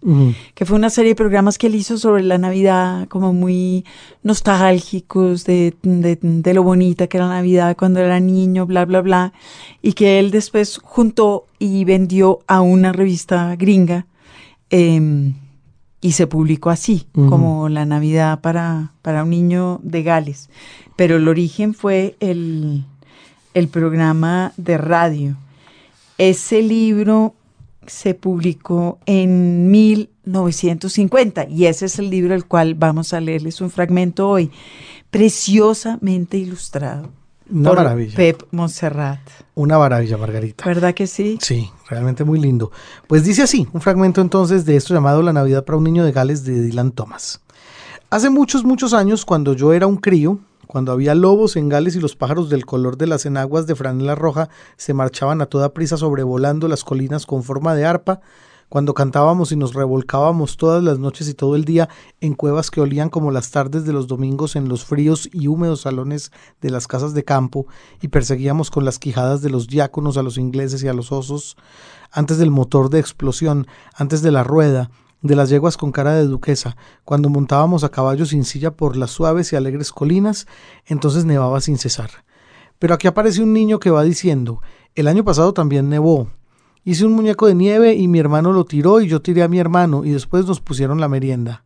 que 0.53 0.65
fue 0.65 0.77
una 0.77 0.91
serie 0.91 1.11
de 1.11 1.15
programas 1.15 1.57
que 1.57 1.67
él 1.67 1.75
hizo 1.75 1.97
sobre 1.97 2.21
la 2.21 2.37
Navidad, 2.37 3.07
como 3.07 3.33
muy 3.33 3.83
nostálgicos 4.21 5.43
de, 5.45 5.73
de- 5.83 6.19
de 6.21 6.53
lo 6.53 6.63
bonita 6.63 7.07
que 7.07 7.17
era 7.17 7.27
la 7.27 7.35
Navidad 7.35 7.75
cuando 7.77 7.99
era 7.99 8.19
niño, 8.19 8.65
bla, 8.65 8.85
bla, 8.85 9.01
bla, 9.01 9.33
y 9.81 9.93
que 9.93 10.19
él 10.19 10.31
después 10.31 10.79
juntó 10.83 11.45
y 11.59 11.83
vendió 11.85 12.39
a 12.47 12.61
una 12.61 12.91
revista 12.93 13.55
gringa 13.55 14.05
em, 14.69 15.33
y 16.01 16.13
se 16.13 16.27
publicó 16.27 16.69
así, 16.69 17.07
como 17.13 17.69
la 17.69 17.85
Navidad 17.85 18.39
para, 18.41 18.93
para 19.01 19.23
un 19.23 19.31
niño 19.31 19.79
de 19.83 20.03
Gales. 20.03 20.49
Pero 20.95 21.17
el 21.17 21.27
origen 21.27 21.73
fue 21.73 22.15
el, 22.19 22.85
el 23.59 23.67
programa 23.67 24.53
de 24.57 24.77
radio. 24.77 25.35
Ese 26.17 26.61
libro 26.61 27.35
se 27.85 28.13
publicó 28.13 28.99
en 29.05 29.69
1950 29.69 31.47
y 31.49 31.65
ese 31.65 31.85
es 31.85 31.99
el 31.99 32.09
libro 32.09 32.33
del 32.33 32.45
cual 32.45 32.75
vamos 32.75 33.13
a 33.13 33.19
leerles 33.19 33.61
un 33.61 33.69
fragmento 33.69 34.29
hoy, 34.29 34.51
preciosamente 35.09 36.37
ilustrado. 36.37 37.09
Una 37.51 37.69
por 37.69 37.77
maravilla. 37.79 38.15
Pep 38.15 38.43
Montserrat. 38.51 39.19
Una 39.55 39.79
maravilla, 39.79 40.17
Margarita. 40.17 40.63
¿Verdad 40.65 40.93
que 40.93 41.07
sí? 41.07 41.39
Sí, 41.41 41.69
realmente 41.89 42.23
muy 42.23 42.39
lindo. 42.39 42.71
Pues 43.07 43.23
dice 43.23 43.41
así, 43.41 43.67
un 43.73 43.81
fragmento 43.81 44.21
entonces 44.21 44.65
de 44.65 44.75
esto 44.75 44.93
llamado 44.93 45.23
La 45.23 45.33
Navidad 45.33 45.65
para 45.65 45.77
un 45.77 45.83
niño 45.83 46.05
de 46.05 46.11
Gales 46.11 46.43
de 46.43 46.61
Dylan 46.61 46.91
Thomas. 46.91 47.41
Hace 48.11 48.29
muchos, 48.29 48.63
muchos 48.63 48.93
años, 48.93 49.25
cuando 49.25 49.53
yo 49.53 49.73
era 49.73 49.87
un 49.87 49.97
crío, 49.97 50.39
cuando 50.69 50.91
había 50.91 51.15
lobos 51.15 51.55
en 51.55 51.67
Gales 51.67 51.95
y 51.95 51.99
los 51.99 52.15
pájaros 52.15 52.51
del 52.51 52.67
color 52.67 52.95
de 52.95 53.07
las 53.07 53.25
enaguas 53.25 53.65
de 53.65 53.73
franela 53.73 54.13
roja 54.13 54.49
se 54.77 54.93
marchaban 54.93 55.41
a 55.41 55.47
toda 55.47 55.73
prisa 55.73 55.97
sobrevolando 55.97 56.67
las 56.67 56.83
colinas 56.83 57.25
con 57.25 57.41
forma 57.41 57.73
de 57.73 57.87
arpa, 57.87 58.21
cuando 58.69 58.93
cantábamos 58.93 59.51
y 59.51 59.55
nos 59.55 59.73
revolcábamos 59.73 60.57
todas 60.57 60.83
las 60.83 60.99
noches 60.99 61.27
y 61.27 61.33
todo 61.33 61.55
el 61.55 61.65
día 61.65 61.89
en 62.21 62.35
cuevas 62.35 62.69
que 62.69 62.81
olían 62.81 63.09
como 63.09 63.31
las 63.31 63.49
tardes 63.49 63.83
de 63.83 63.93
los 63.93 64.05
domingos 64.05 64.55
en 64.55 64.69
los 64.69 64.85
fríos 64.85 65.27
y 65.33 65.47
húmedos 65.47 65.81
salones 65.81 66.31
de 66.61 66.69
las 66.69 66.85
casas 66.85 67.15
de 67.15 67.23
campo 67.23 67.65
y 67.99 68.09
perseguíamos 68.09 68.69
con 68.69 68.85
las 68.85 68.99
quijadas 68.99 69.41
de 69.41 69.49
los 69.49 69.65
diáconos 69.65 70.17
a 70.17 70.21
los 70.23 70.37
ingleses 70.37 70.83
y 70.83 70.87
a 70.87 70.93
los 70.93 71.11
osos, 71.11 71.57
antes 72.11 72.37
del 72.37 72.51
motor 72.51 72.91
de 72.91 72.99
explosión, 72.99 73.65
antes 73.95 74.21
de 74.21 74.29
la 74.29 74.43
rueda, 74.43 74.91
de 75.21 75.35
las 75.35 75.49
yeguas 75.49 75.77
con 75.77 75.91
cara 75.91 76.13
de 76.13 76.25
duquesa, 76.25 76.77
cuando 77.03 77.29
montábamos 77.29 77.83
a 77.83 77.89
caballo 77.89 78.25
sin 78.25 78.45
silla 78.45 78.71
por 78.71 78.95
las 78.95 79.11
suaves 79.11 79.51
y 79.51 79.55
alegres 79.55 79.91
colinas, 79.91 80.47
entonces 80.85 81.25
nevaba 81.25 81.61
sin 81.61 81.77
cesar. 81.77 82.09
Pero 82.79 82.93
aquí 82.93 83.07
aparece 83.07 83.43
un 83.43 83.53
niño 83.53 83.79
que 83.79 83.91
va 83.91 84.03
diciendo, 84.03 84.61
el 84.95 85.07
año 85.07 85.23
pasado 85.23 85.53
también 85.53 85.89
nevó, 85.89 86.29
Hice 86.85 87.05
un 87.05 87.13
muñeco 87.13 87.45
de 87.45 87.55
nieve 87.55 87.93
y 87.93 88.07
mi 88.07 88.19
hermano 88.19 88.53
lo 88.53 88.63
tiró 88.65 89.01
y 89.01 89.07
yo 89.07 89.21
tiré 89.21 89.43
a 89.43 89.49
mi 89.49 89.59
hermano 89.59 90.05
y 90.05 90.11
después 90.11 90.45
nos 90.45 90.61
pusieron 90.61 90.99
la 91.01 91.09
merienda. 91.09 91.65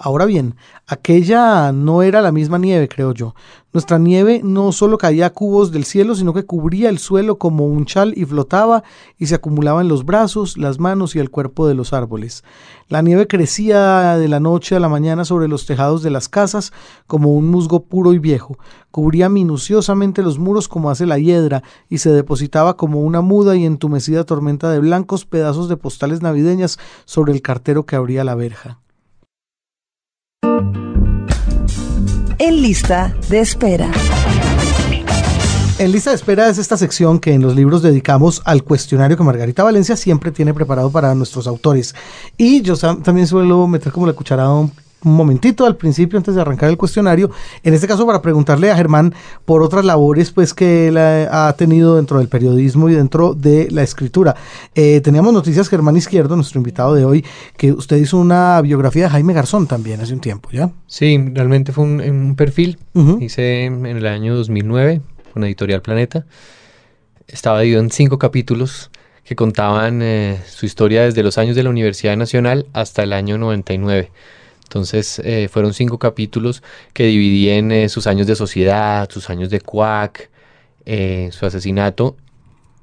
Ahora 0.00 0.26
bien, 0.26 0.54
aquella 0.86 1.72
no 1.72 2.02
era 2.02 2.22
la 2.22 2.30
misma 2.30 2.56
nieve, 2.56 2.88
creo 2.88 3.12
yo. 3.12 3.34
Nuestra 3.72 3.98
nieve 3.98 4.40
no 4.44 4.70
solo 4.70 4.96
caía 4.96 5.26
a 5.26 5.30
cubos 5.30 5.72
del 5.72 5.84
cielo, 5.84 6.14
sino 6.14 6.32
que 6.32 6.46
cubría 6.46 6.88
el 6.88 6.98
suelo 6.98 7.36
como 7.36 7.66
un 7.66 7.84
chal 7.84 8.14
y 8.16 8.24
flotaba 8.24 8.84
y 9.18 9.26
se 9.26 9.34
acumulaba 9.34 9.80
en 9.80 9.88
los 9.88 10.04
brazos, 10.04 10.56
las 10.56 10.78
manos 10.78 11.16
y 11.16 11.18
el 11.18 11.30
cuerpo 11.30 11.66
de 11.66 11.74
los 11.74 11.92
árboles. 11.92 12.44
La 12.86 13.02
nieve 13.02 13.26
crecía 13.26 14.16
de 14.16 14.28
la 14.28 14.38
noche 14.38 14.76
a 14.76 14.80
la 14.80 14.88
mañana 14.88 15.24
sobre 15.24 15.48
los 15.48 15.66
tejados 15.66 16.04
de 16.04 16.10
las 16.10 16.28
casas 16.28 16.72
como 17.08 17.34
un 17.34 17.48
musgo 17.48 17.82
puro 17.82 18.12
y 18.12 18.20
viejo, 18.20 18.56
cubría 18.92 19.28
minuciosamente 19.28 20.22
los 20.22 20.38
muros 20.38 20.68
como 20.68 20.90
hace 20.90 21.06
la 21.06 21.18
hiedra 21.18 21.64
y 21.88 21.98
se 21.98 22.10
depositaba 22.10 22.76
como 22.76 23.00
una 23.00 23.20
muda 23.20 23.56
y 23.56 23.66
entumecida 23.66 24.22
tormenta 24.22 24.70
de 24.70 24.78
blancos 24.78 25.26
pedazos 25.26 25.68
de 25.68 25.76
postales 25.76 26.22
navideñas 26.22 26.78
sobre 27.04 27.32
el 27.32 27.42
cartero 27.42 27.84
que 27.84 27.96
abría 27.96 28.22
la 28.22 28.36
verja. 28.36 28.78
En 32.48 32.62
lista 32.62 33.14
de 33.28 33.40
espera. 33.40 33.90
En 35.78 35.92
lista 35.92 36.08
de 36.08 36.16
espera 36.16 36.48
es 36.48 36.56
esta 36.56 36.78
sección 36.78 37.18
que 37.18 37.34
en 37.34 37.42
los 37.42 37.54
libros 37.54 37.82
dedicamos 37.82 38.40
al 38.46 38.64
cuestionario 38.64 39.18
que 39.18 39.22
Margarita 39.22 39.64
Valencia 39.64 39.98
siempre 39.98 40.30
tiene 40.30 40.54
preparado 40.54 40.90
para 40.90 41.14
nuestros 41.14 41.46
autores. 41.46 41.94
Y 42.38 42.62
yo 42.62 42.74
también 42.78 43.26
suelo 43.26 43.66
meter 43.66 43.92
como 43.92 44.06
la 44.06 44.14
cucharada 44.14 44.66
un 45.04 45.14
momentito 45.14 45.66
al 45.66 45.76
principio 45.76 46.18
antes 46.18 46.34
de 46.34 46.40
arrancar 46.40 46.70
el 46.70 46.76
cuestionario, 46.76 47.30
en 47.62 47.74
este 47.74 47.86
caso 47.86 48.06
para 48.06 48.22
preguntarle 48.22 48.70
a 48.70 48.76
Germán 48.76 49.14
por 49.44 49.62
otras 49.62 49.84
labores 49.84 50.30
pues 50.30 50.54
que 50.54 50.88
él 50.88 50.96
ha, 50.96 51.48
ha 51.48 51.52
tenido 51.54 51.96
dentro 51.96 52.18
del 52.18 52.28
periodismo 52.28 52.88
y 52.88 52.94
dentro 52.94 53.34
de 53.34 53.68
la 53.70 53.82
escritura. 53.82 54.36
Eh, 54.74 55.00
teníamos 55.02 55.32
noticias 55.32 55.68
Germán 55.68 55.96
Izquierdo, 55.96 56.36
nuestro 56.36 56.58
invitado 56.58 56.94
de 56.94 57.04
hoy, 57.04 57.24
que 57.56 57.72
usted 57.72 57.96
hizo 57.96 58.18
una 58.18 58.60
biografía 58.60 59.04
de 59.04 59.10
Jaime 59.10 59.32
Garzón 59.32 59.66
también 59.66 60.00
hace 60.00 60.12
un 60.14 60.20
tiempo, 60.20 60.48
¿ya? 60.52 60.70
Sí, 60.86 61.18
realmente 61.32 61.72
fue 61.72 61.84
un, 61.84 62.00
un 62.00 62.34
perfil. 62.36 62.78
Hice 63.20 63.64
en 63.64 63.86
el 63.86 64.06
año 64.06 64.34
2009 64.34 65.00
con 65.32 65.44
Editorial 65.44 65.82
Planeta. 65.82 66.26
Estaba 67.26 67.60
dividido 67.60 67.82
en 67.82 67.90
cinco 67.90 68.18
capítulos 68.18 68.90
que 69.28 69.36
contaban 69.36 70.00
eh, 70.00 70.40
su 70.46 70.64
historia 70.64 71.02
desde 71.02 71.22
los 71.22 71.36
años 71.36 71.54
de 71.54 71.62
la 71.62 71.68
Universidad 71.68 72.16
Nacional 72.16 72.66
hasta 72.72 73.02
el 73.02 73.12
año 73.12 73.36
99. 73.36 74.10
Entonces 74.68 75.18
eh, 75.24 75.48
fueron 75.50 75.72
cinco 75.72 75.98
capítulos 75.98 76.62
que 76.92 77.06
dividí 77.06 77.48
en 77.48 77.72
eh, 77.72 77.88
sus 77.88 78.06
años 78.06 78.26
de 78.26 78.36
sociedad, 78.36 79.08
sus 79.10 79.30
años 79.30 79.48
de 79.48 79.60
cuac, 79.62 80.28
eh, 80.84 81.30
su 81.32 81.46
asesinato 81.46 82.16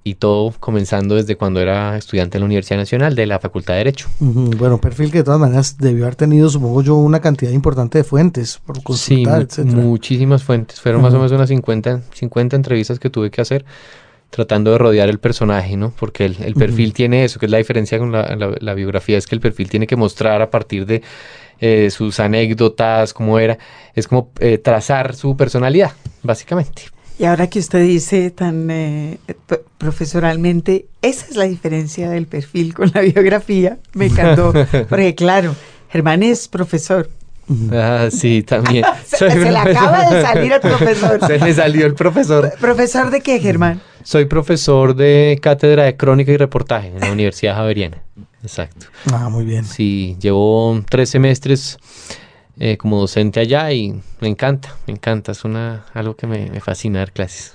y 0.04 0.16
todo 0.16 0.54
comenzando 0.60 1.16
desde 1.16 1.36
cuando 1.36 1.60
era 1.60 1.98
estudiante 1.98 2.38
en 2.38 2.42
la 2.42 2.46
Universidad 2.46 2.78
Nacional 2.78 3.16
de 3.16 3.26
la 3.26 3.40
Facultad 3.40 3.74
de 3.74 3.78
Derecho. 3.80 4.08
Ujú, 4.20 4.52
Bueno, 4.58 4.80
perfil 4.80 5.12
que 5.12 5.20
de 5.20 5.24
todas 5.24 5.40
maneras 5.40 5.78
debió 5.80 6.06
haber 6.06 6.16
tenido, 6.16 6.50
supongo 6.50 6.82
yo, 6.84 6.96
una 6.96 7.22
cantidad 7.22 7.52
importante 7.52 8.00
de 8.00 8.04
fuentes 8.04 8.60
por 8.66 8.78
Sí, 8.78 8.84
consultar, 8.84 9.38
mu- 9.40 9.44
etcétera. 9.46 9.78
muchísimas 9.82 10.44
fuentes. 10.44 10.80
Fueron 10.82 11.02
más 11.02 11.14
o 11.14 11.18
menos 11.18 11.32
unas 11.32 11.50
50, 11.50 12.02
50 12.14 12.56
entrevistas 12.56 13.00
que 13.00 13.10
tuve 13.10 13.32
que 13.32 13.42
hacer 13.42 13.66
tratando 14.32 14.72
de 14.72 14.78
rodear 14.78 15.08
el 15.10 15.18
personaje, 15.20 15.78
¿no? 15.78 15.94
Porque 15.98 16.26
el, 16.26 16.36
el 16.44 16.56
perfil 16.56 16.94
tiene 16.94 17.24
eso, 17.24 17.40
que 17.40 17.46
es 17.46 17.52
la 17.52 17.58
diferencia 17.60 17.98
con 17.98 18.12
la, 18.12 18.36
la- 18.36 18.56
la 18.60 18.74
biografía, 18.74 19.18
es 19.18 19.28
que 19.28 19.34
el 19.36 19.40
perfil 19.42 19.70
tiene 19.70 19.88
que 19.88 19.96
mostrar 19.96 20.42
a 20.42 20.50
partir 20.52 20.86
de 20.86 21.02
eh, 21.60 21.90
sus 21.90 22.20
anécdotas, 22.20 23.14
cómo 23.14 23.40
era, 23.40 23.58
es 23.94 24.08
como 24.08 24.32
eh, 24.40 24.58
trazar 24.58 25.16
su 25.16 25.38
personalidad, 25.38 25.92
básicamente. 26.24 26.84
Y 27.18 27.26
ahora 27.26 27.48
que 27.48 27.60
usted 27.60 27.82
dice 27.82 28.30
tan 28.30 28.70
eh, 28.70 29.18
profesoralmente, 29.78 30.88
esa 31.02 31.28
es 31.30 31.38
la 31.38 31.46
diferencia 31.46 32.10
del 32.10 32.28
perfil 32.28 32.74
con 32.74 32.92
la 32.94 33.02
biografía. 33.14 33.78
Me 33.94 34.08
encantó. 34.08 34.54
Porque 34.90 35.16
claro, 35.16 35.56
Germán 35.90 36.24
es 36.24 36.48
profesor. 36.48 37.10
Ah, 37.72 38.10
sí, 38.12 38.42
también. 38.42 38.84
Se, 39.06 39.30
se 39.30 39.52
le 39.52 39.58
acaba 39.58 40.10
de 40.10 40.22
salir 40.24 40.52
el 40.52 40.60
profesor. 40.60 41.26
Se 41.26 41.40
le 41.40 41.54
salió 41.54 41.86
el 41.86 41.94
profesor. 41.94 42.52
¿Profesor 42.60 43.12
de 43.12 43.22
qué, 43.22 43.40
Germán? 43.40 43.82
Soy 44.04 44.26
profesor 44.26 44.96
de 44.96 45.38
cátedra 45.42 45.84
de 45.84 45.96
crónica 45.96 46.32
y 46.32 46.38
reportaje 46.38 46.88
en 46.88 47.00
la 47.00 47.12
Universidad 47.12 47.56
Javeriana. 47.56 48.02
Exacto. 48.46 48.86
Ah, 49.12 49.28
muy 49.30 49.44
bien. 49.44 49.66
Sí, 49.66 50.16
llevo 50.20 50.82
tres 50.90 51.10
semestres 51.10 51.78
eh, 52.60 52.78
como 52.78 53.00
docente 53.00 53.40
allá 53.40 53.72
y 53.72 54.00
me 54.22 54.28
encanta, 54.28 54.76
me 54.88 54.94
encanta. 54.94 55.32
Es 55.32 55.44
una, 55.44 55.86
algo 55.94 56.16
que 56.16 56.28
me, 56.28 56.50
me 56.50 56.62
fascina 56.62 57.00
dar 57.00 57.12
clases. 57.12 57.54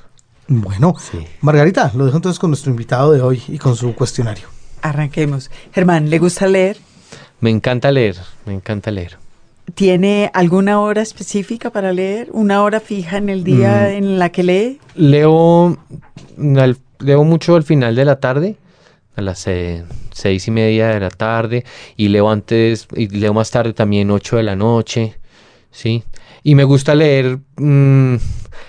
Bueno, 0.48 0.96
Sí. 0.98 1.18
Margarita, 1.42 1.92
lo 1.94 2.04
dejo 2.06 2.16
entonces 2.16 2.38
con 2.40 2.50
nuestro 2.50 2.70
invitado 2.72 3.12
de 3.12 3.22
hoy 3.22 3.40
y 3.48 3.58
con 3.58 3.76
su 3.76 3.94
cuestionario. 3.94 4.48
Arranquemos. 4.82 5.50
Germán, 5.72 6.10
¿le 6.10 6.18
gusta 6.18 6.46
leer? 6.48 6.76
Me 7.40 7.50
encanta 7.50 7.90
leer, 7.92 8.16
me 8.46 8.52
encanta 8.54 8.90
leer. 8.90 9.16
¿Tiene 9.74 10.30
alguna 10.34 10.80
hora 10.80 11.00
específica 11.02 11.70
para 11.70 11.92
leer? 11.92 12.28
¿Una 12.32 12.62
hora 12.64 12.80
fija 12.80 13.18
en 13.18 13.28
el 13.28 13.44
día 13.44 13.86
Mm. 13.90 13.96
en 13.96 14.18
la 14.18 14.30
que 14.30 14.42
lee? 14.42 14.80
Leo, 14.96 15.78
al- 16.58 16.78
leo 16.98 17.24
mucho 17.24 17.54
al 17.54 17.62
final 17.62 17.94
de 17.94 18.04
la 18.04 18.18
tarde, 18.18 18.56
a 19.16 19.20
las 19.22 19.46
eh, 19.46 19.84
seis 20.12 20.48
y 20.48 20.50
media 20.50 20.88
de 20.88 21.00
la 21.00 21.10
tarde, 21.10 21.64
y 21.96 22.08
leo 22.08 22.30
antes, 22.30 22.88
y 22.94 23.08
leo 23.08 23.34
más 23.34 23.50
tarde 23.50 23.72
también 23.72 24.10
ocho 24.10 24.36
de 24.36 24.42
la 24.42 24.56
noche, 24.56 25.14
¿sí? 25.70 26.02
Y 26.42 26.54
me 26.54 26.64
gusta 26.64 26.94
leer 26.94 27.38
mm, 27.56 28.16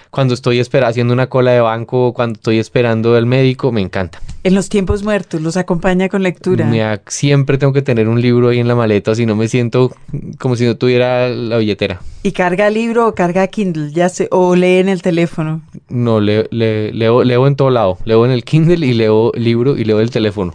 cuando 0.09 0.33
estoy 0.33 0.59
haciendo 0.59 1.13
una 1.13 1.27
cola 1.27 1.51
de 1.51 1.61
banco, 1.61 2.13
cuando 2.13 2.37
estoy 2.37 2.59
esperando 2.59 3.15
al 3.15 3.25
médico, 3.25 3.71
me 3.71 3.81
encanta. 3.81 4.19
En 4.43 4.55
los 4.55 4.69
tiempos 4.69 5.03
muertos, 5.03 5.39
los 5.41 5.55
acompaña 5.55 6.09
con 6.09 6.23
lectura. 6.23 6.65
Me 6.65 6.83
siempre 7.07 7.59
tengo 7.59 7.73
que 7.73 7.83
tener 7.83 8.07
un 8.07 8.19
libro 8.21 8.49
ahí 8.49 8.57
en 8.59 8.67
la 8.67 8.73
maleta, 8.73 9.13
si 9.13 9.27
no 9.27 9.35
me 9.35 9.47
siento 9.47 9.91
como 10.39 10.55
si 10.55 10.65
no 10.65 10.75
tuviera 10.75 11.29
la 11.29 11.57
billetera. 11.57 12.01
¿Y 12.23 12.31
carga 12.31 12.69
libro 12.71 13.07
o 13.07 13.13
carga 13.13 13.45
Kindle? 13.47 13.91
Ya 13.91 14.09
sé, 14.09 14.27
o 14.31 14.55
lee 14.55 14.77
en 14.79 14.89
el 14.89 15.03
teléfono. 15.03 15.61
No, 15.89 16.19
le- 16.19 16.47
le- 16.49 16.91
leo, 16.91 17.23
leo 17.23 17.45
en 17.45 17.55
todo 17.55 17.69
lado. 17.69 17.99
Leo 18.05 18.25
en 18.25 18.31
el 18.31 18.43
Kindle 18.43 18.83
y 18.85 18.93
leo 18.93 19.31
libro 19.35 19.77
y 19.77 19.83
leo 19.83 19.99
el 19.99 20.09
teléfono. 20.09 20.53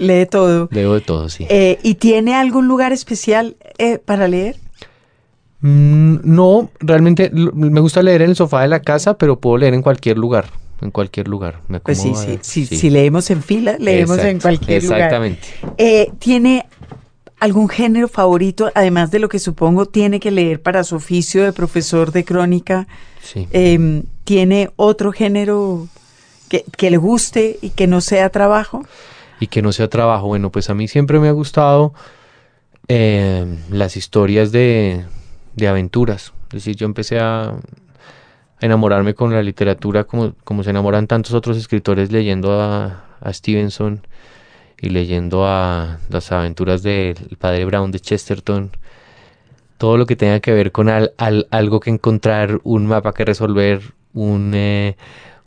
Lee 0.00 0.26
todo. 0.26 0.68
Leo 0.72 0.94
de 0.94 1.00
todo, 1.00 1.28
sí. 1.28 1.46
Eh, 1.50 1.78
¿Y 1.84 1.94
tiene 1.96 2.34
algún 2.34 2.66
lugar 2.66 2.92
especial 2.92 3.56
eh, 3.78 3.98
para 4.04 4.26
leer? 4.26 4.56
Mm, 5.60 6.16
no, 6.24 6.70
realmente 6.80 7.30
me 7.32 7.80
gusta 7.80 8.02
leer 8.02 8.22
en 8.22 8.30
el 8.30 8.36
sofá 8.36 8.62
de 8.62 8.68
la 8.68 8.80
casa, 8.80 9.14
pero 9.18 9.38
puedo 9.38 9.58
leer 9.58 9.74
en 9.74 9.82
cualquier 9.82 10.16
lugar. 10.18 10.46
En 10.80 10.90
cualquier 10.90 11.28
lugar. 11.28 11.60
Me 11.68 11.80
Pues 11.80 12.00
sí, 12.00 12.12
sí, 12.14 12.38
sí, 12.42 12.66
sí. 12.66 12.76
si 12.76 12.90
leemos 12.90 13.30
en 13.30 13.42
fila, 13.42 13.76
leemos 13.78 14.18
en 14.18 14.40
cualquier 14.40 14.82
lugar. 14.82 15.00
Exactamente. 15.00 15.48
Eh, 15.76 16.10
¿Tiene 16.18 16.66
algún 17.38 17.68
género 17.68 18.08
favorito, 18.08 18.70
además 18.74 19.10
de 19.10 19.18
lo 19.18 19.28
que 19.28 19.38
supongo 19.38 19.86
tiene 19.86 20.20
que 20.20 20.30
leer 20.30 20.60
para 20.62 20.84
su 20.84 20.96
oficio 20.96 21.44
de 21.44 21.52
profesor 21.52 22.12
de 22.12 22.24
crónica? 22.24 22.86
Sí. 23.22 23.46
Eh, 23.52 24.02
¿Tiene 24.24 24.70
otro 24.76 25.12
género 25.12 25.88
que, 26.48 26.64
que 26.76 26.90
le 26.90 26.96
guste 26.96 27.58
y 27.60 27.70
que 27.70 27.86
no 27.86 28.00
sea 28.00 28.30
trabajo? 28.30 28.84
y 29.42 29.46
que 29.46 29.62
no 29.62 29.72
sea 29.72 29.88
trabajo. 29.88 30.26
Bueno, 30.26 30.50
pues 30.52 30.68
a 30.68 30.74
mí 30.74 30.86
siempre 30.86 31.18
me 31.18 31.28
ha 31.28 31.32
gustado 31.32 31.94
eh, 32.88 33.46
las 33.70 33.96
historias 33.96 34.52
de, 34.52 35.06
de 35.56 35.68
aventuras. 35.68 36.34
Es 36.48 36.56
decir, 36.64 36.76
yo 36.76 36.84
empecé 36.84 37.18
a 37.20 37.54
enamorarme 38.60 39.14
con 39.14 39.32
la 39.32 39.42
literatura 39.42 40.04
como, 40.04 40.34
como 40.44 40.62
se 40.62 40.70
enamoran 40.70 41.06
tantos 41.06 41.32
otros 41.34 41.56
escritores 41.56 42.12
leyendo 42.12 42.60
a, 42.60 43.04
a 43.20 43.32
Stevenson 43.32 44.00
y 44.80 44.90
leyendo 44.90 45.46
a 45.46 45.98
las 46.08 46.32
aventuras 46.32 46.82
del 46.82 47.14
padre 47.38 47.64
Brown 47.64 47.90
de 47.90 48.00
Chesterton. 48.00 48.70
Todo 49.78 49.96
lo 49.96 50.06
que 50.06 50.16
tenga 50.16 50.40
que 50.40 50.52
ver 50.52 50.72
con 50.72 50.88
al- 50.88 51.12
al- 51.16 51.46
algo 51.50 51.80
que 51.80 51.90
encontrar, 51.90 52.60
un 52.64 52.86
mapa 52.86 53.12
que 53.14 53.24
resolver, 53.24 53.80
un, 54.12 54.52
eh, 54.54 54.96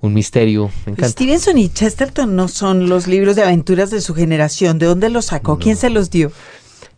un 0.01 0.13
misterio. 0.13 0.71
Me 0.85 0.93
encanta. 0.93 1.09
Stevenson 1.09 1.57
y 1.59 1.69
Chesterton 1.69 2.35
no 2.35 2.47
son 2.47 2.89
los 2.89 3.07
libros 3.07 3.35
de 3.35 3.43
aventuras 3.43 3.91
de 3.91 4.01
su 4.01 4.15
generación. 4.15 4.79
¿De 4.79 4.87
dónde 4.87 5.09
los 5.11 5.25
sacó? 5.25 5.59
¿Quién 5.59 5.75
se 5.75 5.89
los 5.91 6.09
dio? 6.09 6.31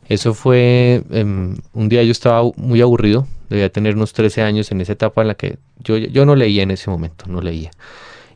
Eso 0.08 0.34
fue, 0.34 1.04
em, 1.12 1.58
un 1.74 1.90
día 1.90 2.04
yo 2.04 2.12
estaba 2.12 2.42
muy 2.58 2.80
aburrido, 2.82 3.28
debía 3.50 3.70
tener 3.72 3.96
unos 3.96 4.14
13 4.14 4.42
años 4.42 4.72
en 4.72 4.82
esa 4.82 4.94
etapa 4.94 5.22
en 5.22 5.28
la 5.30 5.36
que 5.36 5.58
yo, 5.80 5.98
yo 5.98 6.26
no 6.26 6.36
leía 6.36 6.64
en 6.64 6.72
ese 6.72 6.90
momento, 6.90 7.26
no 7.28 7.42
leía. 7.42 7.72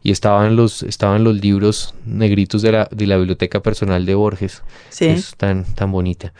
Y 0.01 0.11
estaban 0.11 0.55
los, 0.55 0.83
estaban 0.83 1.23
los 1.25 1.41
libros 1.41 1.93
negritos 2.05 2.61
de 2.61 2.71
la, 2.71 2.87
de 2.91 3.05
la 3.05 3.17
biblioteca 3.17 3.61
personal 3.61 4.05
de 4.05 4.15
Borges, 4.15 4.63
Sí. 4.89 5.05
que 5.07 5.13
es 5.13 5.35
tan, 5.35 5.65
tan 5.75 5.91
bonita. 5.91 6.33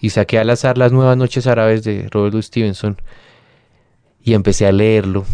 Y 0.00 0.10
saqué 0.10 0.38
al 0.38 0.50
azar 0.50 0.78
Las 0.78 0.90
Nuevas 0.92 1.16
Noches 1.16 1.46
Árabes 1.46 1.84
de 1.84 2.08
Robert 2.10 2.32
Louis 2.32 2.46
Stevenson 2.46 2.96
y 4.22 4.34
empecé 4.34 4.66
a 4.66 4.72
leerlo 4.72 5.24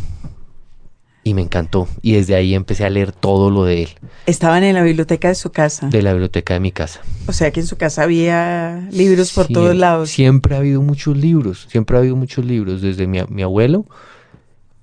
y 1.31 1.35
me 1.35 1.43
encantó. 1.43 1.89
Y 2.03 2.13
desde 2.13 2.35
ahí 2.35 2.55
empecé 2.55 2.85
a 2.85 2.91
leer 2.91 3.13
todo 3.13 3.51
lo 3.51 3.65
de 3.65 3.85
él, 3.85 3.89
Estaban 4.27 4.65
en 4.65 4.75
la 4.75 4.83
biblioteca 4.83 5.29
de 5.29 5.35
su 5.35 5.51
casa. 5.51 5.89
de 5.89 6.03
la 6.03 6.13
biblioteca 6.13 6.55
de 6.55 6.61
mi 6.61 6.73
casa. 6.73 7.01
O 7.27 7.33
sea 7.33 7.51
que 7.53 7.61
en 7.61 7.67
su 7.67 7.77
casa 7.77 8.03
había 8.03 8.89
libros 8.91 9.33
por 9.33 9.47
todos 9.47 9.75
lados. 9.77 10.11
Siempre 10.11 10.55
ha 10.55 10.59
habido 10.59 10.83
muchos 10.83 11.17
libros, 11.17 11.67
siempre 11.71 11.97
ha 11.97 12.01
habido 12.01 12.17
muchos 12.17 12.45
libros, 12.45 12.83
desde 12.83 13.07
mi, 13.07 13.21
mi 13.29 13.43
abuelo 13.43 13.87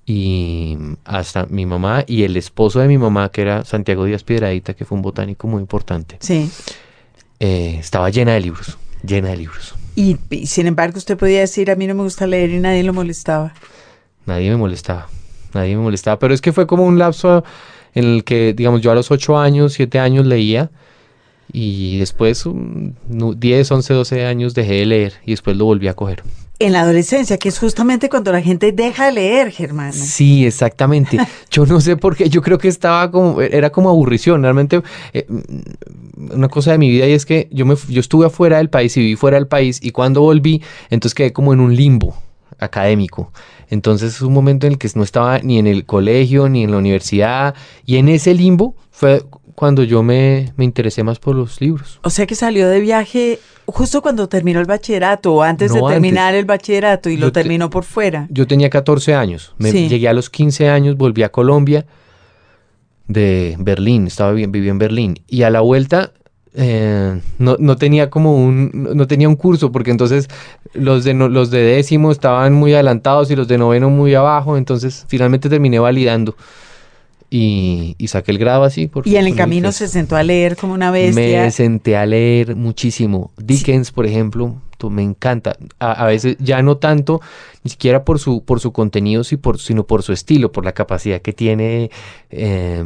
y 0.06 0.76
hasta 1.04 1.44
mi 1.46 1.66
mamá 1.66 2.04
y 2.06 2.22
el 2.22 2.36
esposo 2.36 2.80
de 2.80 2.88
mi 2.88 2.96
mamá, 2.98 3.30
que 3.30 3.42
era 3.42 3.64
Santiago 3.64 4.04
Díaz 4.06 4.24
Piedradita, 4.24 4.74
que 4.74 4.84
fue 4.84 4.96
un 4.96 5.02
botánico 5.02 5.46
muy 5.48 5.60
importante. 5.60 6.16
Sí. 6.20 6.50
Eh, 7.40 7.76
estaba 7.78 8.08
llena 8.10 8.32
de 8.32 8.40
libros, 8.40 8.78
llena 9.04 9.28
de 9.28 9.36
libros. 9.36 9.74
Y, 9.96 10.16
y 10.30 10.46
sin 10.46 10.66
embargo 10.66 10.96
usted 10.98 11.16
podía 11.18 11.40
decir, 11.40 11.70
a 11.70 11.76
mí 11.76 11.86
no 11.86 11.94
me 11.94 12.02
gusta 12.02 12.26
leer 12.26 12.50
y 12.50 12.58
nadie 12.58 12.82
lo 12.84 12.94
molestaba. 12.94 13.52
Nadie 14.26 14.50
me 14.50 14.56
molestaba, 14.56 15.08
nadie 15.54 15.76
me 15.76 15.82
molestaba, 15.82 16.18
pero 16.18 16.34
es 16.34 16.40
que 16.40 16.52
fue 16.52 16.66
como 16.66 16.84
un 16.84 16.98
lapso 16.98 17.44
en 17.94 18.04
el 18.04 18.24
que, 18.24 18.54
digamos, 18.54 18.80
yo 18.80 18.90
a 18.90 18.94
los 18.94 19.10
8 19.10 19.38
años, 19.38 19.72
7 19.74 19.98
años 19.98 20.26
leía 20.26 20.70
y 21.52 21.98
después, 21.98 22.44
um, 22.46 22.92
no, 23.08 23.32
10, 23.32 23.70
11, 23.70 23.94
12 23.94 24.26
años 24.26 24.54
dejé 24.54 24.74
de 24.74 24.86
leer 24.86 25.12
y 25.24 25.30
después 25.32 25.56
lo 25.56 25.64
volví 25.64 25.88
a 25.88 25.94
coger. 25.94 26.22
En 26.60 26.72
la 26.72 26.80
adolescencia, 26.80 27.38
que 27.38 27.48
es 27.48 27.58
justamente 27.58 28.08
cuando 28.08 28.32
la 28.32 28.42
gente 28.42 28.72
deja 28.72 29.06
de 29.06 29.12
leer, 29.12 29.52
Germano. 29.52 29.92
Sí, 29.92 30.44
exactamente. 30.44 31.16
Yo 31.50 31.64
no 31.66 31.80
sé 31.80 31.96
por 31.96 32.16
qué, 32.16 32.28
yo 32.28 32.42
creo 32.42 32.58
que 32.58 32.66
estaba 32.66 33.10
como, 33.10 33.40
era 33.40 33.70
como 33.70 33.88
aburrición. 33.88 34.42
Realmente, 34.42 34.82
eh, 35.12 35.24
mm, 35.28 36.34
una 36.34 36.48
cosa 36.48 36.72
de 36.72 36.78
mi 36.78 36.90
vida 36.90 37.06
y 37.06 37.12
es 37.12 37.24
que 37.24 37.48
yo, 37.52 37.64
me, 37.64 37.76
yo 37.88 38.00
estuve 38.00 38.26
afuera 38.26 38.58
del 38.58 38.70
país 38.70 38.96
y 38.96 39.00
viví 39.00 39.16
fuera 39.16 39.36
del 39.36 39.46
país 39.46 39.78
y 39.80 39.92
cuando 39.92 40.20
volví, 40.20 40.62
entonces 40.90 41.14
quedé 41.14 41.32
como 41.32 41.52
en 41.52 41.60
un 41.60 41.76
limbo 41.76 42.16
académico. 42.58 43.32
Entonces 43.70 44.14
es 44.16 44.20
un 44.22 44.32
momento 44.32 44.66
en 44.66 44.72
el 44.74 44.78
que 44.78 44.88
no 44.94 45.02
estaba 45.02 45.38
ni 45.40 45.58
en 45.58 45.66
el 45.66 45.84
colegio 45.84 46.48
ni 46.48 46.64
en 46.64 46.70
la 46.70 46.78
universidad 46.78 47.54
y 47.84 47.96
en 47.96 48.08
ese 48.08 48.34
limbo 48.34 48.74
fue 48.90 49.22
cuando 49.54 49.82
yo 49.82 50.02
me, 50.02 50.52
me 50.56 50.64
interesé 50.64 51.02
más 51.02 51.18
por 51.18 51.34
los 51.34 51.60
libros. 51.60 51.98
O 52.04 52.10
sea 52.10 52.26
que 52.26 52.34
salió 52.34 52.68
de 52.68 52.80
viaje 52.80 53.38
justo 53.66 54.00
cuando 54.00 54.28
terminó 54.28 54.60
el 54.60 54.66
bachillerato 54.66 55.34
o 55.34 55.42
antes 55.42 55.72
de 55.72 55.80
terminar 55.82 56.34
el 56.34 56.44
bachillerato 56.44 57.10
y 57.10 57.16
lo 57.16 57.26
Yo 57.26 57.32
terminó 57.32 57.68
por 57.68 57.84
fuera. 57.84 58.26
Yo 58.30 58.46
tenía 58.46 58.70
14 58.70 59.14
años. 59.14 59.54
Me 59.58 59.70
Sí. 59.72 59.88
llegué 59.88 60.08
a 60.08 60.12
los 60.12 60.30
15 60.30 60.68
años, 60.70 60.96
volví 60.96 61.22
a 61.22 61.28
Colombia 61.30 61.84
de 63.06 63.56
Berlín, 63.58 64.06
estaba 64.06 64.32
viví 64.32 64.68
en 64.68 64.78
Berlín. 64.78 65.18
Y 65.26 65.42
a 65.42 65.50
la 65.50 65.60
vuelta 65.60 66.12
eh, 66.54 67.20
no, 67.38 67.56
no 67.58 67.76
tenía 67.76 68.10
como 68.10 68.34
un, 68.36 68.70
no 68.94 69.06
tenía 69.06 69.28
un 69.28 69.36
curso, 69.36 69.70
porque 69.72 69.90
entonces 69.90 70.28
los 70.74 71.04
de, 71.04 71.14
no- 71.14 71.28
los 71.28 71.50
de 71.50 71.62
décimo 71.62 72.10
estaban 72.10 72.52
muy 72.54 72.74
adelantados 72.74 73.30
y 73.30 73.36
los 73.36 73.48
de 73.48 73.58
noveno 73.58 73.90
muy 73.90 74.14
abajo, 74.14 74.56
entonces 74.56 75.04
finalmente 75.08 75.48
terminé 75.48 75.78
validando. 75.78 76.34
Y, 77.30 77.94
y 77.98 78.08
saqué 78.08 78.30
el 78.30 78.38
grado 78.38 78.64
así. 78.64 78.86
Por, 78.86 79.06
Y 79.06 79.16
en 79.16 79.26
el 79.26 79.34
camino 79.36 79.70
se 79.70 79.86
sentó 79.86 80.16
a 80.16 80.22
leer 80.22 80.56
como 80.56 80.72
una 80.72 80.90
bestia. 80.90 81.42
Me 81.42 81.50
senté 81.50 81.94
a 81.94 82.06
leer 82.06 82.56
muchísimo. 82.56 83.32
Dickens, 83.36 83.92
por 83.92 84.06
ejemplo, 84.06 84.54
tú- 84.78 84.88
me 84.88 85.02
encanta. 85.02 85.54
A, 85.78 85.92
a 85.92 86.06
veces 86.06 86.36
ya 86.40 86.62
no 86.62 86.78
tanto, 86.78 87.20
ni 87.64 87.70
siquiera 87.70 88.02
por 88.02 88.18
su, 88.18 88.44
por 88.44 88.60
su 88.60 88.72
contenido, 88.72 89.24
sino 89.24 89.84
por 89.84 90.02
su 90.02 90.14
estilo, 90.14 90.52
por 90.52 90.64
la 90.64 90.72
capacidad 90.72 91.20
que 91.20 91.34
tiene 91.34 91.90
eh, 92.30 92.82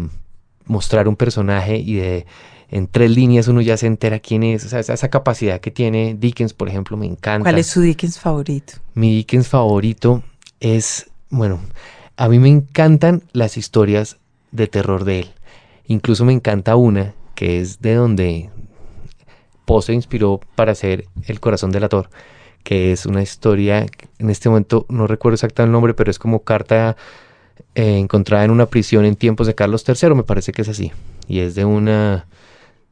mostrar 0.67 1.07
un 1.07 1.15
personaje 1.15 1.77
y 1.77 1.95
de 1.95 2.27
en 2.73 2.87
tres 2.89 3.11
líneas 3.11 3.49
uno 3.49 3.61
ya 3.61 3.77
se 3.77 3.87
entera 3.87 4.19
quién 4.19 4.43
es. 4.43 4.65
O 4.65 4.69
sea, 4.69 4.81
esa, 4.81 4.95
esa 4.95 5.11
capacidad 5.11 5.61
que 5.61 5.71
tiene 5.71 6.17
Dickens, 6.19 6.55
por 6.55 6.69
ejemplo, 6.69 6.97
me 6.97 7.07
encanta. 7.07 7.45
¿Cuál 7.45 7.59
es 7.59 7.67
su 7.67 7.83
Dickens 7.83 8.19
favorito? 8.19 8.75
Mi 8.95 9.15
Dickens 9.15 9.47
favorito 9.47 10.23
es, 10.59 11.11
bueno, 11.29 11.61
a 12.17 12.29
mí 12.31 12.39
me 12.39 12.49
encantan 12.49 13.25
las 13.33 13.59
historias 13.59 14.17
de 14.53 14.69
terror 14.69 15.05
de 15.05 15.21
él. 15.21 15.31
Incluso 15.87 16.25
me 16.25 16.33
encanta 16.33 16.75
una 16.77 17.15
que 17.35 17.61
es 17.61 17.83
de 17.83 17.95
donde 17.95 18.51
Poe 19.67 19.83
se 19.83 19.93
inspiró 19.93 20.41
para 20.55 20.73
hacer 20.73 21.07
El 21.27 21.41
corazón 21.41 21.73
del 21.73 21.85
ator, 21.85 22.09
que 22.65 22.93
es 22.93 23.05
una 23.05 23.21
historia, 23.21 23.87
en 24.19 24.31
este 24.31 24.49
momento 24.49 24.87
no 24.89 25.07
recuerdo 25.07 25.35
exactamente 25.35 25.69
el 25.69 25.73
nombre, 25.73 25.93
pero 25.93 26.11
es 26.11 26.19
como 26.19 26.43
carta 26.43 26.97
eh, 27.75 27.99
encontrada 27.99 28.45
en 28.45 28.51
una 28.51 28.67
prisión 28.67 29.05
en 29.05 29.17
tiempos 29.17 29.47
de 29.47 29.55
Carlos 29.55 29.85
III, 29.87 30.15
me 30.15 30.23
parece 30.23 30.53
que 30.53 30.63
es 30.63 30.69
así. 30.69 30.93
Y 31.29 31.41
es 31.41 31.55
de 31.55 31.65
una, 31.65 32.27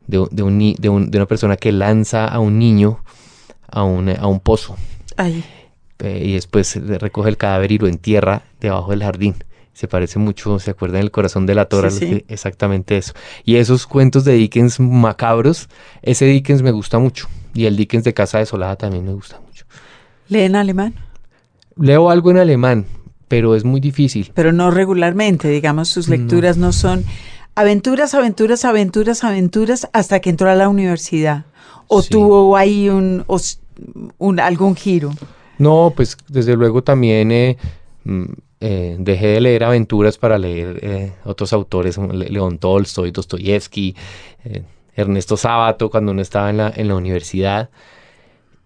de, 0.07 0.19
un- 0.19 0.29
de 0.31 0.43
un 0.43 0.75
de 0.79 0.89
un- 0.89 1.11
de 1.11 1.19
una 1.19 1.27
persona 1.27 1.57
que 1.57 1.73
lanza 1.73 2.27
a 2.27 2.39
un 2.41 2.59
niño 2.59 2.99
a 3.71 3.85
un, 3.85 4.09
a 4.09 4.27
un 4.27 4.41
pozo 4.41 4.77
Ay, 5.17 5.45
eh, 6.01 6.23
y 6.25 6.33
después 6.35 6.75
recoge 7.01 7.29
el 7.29 7.37
cadáver 7.37 7.73
y 7.73 7.79
lo 7.79 7.87
entierra 7.87 8.43
debajo 8.61 8.91
del 8.91 9.03
jardín. 9.03 9.35
Se 9.73 9.87
parece 9.87 10.19
mucho, 10.19 10.59
¿se 10.59 10.73
acuerdan 10.73 11.01
del 11.01 11.11
corazón 11.11 11.47
de 11.47 11.55
la? 11.55 11.67
Sí, 11.71 11.91
sí. 11.91 12.25
Exactamente 12.29 12.97
eso. 12.99 13.13
Y 13.45 13.57
esos 13.57 13.87
cuentos 13.87 14.25
de 14.25 14.33
Dickens 14.35 14.79
macabros, 14.81 15.69
ese 16.03 16.25
Dickens 16.27 16.63
me 16.63 16.71
gusta 16.71 16.99
mucho. 16.99 17.29
Y 17.55 17.67
el 17.67 17.77
Dickens 17.77 18.05
de 18.05 18.13
Casa 18.13 18.39
Desolada 18.39 18.77
también 18.77 19.05
me 19.05 19.13
gusta 19.13 19.41
mucho. 19.41 19.65
¿leen 20.29 20.57
alemán? 20.57 20.95
Leo 21.77 22.11
algo 22.11 22.31
en 22.31 22.39
alemán, 22.39 22.87
pero 23.29 23.55
es 23.55 23.65
muy 23.65 23.81
difícil. 23.81 24.33
Pero 24.35 24.53
no 24.53 24.71
regularmente, 24.71 25.49
digamos, 25.49 25.89
sus 25.89 26.09
lecturas 26.09 26.57
no, 26.57 26.73
son 26.73 27.05
aventuras, 27.61 28.15
aventuras, 28.15 28.65
aventuras, 28.65 29.25
aventuras 29.25 29.89
hasta 29.93 30.21
que 30.21 30.31
entró 30.31 30.51
a 30.51 30.55
la 30.55 30.69
universidad. 30.69 31.45
O 31.89 32.03
Sí. 32.03 32.11
tuvo 32.11 32.57
ahí 32.57 32.89
un, 32.89 33.25
algún 34.41 34.77
giro. 34.77 35.11
No, 35.59 35.93
pues 35.95 36.17
desde 36.29 36.57
luego 36.57 36.83
también 36.83 37.31
eh, 37.33 37.57
mm, 38.05 38.25
eh, 38.61 38.97
dejé 38.99 39.27
de 39.29 39.41
leer 39.41 39.65
aventuras 39.65 40.17
para 40.19 40.39
leer 40.39 40.79
eh, 40.83 41.13
otros 41.25 41.53
autores, 41.53 41.99
León 41.99 42.59
Tolstoy, 42.59 43.11
Dostoyevsky, 43.11 43.95
Ernesto 44.95 45.37
Sábato, 45.37 45.91
cuando 45.91 46.13
uno 46.13 46.23
estaba 46.23 46.51
en 46.51 46.57
la, 46.59 46.73
en 46.75 46.89
la 46.89 46.95
universidad. 46.95 47.69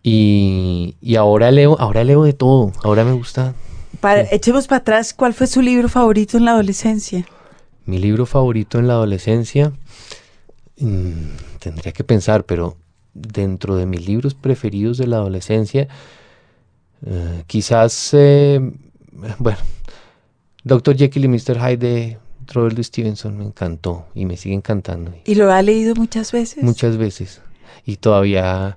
Y, 0.03 0.97
y 1.01 1.17
ahora 1.17 1.51
leo, 1.51 1.77
ahora 1.81 2.05
leo 2.05 2.25
de 2.25 2.33
todo. 2.35 2.73
Ahora 2.83 3.05
me 3.05 3.13
gusta. 3.13 3.55
Para, 4.01 4.23
Echemos 4.31 4.67
para 4.67 4.79
atrás, 4.81 5.15
¿cuál 5.15 5.33
fue 5.33 5.47
su 5.47 5.63
libro 5.63 5.89
favorito 5.89 6.37
en 6.37 6.45
la 6.45 6.51
adolescencia? 6.53 7.25
Mi 7.87 7.99
libro 7.99 8.27
favorito 8.27 8.79
en 8.79 8.89
la 8.89 8.95
adolescencia. 8.95 9.73
mm, 10.79 11.59
tendría 11.61 11.93
que 11.93 12.05
pensar, 12.05 12.45
pero 12.45 12.77
dentro 13.15 13.77
de 13.77 13.87
mis 13.87 14.07
libros 14.07 14.35
preferidos 14.35 14.99
de 14.99 15.07
la 15.07 15.17
adolescencia, 15.17 15.87
eh, 17.07 17.45
quizás, 17.47 18.11
eh, 18.13 18.61
bueno, 19.39 19.59
Dr. 20.65 20.97
Jekyll 20.97 21.25
y 21.27 21.29
Mr. 21.29 21.59
Hyde 21.61 21.77
de 21.77 22.19
Robert 22.53 22.75
Louis 22.75 22.87
Stevenson 22.89 23.37
me 23.39 23.45
encantó 23.45 24.07
y 24.15 24.27
me 24.27 24.37
sigue 24.37 24.55
encantando 24.55 25.15
¿Y 25.25 25.35
lo 25.37 25.51
ha 25.53 25.63
leído 25.63 25.95
muchas 25.95 26.33
veces? 26.33 26.63
muchas 26.65 26.97
veces. 26.97 27.41
Y 27.87 27.97
todavía, 27.97 28.77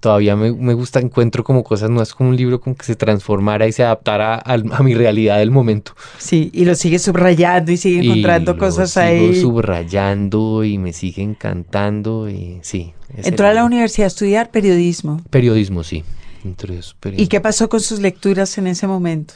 todavía 0.00 0.36
me, 0.36 0.52
me 0.52 0.74
gusta, 0.74 1.00
encuentro 1.00 1.44
como 1.44 1.64
cosas 1.64 1.90
nuevas, 1.90 2.14
como 2.14 2.30
un 2.30 2.36
libro 2.36 2.60
como 2.60 2.76
que 2.76 2.84
se 2.84 2.96
transformara 2.96 3.66
y 3.66 3.72
se 3.72 3.82
adaptara 3.84 4.34
al- 4.36 4.70
a, 4.72 4.82
mi 4.82 4.94
realidad 4.94 5.38
del 5.38 5.50
momento. 5.50 5.92
Sí, 6.18 6.50
y 6.52 6.64
lo 6.64 6.74
sigue 6.74 6.98
subrayando 6.98 7.72
y 7.72 7.76
sigue 7.76 8.02
Y 8.02 8.06
encontrando 8.06 8.52
lo 8.52 8.58
cosas 8.58 8.90
sigo 8.90 9.04
ahí. 9.04 9.40
subrayando 9.40 10.64
y 10.64 10.78
me 10.78 10.92
sigue 10.92 11.22
encantando 11.22 12.28
y 12.28 12.58
sí. 12.62 12.92
Entró 13.16 13.46
a 13.46 13.52
la 13.52 13.64
universidad 13.64 14.06
a 14.06 14.08
estudiar 14.08 14.50
periodismo. 14.50 15.20
Periodismo, 15.30 15.82
sí. 15.84 16.04
A 16.44 16.48
¿Y 16.48 16.52
periodismo. 17.00 17.28
qué 17.28 17.40
pasó 17.40 17.68
con 17.68 17.80
sus 17.80 18.00
lecturas 18.00 18.56
en 18.58 18.66
ese 18.66 18.86
momento? 18.86 19.34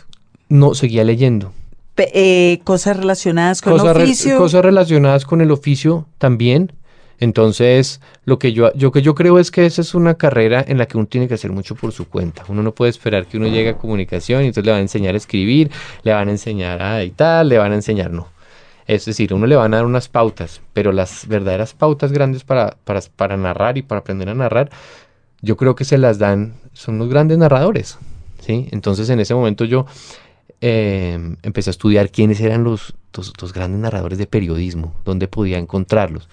No, 0.49 0.75
seguía 0.75 1.05
leyendo. 1.05 1.53
Pe- 1.95 2.11
eh, 2.15 2.61
cosas 2.65 2.97
relacionadas 2.97 3.63
con 3.63 3.73
Cosas, 3.75 3.89
el 3.89 3.95
re- 3.95 4.05
oficio. 4.05 4.39
cosas 4.39 4.65
relacionadas 4.65 5.25
con 5.25 5.41
el 5.41 5.51
oficio 5.51 6.07
también. 6.19 6.73
Entonces, 7.19 8.01
lo 8.25 8.39
que 8.39 8.53
yo, 8.53 8.73
yo 8.75 9.15
creo 9.15 9.39
es 9.39 9.51
que 9.51 9.65
esa 9.65 9.81
es 9.81 9.95
una 9.95 10.15
carrera 10.15 10.65
en 10.67 10.79
la 10.79 10.87
que 10.87 10.99
uno 10.99 11.07
tiene 11.07 11.29
que 11.29 11.35
hacer 11.35 11.51
mucho 11.51 11.75
por 11.75 11.93
su 11.93 12.09
cuenta. 12.09 12.45
Uno 12.49 12.63
no 12.63 12.75
puede 12.75 12.91
esperar 12.91 13.27
que 13.27 13.39
uno 13.39 13.47
llegue 13.47 13.71
a 13.71 13.79
comunicación 13.79 14.43
y 14.43 14.47
entonces 14.47 14.67
le 14.67 14.73
van 14.73 14.79
a 14.81 14.83
enseñar 14.83 15.15
a 15.15 15.17
escribir, 15.17 15.71
le 16.03 16.13
van 16.13 16.29
a 16.29 16.31
enseñar 16.31 16.83
a 16.83 17.03
editar, 17.03 17.45
le 17.47 17.59
van 17.59 17.73
a 17.73 17.77
enseñar 17.77 18.11
no. 18.11 18.29
Es 18.87 19.05
decir, 19.05 19.35
uno 19.35 19.47
le 19.47 19.57
van 19.57 19.75
a 19.75 19.79
dar 19.79 19.87
unas 19.87 20.09
pautas, 20.09 20.61
pero 20.73 20.93
las 20.93 21.27
verdaderas 21.27 21.75
pautas 21.75 22.13
grandes 22.13 22.45
para, 22.45 22.77
para, 22.85 23.01
para 23.17 23.37
narrar 23.37 23.79
y 23.79 23.83
para 23.83 24.01
aprender 24.01 24.29
a 24.29 24.35
narrar, 24.35 24.71
yo 25.41 25.57
creo 25.57 25.75
que 25.75 25.85
se 25.85 25.99
las 25.99 26.19
dan, 26.19 26.55
son 26.73 26.99
los 26.99 27.09
grandes 27.09 27.39
narradores. 27.39 27.99
¿sí? 28.41 28.69
Entonces, 28.71 29.09
en 29.11 29.21
ese 29.21 29.35
momento 29.35 29.65
yo 29.65 29.87
eh, 30.61 31.19
empecé 31.43 31.71
a 31.71 31.73
estudiar 31.73 32.11
quiénes 32.11 32.41
eran 32.41 32.63
los, 32.63 32.95
los, 33.15 33.33
los 33.41 33.53
grandes 33.53 33.81
narradores 33.81 34.19
de 34.19 34.27
periodismo, 34.27 34.95
dónde 35.05 35.27
podía 35.27 35.59
encontrarlos. 35.59 36.29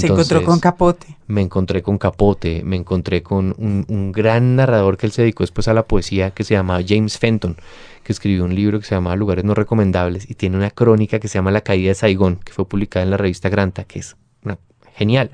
Se 0.00 0.06
encontró 0.06 0.42
con 0.44 0.60
Capote. 0.60 1.16
Me 1.26 1.40
encontré 1.40 1.82
con 1.82 1.98
Capote, 1.98 2.62
me 2.64 2.76
encontré 2.76 3.22
con 3.22 3.54
un, 3.58 3.84
un 3.88 4.12
gran 4.12 4.56
narrador 4.56 4.96
que 4.96 5.06
él 5.06 5.12
se 5.12 5.22
dedicó 5.22 5.42
después 5.42 5.68
a 5.68 5.74
la 5.74 5.84
poesía 5.86 6.30
que 6.30 6.44
se 6.44 6.54
llama 6.54 6.80
James 6.86 7.18
Fenton, 7.18 7.56
que 8.02 8.12
escribió 8.12 8.44
un 8.44 8.54
libro 8.54 8.78
que 8.80 8.86
se 8.86 8.94
llama 8.94 9.16
Lugares 9.16 9.44
no 9.44 9.54
recomendables 9.54 10.30
y 10.30 10.34
tiene 10.34 10.56
una 10.56 10.70
crónica 10.70 11.18
que 11.18 11.28
se 11.28 11.38
llama 11.38 11.50
La 11.50 11.62
caída 11.62 11.88
de 11.88 11.94
Saigón, 11.94 12.36
que 12.44 12.52
fue 12.52 12.66
publicada 12.68 13.02
en 13.04 13.10
la 13.10 13.16
revista 13.16 13.48
Granta, 13.48 13.84
que 13.84 13.98
es 14.00 14.16
una- 14.44 14.58
genial. 14.94 15.30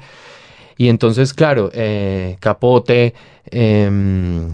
Y 0.78 0.88
entonces, 0.88 1.34
claro, 1.34 1.70
eh, 1.74 2.36
Capote, 2.40 3.12
em, 3.46 4.48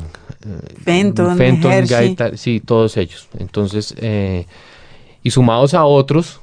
Fenton, 0.84 1.36
Fenton. 1.36 1.86
Gaita, 1.86 2.36
sí, 2.36 2.60
todos 2.60 2.96
ellos. 2.96 3.28
Entonces, 3.38 3.94
eh, 3.98 4.46
y 5.22 5.30
sumados 5.30 5.74
a 5.74 5.84
otros, 5.84 6.40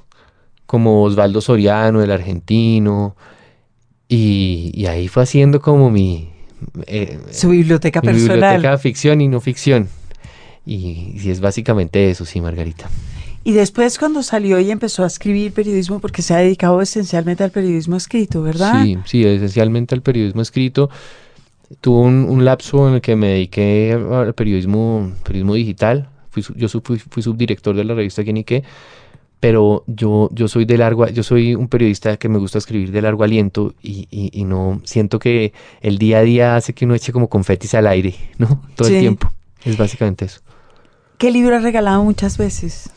como 0.65 1.03
Osvaldo 1.03 1.41
Soriano, 1.41 2.01
el 2.01 2.11
argentino, 2.11 3.15
y, 4.15 4.71
y 4.73 4.85
ahí 4.85 5.07
fue 5.07 5.23
haciendo 5.23 5.59
como 5.61 5.89
mi, 5.89 6.29
eh, 6.87 7.19
Su 7.31 7.49
biblioteca 7.49 8.01
mi 8.01 8.07
personal. 8.07 8.35
biblioteca 8.37 8.77
ficción 8.77 9.21
y 9.21 9.27
no 9.27 9.39
ficción. 9.39 9.89
Y, 10.65 11.15
y 11.21 11.29
es 11.29 11.39
básicamente 11.39 12.09
eso, 12.09 12.25
sí, 12.25 12.39
Margarita. 12.39 12.89
Y 13.43 13.51
después 13.51 13.99
cuando 13.99 14.23
salió 14.23 14.59
y 14.59 14.71
empezó 14.71 15.03
a 15.03 15.07
escribir 15.07 15.51
periodismo, 15.51 15.99
porque 15.99 16.21
se 16.21 16.33
ha 16.33 16.37
dedicado 16.37 16.81
esencialmente 16.81 17.43
al 17.43 17.51
periodismo 17.51 17.97
escrito, 17.97 18.41
¿verdad? 18.41 18.83
Sí, 18.83 18.97
sí, 19.05 19.25
esencialmente 19.25 19.95
al 19.95 20.01
periodismo 20.01 20.41
escrito. 20.41 20.89
Tuve 21.81 22.05
un, 22.05 22.25
un 22.29 22.45
lapso 22.45 22.87
en 22.87 22.95
el 22.95 23.01
que 23.01 23.15
me 23.15 23.27
dediqué 23.29 23.97
al 24.11 24.33
periodismo, 24.33 25.11
periodismo 25.23 25.55
digital. 25.55 26.07
Fui, 26.29 26.43
yo 26.55 26.69
fui, 26.69 26.99
fui 26.99 27.21
subdirector 27.21 27.75
de 27.75 27.83
la 27.83 27.93
revista 27.95 28.23
Quienique, 28.23 28.63
pero 29.43 29.83
yo, 29.87 30.29
yo 30.31 30.47
soy 30.47 30.63
de 30.63 30.77
largo, 30.77 31.05
yo 31.09 31.21
soy 31.21 31.53
un 31.53 31.67
periodista 31.67 32.15
que 32.15 32.29
me 32.29 32.37
gusta 32.39 32.59
escribir 32.59 32.93
de 32.93 33.01
largo 33.01 33.25
aliento 33.25 33.73
y, 33.83 34.07
y- 34.09 34.29
y 34.31 34.45
no 34.45 34.79
siento 34.85 35.19
que 35.19 35.51
el 35.81 35.97
día 35.97 36.19
a 36.19 36.21
día 36.21 36.55
hace 36.55 36.71
que 36.73 36.85
uno 36.85 36.95
eche 36.95 37.11
como 37.11 37.27
confetis 37.27 37.73
al 37.73 37.87
aire, 37.87 38.15
¿no? 38.37 38.61
Todo 38.77 38.87
Sí. 38.87 38.93
el 38.95 39.01
tiempo. 39.01 39.29
Es 39.65 39.75
básicamente 39.75 40.23
eso. 40.23 40.39
¿Qué 41.17 41.29
libro 41.29 41.57
has 41.57 41.63
regalado 41.63 42.05
muchas 42.05 42.37
veces? 42.37 42.89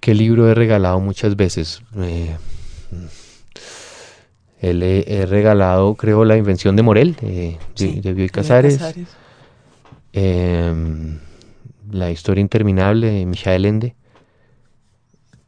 ¿Qué 0.00 0.14
libro 0.14 0.48
he 0.48 0.54
regalado 0.54 1.00
muchas 1.00 1.34
veces? 1.34 1.82
Eh, 1.98 2.36
he, 4.60 4.72
le- 4.72 5.04
he 5.12 5.26
regalado, 5.26 5.96
creo, 5.96 6.24
La 6.24 6.36
invención 6.36 6.76
de 6.76 6.82
Morel, 6.84 7.16
eh, 7.22 7.26
de, 7.26 7.58
Sí, 7.74 8.00
de 8.00 8.12
Bioy. 8.14 8.28
Casares. 8.28 8.78
Em, 10.12 11.18
la 11.90 12.12
historia 12.12 12.40
interminable 12.40 13.10
de 13.10 13.26
Michael 13.26 13.64
Ende, 13.64 13.94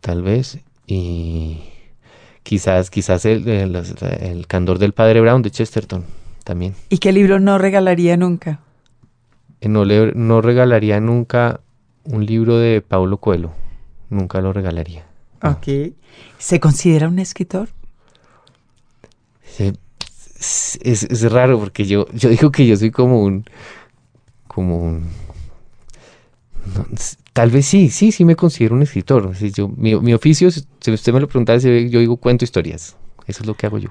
tal 0.02 0.22
vez. 0.22 0.58
Y 0.86 1.62
quizás, 2.42 2.90
quizás 2.90 3.24
el, 3.24 3.48
el- 3.48 3.76
el 4.20 4.46
candor 4.46 4.78
del 4.78 4.92
padre 4.92 5.22
Brown 5.22 5.40
de 5.40 5.50
Chesterton 5.50 6.04
también. 6.44 6.74
¿Y 6.90 6.98
qué 6.98 7.12
libro 7.12 7.40
no 7.40 7.56
regalaría 7.56 8.18
nunca? 8.18 8.60
Eh, 9.62 9.68
No, 9.68 9.86
le, 9.86 10.12
no 10.14 10.42
regalaría 10.42 11.00
nunca 11.00 11.60
un 12.04 12.26
libro 12.26 12.58
de 12.58 12.82
Paulo 12.82 13.16
Coelho. 13.16 13.52
Nunca 14.10 14.42
lo 14.42 14.52
regalaría. 14.52 15.06
No. 15.42 15.52
Ok. 15.52 15.94
¿Se 16.38 16.60
considera 16.60 17.08
un 17.08 17.18
escritor? 17.18 17.70
Sí, 19.44 19.72
Es, 20.38 20.78
es- 20.82 21.04
es 21.04 21.32
raro 21.32 21.58
porque 21.58 21.84
yo, 21.86 22.06
yo 22.12 22.28
digo 22.28 22.50
que 22.50 22.66
yo 22.66 22.76
soy 22.76 22.90
como 22.90 23.22
un, 23.22 23.44
como 24.48 24.78
un, 24.78 25.06
no, 26.74 26.84
tal 27.32 27.50
vez 27.50 27.66
sí, 27.66 27.88
sí, 27.90 28.12
sí 28.12 28.24
me 28.24 28.36
considero 28.36 28.74
un 28.74 28.82
escritor. 28.82 29.34
Sí, 29.36 29.50
yo, 29.52 29.68
mi, 29.68 29.94
mi 29.96 30.14
oficio, 30.14 30.50
si 30.50 30.62
usted 30.90 31.12
me 31.12 31.20
lo 31.20 31.28
preguntara, 31.28 31.60
si 31.60 31.88
yo 31.90 32.00
digo 32.00 32.16
cuento 32.16 32.44
historias. 32.44 32.96
Eso 33.26 33.42
es 33.42 33.46
lo 33.46 33.54
que 33.54 33.66
hago 33.66 33.78
yo, 33.78 33.90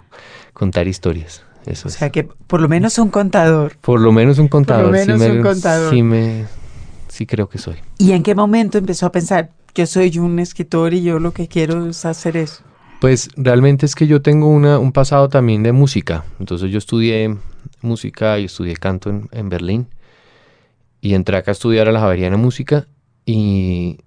contar 0.54 0.88
historias. 0.88 1.44
Eso 1.66 1.88
O 1.88 1.90
es. 1.92 1.96
sea 1.98 2.10
que 2.10 2.24
por 2.24 2.60
lo 2.62 2.68
menos 2.68 2.98
un 2.98 3.10
contador. 3.10 3.78
Por 3.82 4.00
lo 4.02 4.12
menos 4.12 4.40
un 4.40 4.48
contador. 4.48 4.88
sí 4.98 5.06
menos 5.08 5.20
me- 5.20 5.32
un 5.32 5.42
contador. 5.42 5.94
Sí, 5.94 6.04
me, 6.04 6.46
sí 7.08 7.26
creo 7.26 7.48
que 7.48 7.58
soy. 7.58 7.76
¿Y 7.98 8.12
en 8.12 8.24
qué 8.24 8.36
momento 8.36 8.78
empezó 8.78 9.06
a 9.06 9.12
pensar, 9.12 9.52
yo 9.76 9.86
soy 9.86 10.18
un 10.20 10.40
escritor 10.40 10.94
y 10.94 11.02
yo 11.04 11.20
lo 11.20 11.32
que 11.34 11.48
quiero 11.48 11.88
es 11.88 12.04
hacer 12.06 12.36
eso? 12.36 12.64
Pues 13.00 13.30
realmente 13.38 13.86
es 13.86 13.96
que 13.96 14.06
yo 14.06 14.22
tengo 14.22 14.48
una, 14.48 14.78
un 14.80 14.92
pasado 14.92 15.30
también 15.30 15.64
de 15.64 15.72
música. 15.72 16.26
Entonces 16.40 16.70
yo 16.72 16.78
estudié 16.78 17.36
música 17.82 18.38
y 18.38 18.46
estudié 18.46 18.76
canto 18.76 19.10
en, 19.10 19.28
en 19.32 19.50
Berlín. 19.50 19.88
Y 21.00 21.14
entré 21.16 21.38
acá 21.38 21.52
a 21.52 21.54
estudiar 21.54 21.88
a 21.88 21.92
la 21.92 22.00
Javeriana 22.00 22.38
Música. 22.38 22.86
Y, 23.26 23.98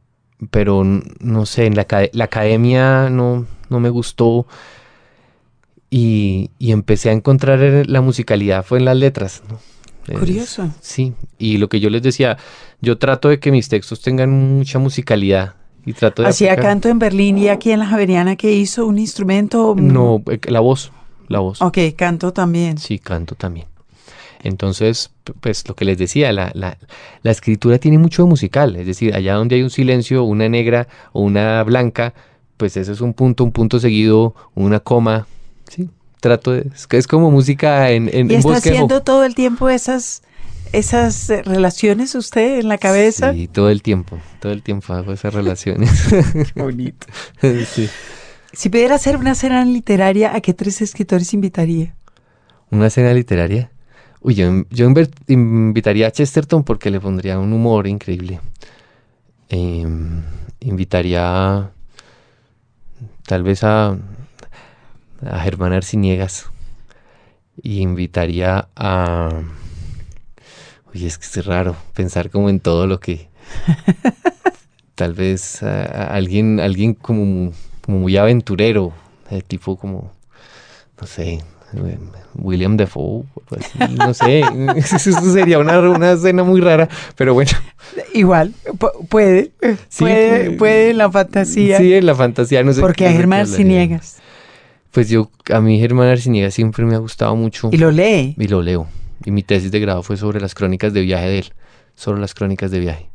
pero 0.50 0.82
no 0.84 1.46
sé, 1.46 1.66
en 1.66 1.74
la, 1.76 1.86
la 2.12 2.24
academia 2.24 3.08
no, 3.10 3.46
no 3.70 3.80
me 3.80 3.88
gustó. 3.90 4.46
Y, 5.90 6.50
y 6.58 6.72
empecé 6.72 7.10
a 7.10 7.12
encontrar 7.12 7.62
en 7.62 7.92
la 7.92 8.00
musicalidad 8.00 8.64
fue 8.64 8.78
en 8.78 8.84
las 8.86 8.96
letras. 8.96 9.42
¿no? 9.48 9.58
Es- 10.12 10.18
Curioso. 10.18 10.68
sí, 10.80 11.14
y 11.38 11.58
lo 11.58 11.68
que 11.68 11.80
yo 11.80 11.88
les 11.88 12.02
decía, 12.02 12.36
yo 12.80 12.98
trato 12.98 13.28
de 13.28 13.38
que 13.38 13.50
mis 13.52 13.68
textos 13.68 14.00
tengan 14.02 14.30
mucha 14.30 14.78
musicalidad. 14.78 15.54
Y 15.86 15.92
trato 15.92 16.22
de 16.22 16.28
Hacía 16.28 16.52
aplicar- 16.54 16.64
canto 16.72 16.88
en 16.88 16.98
Berlín 16.98 17.36
y 17.36 17.48
aquí 17.48 17.70
en 17.70 17.78
la 17.78 17.86
Javeriana 17.86 18.36
que 18.36 18.52
hizo 18.54 18.86
un 18.86 18.98
instrumento. 18.98 19.74
No, 19.78 20.22
eh, 20.30 20.40
la 20.48 20.60
voz, 20.60 20.90
la 21.28 21.40
voz. 21.40 21.60
Ok, 21.60 21.76
canto 21.94 22.32
también. 22.32 22.78
Sí, 22.78 22.98
canto 22.98 23.34
también. 23.34 23.66
Entonces, 24.44 25.10
pues 25.40 25.66
lo 25.66 25.74
que 25.74 25.86
les 25.86 25.96
decía, 25.96 26.30
la, 26.30 26.52
la, 26.54 26.76
la 27.22 27.30
escritura 27.30 27.78
tiene 27.78 27.98
mucho 27.98 28.22
de 28.22 28.28
musical, 28.28 28.76
es 28.76 28.86
decir, 28.86 29.14
allá 29.14 29.34
donde 29.34 29.56
hay 29.56 29.62
un 29.62 29.70
silencio, 29.70 30.22
una 30.22 30.50
negra 30.50 30.86
o 31.12 31.22
una 31.22 31.62
blanca, 31.64 32.12
pues 32.58 32.76
ese 32.76 32.92
es 32.92 33.00
un 33.00 33.14
punto, 33.14 33.42
un 33.42 33.52
punto 33.52 33.80
seguido, 33.80 34.34
una 34.54 34.80
coma, 34.80 35.26
sí, 35.68 35.88
trato 36.20 36.52
de, 36.52 36.66
es, 36.74 36.86
que 36.86 36.98
es 36.98 37.06
como 37.06 37.30
música 37.30 37.90
en, 37.90 38.10
en, 38.12 38.30
¿Y 38.30 38.34
está 38.34 38.56
haciendo 38.56 39.02
todo 39.02 39.24
el 39.24 39.34
tiempo 39.34 39.70
esas, 39.70 40.22
esas 40.74 41.30
eh, 41.30 41.42
relaciones 41.42 42.14
usted 42.14 42.58
en 42.58 42.68
la 42.68 42.76
cabeza? 42.76 43.32
Sí, 43.32 43.48
todo 43.48 43.70
el 43.70 43.80
tiempo, 43.80 44.18
todo 44.40 44.52
el 44.52 44.62
tiempo 44.62 44.92
hago 44.92 45.12
esas 45.12 45.32
relaciones. 45.32 45.90
Bonito. 46.54 47.06
sí. 47.40 47.88
Si 48.52 48.68
pudiera 48.68 48.94
hacer 48.96 49.16
una 49.16 49.34
cena 49.34 49.64
literaria, 49.64 50.36
¿a 50.36 50.42
qué 50.42 50.52
tres 50.52 50.82
escritores 50.82 51.32
invitaría? 51.32 51.96
Una 52.70 52.90
cena 52.90 53.14
literaria. 53.14 53.70
Uy, 54.24 54.36
yo, 54.36 54.64
yo 54.70 54.90
invitaría 55.28 56.06
a 56.06 56.10
Chesterton 56.10 56.64
porque 56.64 56.90
le 56.90 56.98
pondría 56.98 57.38
un 57.38 57.52
humor 57.52 57.86
increíble. 57.86 58.40
Em, 59.50 60.22
invitaría 60.60 61.70
tal 63.26 63.42
vez 63.42 63.62
a, 63.64 63.98
a 65.20 65.40
Germán 65.40 65.74
Arciniegas. 65.74 66.46
Y 67.62 67.80
invitaría 67.82 68.68
a... 68.74 69.42
Uy, 70.94 71.04
es 71.04 71.18
que 71.18 71.26
es 71.26 71.44
raro 71.44 71.76
pensar 71.92 72.30
como 72.30 72.48
en 72.48 72.60
todo 72.60 72.86
lo 72.86 73.00
que... 73.00 73.28
tal 74.94 75.12
vez 75.12 75.62
a, 75.62 75.82
a 75.82 76.14
alguien, 76.14 76.60
alguien 76.60 76.94
como, 76.94 77.52
como 77.82 77.98
muy 77.98 78.16
aventurero, 78.16 78.94
eh, 79.30 79.42
tipo 79.42 79.76
como, 79.76 80.12
no 80.98 81.06
sé, 81.06 81.34
eh, 81.34 81.40
William 82.36 82.76
Defoe, 82.76 83.24
así, 83.56 83.78
no 83.96 84.12
sé, 84.12 84.40
eso 84.76 84.98
sería 85.32 85.58
una, 85.58 85.78
una 85.80 86.12
escena 86.12 86.42
muy 86.42 86.60
rara, 86.60 86.88
pero 87.16 87.32
bueno, 87.34 87.50
Igual, 88.12 88.52
pu- 88.64 89.08
puede, 89.08 89.52
Sí, 89.88 90.00
puede, 90.04 90.44
pues, 90.46 90.58
puede 90.58 90.90
en 90.90 90.98
la 90.98 91.10
fantasía. 91.10 91.78
sí, 91.78 91.94
en 91.94 92.06
la 92.06 92.14
fantasía, 92.14 92.62
no 92.64 92.72
sé. 92.72 92.80
porque 92.80 93.06
a 93.06 93.12
Germán. 93.12 93.40
Arciniegas. 93.40 94.16
Pues 94.90 95.08
yo, 95.08 95.30
a 95.52 95.60
mí 95.60 95.78
Germán 95.80 96.08
Arciniegas 96.08 96.54
siempre 96.54 96.84
me 96.84 96.94
ha 96.94 96.98
gustado 96.98 97.34
mucho 97.36 97.68
Y 97.72 97.76
lo 97.78 97.90
lee. 97.90 98.34
y 98.38 98.48
lo 98.48 98.62
leo. 98.62 98.86
Y 99.24 99.30
mi 99.30 99.42
tesis 99.42 99.70
de 99.72 99.80
grado 99.80 100.02
fue 100.02 100.16
sobre 100.16 100.40
las 100.40 100.54
crónicas 100.54 100.92
de 100.92 101.00
viaje 101.02 101.26
de 101.28 101.38
él, 101.38 101.52
sobre 101.96 102.20
las 102.20 102.34
crónicas 102.34 102.70
de 102.70 102.78
viaje. 102.80 103.08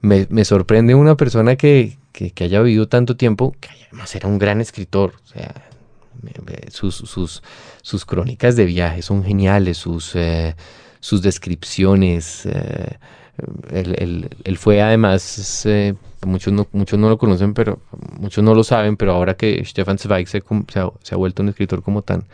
Me, 0.00 0.26
me 0.30 0.44
sorprende 0.44 0.94
una 0.94 1.16
persona 1.16 1.56
que, 1.56 1.96
que, 2.12 2.30
que 2.32 2.44
haya 2.44 2.60
vivido 2.62 2.88
tanto 2.88 3.16
tiempo, 3.16 3.54
que 3.60 3.68
además 3.88 4.14
era 4.14 4.28
un 4.28 4.38
gran 4.38 4.60
escritor. 4.60 5.14
O 5.24 5.28
sea, 5.28 5.52
sus, 6.70 6.96
sus, 6.96 7.42
sus 7.82 8.04
crónicas 8.04 8.56
de 8.56 8.64
viaje 8.64 9.02
son 9.02 9.24
geniales, 9.24 9.78
sus, 9.78 10.14
eh, 10.14 10.54
sus 11.00 11.22
descripciones. 11.22 12.46
eh, 12.46 12.96
él, 13.70 14.58
fue 14.58 14.82
además, 14.82 15.64
eh, 15.66 15.94
muchos, 16.26 16.52
no, 16.52 16.66
muchos 16.72 16.98
no 16.98 17.08
lo 17.08 17.18
conocen, 17.18 17.54
pero 17.54 17.80
muchos 18.18 18.44
no 18.44 18.54
lo 18.54 18.62
saben, 18.62 18.96
pero 18.96 19.12
ahora 19.12 19.34
que 19.34 19.64
Stefan 19.64 19.98
Zweig 19.98 20.28
se, 20.28 20.42
se 20.68 21.14
ha 21.14 21.16
vuelto 21.16 21.42
un 21.42 21.48
escritor 21.48 21.82
como 21.82 22.02
tan, 22.02 22.24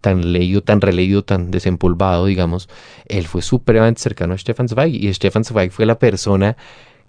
tan 0.00 0.32
leído, 0.32 0.62
tan 0.62 0.80
releído, 0.80 1.24
tan 1.24 1.50
desempolvado, 1.50 2.26
digamos, 2.26 2.68
él 3.06 3.26
fue 3.26 3.40
supremamente 3.40 4.02
cercano 4.02 4.34
a 4.34 4.38
Stefan 4.38 4.68
Zweig 4.68 4.94
y 4.94 5.12
Stefan 5.14 5.44
Zweig 5.44 5.70
fue 5.70 5.86
la 5.86 5.98
persona 5.98 6.56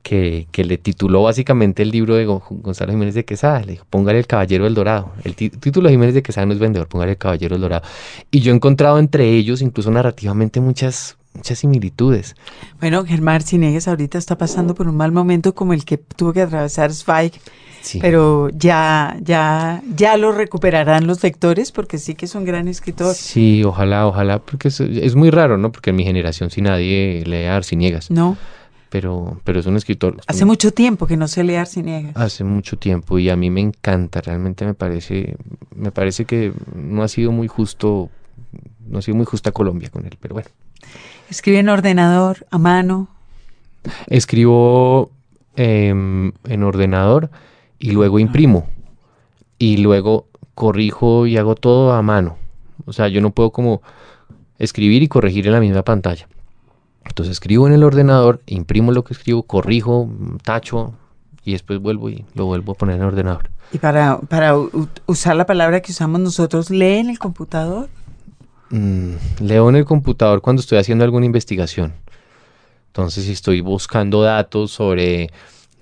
que, 0.04 0.47
que 0.51 0.64
le 0.66 0.78
tituló 0.78 1.24
básicamente 1.24 1.82
el 1.82 1.89
libro 1.89 2.16
de 2.16 2.28
Gon- 2.28 2.41
Gonzalo 2.49 2.91
Jiménez 2.91 3.16
de 3.16 3.26
Quesada. 3.26 3.62
Le 3.62 3.72
dijo, 3.74 3.86
póngale 3.89 4.20
el 4.20 4.28
Caballero 4.28 4.66
del 4.66 4.76
Dorado. 4.76 5.14
El 5.24 5.36
título 5.36 5.88
de 5.88 5.93
Jiménez 5.93 6.14
de 6.14 6.22
Quesada 6.22 6.45
no 6.45 6.54
es 6.54 6.60
vendedor, 6.60 6.88
póngale 6.88 7.14
el 7.14 7.18
Caballero 7.18 7.56
del 7.56 7.62
Dorado. 7.62 7.84
Y 8.30 8.41
yo 8.41 8.51
he 8.51 8.56
encontrado 8.56 8.99
entre 8.99 9.30
ellos, 9.30 9.62
incluso 9.62 9.89
narrativamente, 9.91 10.60
muchas, 10.60 11.18
muchas 11.34 11.58
similitudes. 11.60 12.36
Bueno, 12.80 13.06
Germán 13.06 13.41
Cinegues 13.41 13.88
ahorita 13.88 14.18
está 14.18 14.38
pasando 14.38 14.76
por 14.76 14.88
un 14.88 14.97
mal 14.97 15.12
momento 15.12 15.56
como 15.56 15.74
el 15.74 15.86
que 15.86 15.97
tuvo 15.97 16.34
que 16.34 16.41
atravesar 16.41 16.93
Zweig, 16.93 17.32
Sí. 17.82 17.99
pero 17.99 18.47
ya, 18.54 19.18
ya, 19.22 19.82
ya 19.93 20.16
lo 20.16 20.32
recuperarán 20.32 21.06
los 21.06 21.22
lectores 21.22 21.74
porque 21.74 21.97
sí 21.97 22.16
que 22.16 22.26
es 22.28 22.34
un 22.36 22.45
gran 22.45 22.70
escritor. 22.70 23.14
Sí, 23.14 23.62
ojalá, 23.66 24.08
ojalá, 24.08 24.39
porque 24.39 24.70
es, 24.70 24.80
es 24.80 25.16
muy 25.16 25.30
raro, 25.32 25.58
¿no? 25.58 25.70
Porque 25.74 25.89
en 25.89 25.97
mi 25.97 26.06
generación 26.06 26.49
sí 26.49 26.62
nadie 26.62 27.24
lee 27.26 27.43
a 27.43 27.58
Arciniegas, 27.58 28.10
No, 28.10 28.38
pero, 28.94 29.41
pero 29.44 29.60
es 29.60 29.66
un 29.66 29.76
escritor. 29.76 30.18
hace 30.28 30.46
mucho 30.46 30.72
tiempo 30.72 31.08
que 31.08 31.18
no 31.18 31.28
sé 31.28 31.44
leer 31.44 31.66
Cinegas. 31.66 32.16
Hace 32.16 32.44
mucho 32.44 32.78
tiempo 32.78 33.18
y 33.18 33.28
a 33.32 33.36
mí 33.36 33.50
me 33.50 33.60
encanta, 33.60 34.22
realmente 34.22 34.66
me 34.66 34.76
parece, 34.76 35.36
me 35.76 35.91
parece 35.91 36.26
que 36.26 36.54
no 36.76 37.02
ha 37.02 37.08
sido 37.08 37.32
muy 37.32 37.48
justo, 37.48 38.12
no 38.88 39.00
ha 39.00 39.02
sido 39.02 39.18
muy 39.18 39.26
justa 39.26 39.52
Colombia 39.52 39.89
con 39.89 40.06
él, 40.06 40.16
pero 40.22 40.36
bueno. 40.36 40.48
Escribe 41.28 41.58
en 41.58 41.70
ordenador, 41.70 42.46
a 42.52 42.60
mano. 42.60 43.08
Escribo 44.06 45.10
em, 45.56 46.32
en 46.44 46.62
ordenador 46.62 47.32
y 47.80 47.94
luego 47.94 48.20
imprimo 48.20 48.68
y 49.58 49.78
luego 49.78 50.28
corrijo 50.54 51.26
y 51.26 51.38
hago 51.38 51.56
todo 51.56 51.94
a 51.94 52.04
mano. 52.04 52.38
O 52.86 52.94
sea, 52.94 53.08
yo 53.08 53.22
no 53.22 53.32
puedo 53.32 53.50
como 53.50 53.82
escribir 54.60 55.02
y 55.02 55.08
corregir 55.08 55.48
en 55.48 55.54
la 55.54 55.60
misma 55.60 55.82
pantalla. 55.82 56.28
Entonces 57.06 57.34
escribo 57.34 57.68
en 57.68 57.74
el 57.74 57.84
ordenador, 57.84 58.41
imprimo 58.45 58.91
lo 58.91 59.04
que 59.04 59.14
escribo, 59.14 59.43
corrijo, 59.43 60.10
tacho 60.43 60.93
y 61.45 61.51
después 61.51 61.80
vuelvo 61.80 62.10
y 62.10 62.26
lo 62.34 62.45
vuelvo 62.45 62.74
a 62.74 62.76
poner 62.76 62.95
en 62.95 63.01
el 63.01 63.08
ordenador. 63.08 63.49
Y 63.72 63.78
para, 63.78 64.20
para 64.20 64.56
usar 65.06 65.36
la 65.36 65.45
palabra 65.45 65.82
que 65.82 65.91
usamos 65.91 66.20
nosotros, 66.22 66.70
lee 66.70 66.99
en 66.99 67.10
el 67.10 67.20
computador. 67.20 67.89
Mm, 68.70 69.14
leo 69.39 69.70
en 69.70 69.76
el 69.76 69.86
computador 69.86 70.41
cuando 70.41 70.62
estoy 70.62 70.78
haciendo 70.78 71.04
alguna 71.04 71.26
investigación. 71.26 71.93
Entonces, 72.88 73.26
si 73.26 73.32
estoy 73.32 73.62
buscando 73.62 74.22
datos 74.22 74.72
sobre 74.72 75.32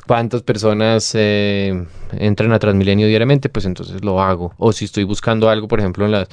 cuántas 0.06 0.42
personas 0.42 1.12
eh, 1.16 1.86
entran 2.12 2.52
a 2.54 2.60
Transmilenio 2.60 3.08
diariamente, 3.08 3.50
pues 3.50 3.66
entonces 3.66 4.04
lo 4.04 4.22
hago. 4.22 4.54
O 4.58 4.72
si 4.72 4.86
estoy 4.86 5.04
buscando 5.04 5.50
algo, 5.50 5.68
por 5.68 5.80
ejemplo, 5.80 6.06
en 6.06 6.12
las 6.12 6.28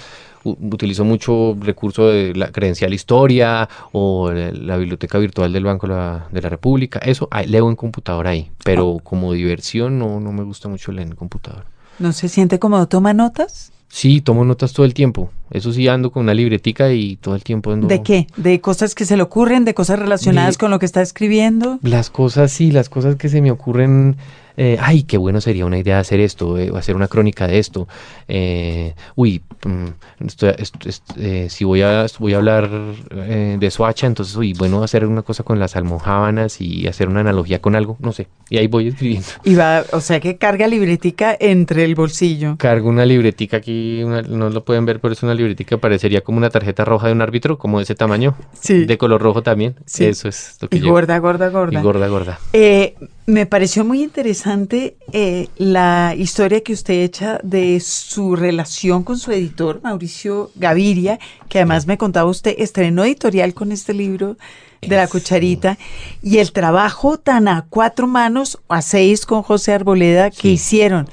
utilizo 0.44 1.04
mucho 1.04 1.56
recurso 1.60 2.08
de 2.08 2.34
la 2.34 2.50
credencial 2.52 2.94
historia 2.94 3.68
o 3.92 4.30
la, 4.32 4.76
biblioteca 4.76 5.18
virtual 5.18 5.52
del 5.52 5.64
Banco 5.64 5.86
de 5.86 6.40
la, 6.42 6.48
República. 6.48 6.98
Eso 7.00 7.28
leo 7.46 7.68
en 7.68 7.76
computador 7.76 8.26
ahí, 8.26 8.50
pero 8.64 8.98
como 9.02 9.32
diversión 9.32 9.98
no, 9.98 10.20
no 10.20 10.32
me 10.32 10.44
gusta 10.44 10.68
mucho 10.68 10.92
leer 10.92 11.08
en 11.08 11.16
computador. 11.16 11.64
¿No 11.98 12.12
se 12.12 12.28
siente 12.28 12.58
cómodo? 12.58 12.86
¿Toma 12.86 13.12
notas? 13.12 13.72
Sí, 13.88 14.20
tomo 14.20 14.44
notas 14.44 14.72
todo 14.72 14.84
el 14.84 14.92
tiempo. 14.94 15.30
Eso 15.50 15.72
sí, 15.72 15.88
ando 15.88 16.10
con 16.12 16.24
una 16.24 16.34
libretica 16.34 16.92
y 16.92 17.16
todo 17.16 17.34
el 17.34 17.42
tiempo 17.42 17.72
ando... 17.72 17.86
¿De 17.88 18.02
qué? 18.02 18.26
¿De 18.36 18.60
cosas 18.60 18.94
que 18.94 19.06
se 19.06 19.16
le 19.16 19.22
ocurren? 19.22 19.64
¿De 19.64 19.72
cosas 19.72 19.98
relacionadas 19.98 20.54
De- 20.56 20.58
con 20.58 20.70
lo 20.70 20.78
que 20.78 20.84
está 20.86 21.00
escribiendo? 21.00 21.78
Las 21.82 22.10
cosas, 22.10 22.52
sí, 22.52 22.70
las 22.70 22.90
cosas 22.90 23.16
que 23.16 23.30
se 23.30 23.40
me 23.40 23.50
ocurren, 23.50 24.16
eh, 24.58 24.76
ay, 24.80 25.04
qué 25.04 25.16
bueno 25.16 25.40
sería 25.40 25.64
una 25.64 25.78
idea 25.78 25.98
hacer 26.00 26.20
esto, 26.20 26.58
eh, 26.58 26.70
o 26.70 26.76
hacer 26.76 26.94
una 26.96 27.08
crónica 27.08 27.46
de 27.46 27.58
esto. 27.58 27.88
eh, 28.30 28.94
uy, 29.16 29.40
mm, 29.64 30.26
estoy- 30.26 30.54
est- 30.58 30.84
est- 30.86 31.10
eh, 31.16 31.46
si 31.48 31.64
voy 31.64 31.80
a, 31.80 32.04
voy 32.18 32.34
a 32.34 32.36
hablar 32.36 32.68
de 32.68 33.70
Soacha, 33.70 34.06
entonces, 34.06 34.36
uy, 34.36 34.52
bueno, 34.52 34.82
hacer 34.82 35.06
una 35.06 35.22
cosa 35.22 35.42
con 35.44 35.58
las 35.58 35.76
almojábanas 35.76 36.60
y 36.60 36.86
hacer 36.86 37.08
una 37.08 37.20
analogía 37.20 37.60
con 37.62 37.74
algo, 37.74 37.96
no 38.00 38.12
sé. 38.12 38.26
Y 38.50 38.58
ahí 38.58 38.66
voy 38.66 38.88
escribiendo. 38.88 39.26
Y 39.44 39.54
va, 39.54 39.84
o 39.92 40.00
sea 40.00 40.20
que 40.20 40.36
carga 40.36 40.66
libretica 40.66 41.36
entre 41.40 41.84
el 41.84 41.94
bolsillo. 41.94 42.56
Cargo 42.58 42.88
una 42.90 43.06
libretica 43.06 43.58
aquí, 43.58 44.02
una- 44.02 44.22
no 44.22 44.50
lo 44.50 44.64
pueden 44.64 44.84
ver, 44.84 45.00
pero 45.00 45.12
es 45.12 45.22
una 45.22 45.34
libretica, 45.34 45.78
parecería 45.78 46.20
como 46.20 46.36
una 46.38 46.50
tarjeta 46.50 46.84
roja 46.84 47.06
de 47.06 47.12
un 47.14 47.22
árbitro, 47.22 47.56
como 47.58 47.78
de 47.78 47.84
ese 47.84 47.94
tamaño. 47.94 48.34
Sí. 48.60 48.84
De 48.84 48.98
color 48.98 49.22
rojo 49.22 49.42
también. 49.42 49.76
Sí. 49.86 50.04
Eso 50.04 50.28
es 50.28 50.58
lo 50.60 50.68
que 50.68 50.76
Y 50.76 50.80
llevo. 50.80 50.92
gorda, 50.92 51.18
gorda, 51.18 51.48
gorda. 51.48 51.78
Y 51.78 51.82
gorda, 51.82 52.08
gorda. 52.08 52.38
Eh, 52.52 52.94
me 53.28 53.44
pareció 53.44 53.84
muy 53.84 54.02
interesante 54.02 54.96
eh, 55.12 55.48
la 55.58 56.14
historia 56.16 56.62
que 56.62 56.72
usted 56.72 57.02
echa 57.02 57.38
de 57.42 57.78
su 57.80 58.36
relación 58.36 59.04
con 59.04 59.18
su 59.18 59.30
editor, 59.32 59.80
Mauricio 59.82 60.50
Gaviria, 60.54 61.18
que 61.50 61.58
además 61.58 61.86
me 61.86 61.98
contaba 61.98 62.30
usted, 62.30 62.54
estrenó 62.56 63.04
editorial 63.04 63.52
con 63.52 63.70
este 63.70 63.92
libro 63.92 64.38
de 64.80 64.96
la 64.96 65.08
cucharita, 65.08 65.76
y 66.22 66.38
el 66.38 66.52
trabajo 66.52 67.18
tan 67.18 67.48
a 67.48 67.66
cuatro 67.68 68.06
manos, 68.06 68.60
a 68.70 68.80
seis 68.80 69.26
con 69.26 69.42
José 69.42 69.74
Arboleda, 69.74 70.30
que 70.30 70.40
Sí. 70.40 70.48
hicieron. 70.52 71.06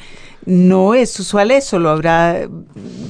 No 0.45 0.93
es 0.93 1.20
usual 1.20 1.51
eso, 1.51 1.80
lo 1.80 1.89
habrá 1.89 2.47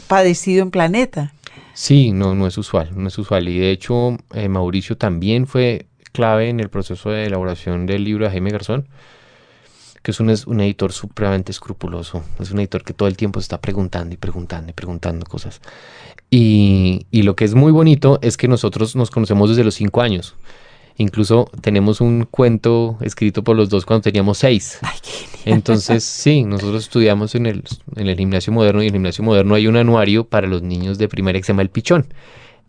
padecido 0.08 0.64
en 0.64 0.72
Planeta. 0.72 1.32
Sí, 1.76 2.12
no, 2.12 2.34
no 2.34 2.48
es 2.48 2.58
usual, 2.58 2.90
no 2.96 3.08
es 3.10 3.18
usual. 3.20 3.48
Y 3.50 3.60
de 3.60 3.70
hecho, 3.70 4.18
eh, 4.34 4.50
Mauricio 4.50 4.98
también 4.98 5.46
fue 5.46 5.86
clave 6.16 6.50
en 6.50 6.62
el 6.62 6.70
proceso 6.70 7.10
de 7.10 7.26
elaboración 7.26 7.86
del 7.86 8.06
libro 8.06 8.24
de 8.26 8.32
Jaime 8.32 8.50
Garzón, 8.50 8.88
que 10.02 10.12
es 10.12 10.20
un, 10.22 10.30
es 10.30 10.48
un 10.48 10.62
editor 10.62 10.94
supremamente 10.94 11.52
escrupuloso. 11.52 12.24
Es 12.40 12.52
un 12.52 12.60
editor 12.60 12.84
que 12.84 12.94
todo 12.94 13.10
el 13.10 13.18
tiempo 13.18 13.42
se 13.42 13.46
está 13.46 13.60
preguntando 13.60 14.14
y 14.14 14.18
preguntando 14.18 14.70
y 14.70 14.74
preguntando 14.74 15.26
cosas. 15.26 15.60
Y, 16.32 17.06
y 17.12 17.24
lo 17.24 17.36
que 17.36 17.44
es 17.44 17.54
muy 17.54 17.72
bonito 17.72 18.20
es 18.22 18.38
que 18.38 18.48
nosotros 18.48 18.96
nos 18.96 19.12
conocemos 19.12 19.50
desde 19.50 19.66
los 19.66 19.76
cinco 19.76 20.02
años. 20.02 20.36
Incluso 20.98 21.52
tenemos 21.60 22.00
un 22.00 22.26
cuento 22.32 22.98
escrito 23.02 23.44
por 23.44 23.58
los 23.58 23.68
dos 23.68 23.86
cuando 23.86 24.04
teníamos 24.04 24.38
seis. 24.38 24.80
Entonces, 25.46 26.06
sí, 26.06 26.44
nosotros 26.44 26.84
estudiamos 26.84 27.36
en 27.36 27.48
el, 27.48 27.64
en 27.98 28.08
el 28.08 28.18
gimnasio 28.18 28.54
moderno 28.54 28.82
y 28.82 28.88
en 28.88 28.94
el 28.94 29.00
gimnasio 29.00 29.24
moderno 29.24 29.56
hay 29.56 29.68
un 29.68 29.76
anuario 29.76 30.24
para 30.24 30.48
los 30.48 30.62
niños 30.62 30.98
de 30.98 31.10
primaria 31.10 31.42
que 31.42 31.46
se 31.46 31.52
llama 31.52 31.64
El 31.64 31.70
Pichón. 31.70 32.08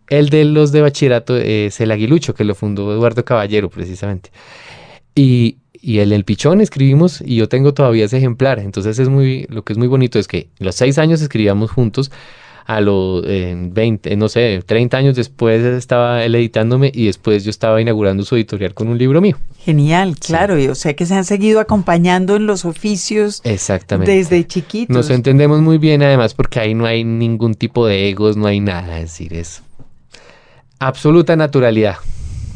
El 0.09 0.29
de 0.29 0.45
los 0.45 0.71
de 0.71 0.81
bachillerato 0.81 1.35
es 1.35 1.79
el 1.81 1.91
Aguilucho, 1.91 2.33
que 2.33 2.43
lo 2.43 2.55
fundó 2.55 2.93
Eduardo 2.93 3.25
Caballero, 3.25 3.69
precisamente. 3.69 4.31
Y, 5.15 5.57
y 5.73 5.99
el 5.99 6.13
El 6.13 6.23
Pichón 6.23 6.61
escribimos 6.61 7.21
y 7.25 7.35
yo 7.35 7.49
tengo 7.49 7.73
todavía 7.73 8.05
ese 8.05 8.17
ejemplar. 8.17 8.59
Entonces, 8.59 8.99
es 8.99 9.09
muy, 9.09 9.45
lo 9.49 9.63
que 9.63 9.73
es 9.73 9.79
muy 9.79 9.87
bonito 9.87 10.19
es 10.19 10.27
que 10.27 10.47
los 10.59 10.75
seis 10.75 10.97
años 10.97 11.21
escribíamos 11.21 11.71
juntos. 11.71 12.11
A 12.69 12.81
los 12.81 13.23
eh, 13.25 13.55
20, 13.57 14.17
no 14.17 14.27
sé, 14.27 14.61
30 14.65 14.97
años 14.97 15.15
después 15.15 15.63
estaba 15.63 16.25
él 16.25 16.35
editándome 16.35 16.91
y 16.93 17.05
después 17.05 17.45
yo 17.45 17.49
estaba 17.49 17.81
inaugurando 17.81 18.25
su 18.25 18.35
editorial 18.35 18.73
con 18.73 18.89
un 18.89 18.97
libro 18.97 19.21
mío. 19.21 19.37
Genial, 19.59 20.17
claro, 20.19 20.59
y 20.59 20.67
o 20.67 20.75
sea 20.75 20.93
que 20.93 21.05
se 21.05 21.15
han 21.15 21.23
seguido 21.23 21.61
acompañando 21.61 22.35
en 22.35 22.45
los 22.45 22.65
oficios 22.65 23.39
Exactamente. 23.45 24.11
desde 24.11 24.45
chiquitos. 24.45 24.93
Nos 24.93 25.09
entendemos 25.09 25.61
muy 25.61 25.77
bien 25.77 26.03
además 26.03 26.33
porque 26.33 26.59
ahí 26.59 26.73
no 26.73 26.85
hay 26.85 27.05
ningún 27.05 27.55
tipo 27.55 27.87
de 27.87 28.09
egos, 28.09 28.35
no 28.35 28.47
hay 28.47 28.59
nada, 28.59 28.97
es 28.99 29.11
decir, 29.11 29.33
es 29.33 29.63
absoluta 30.79 31.35
naturalidad. 31.35 31.97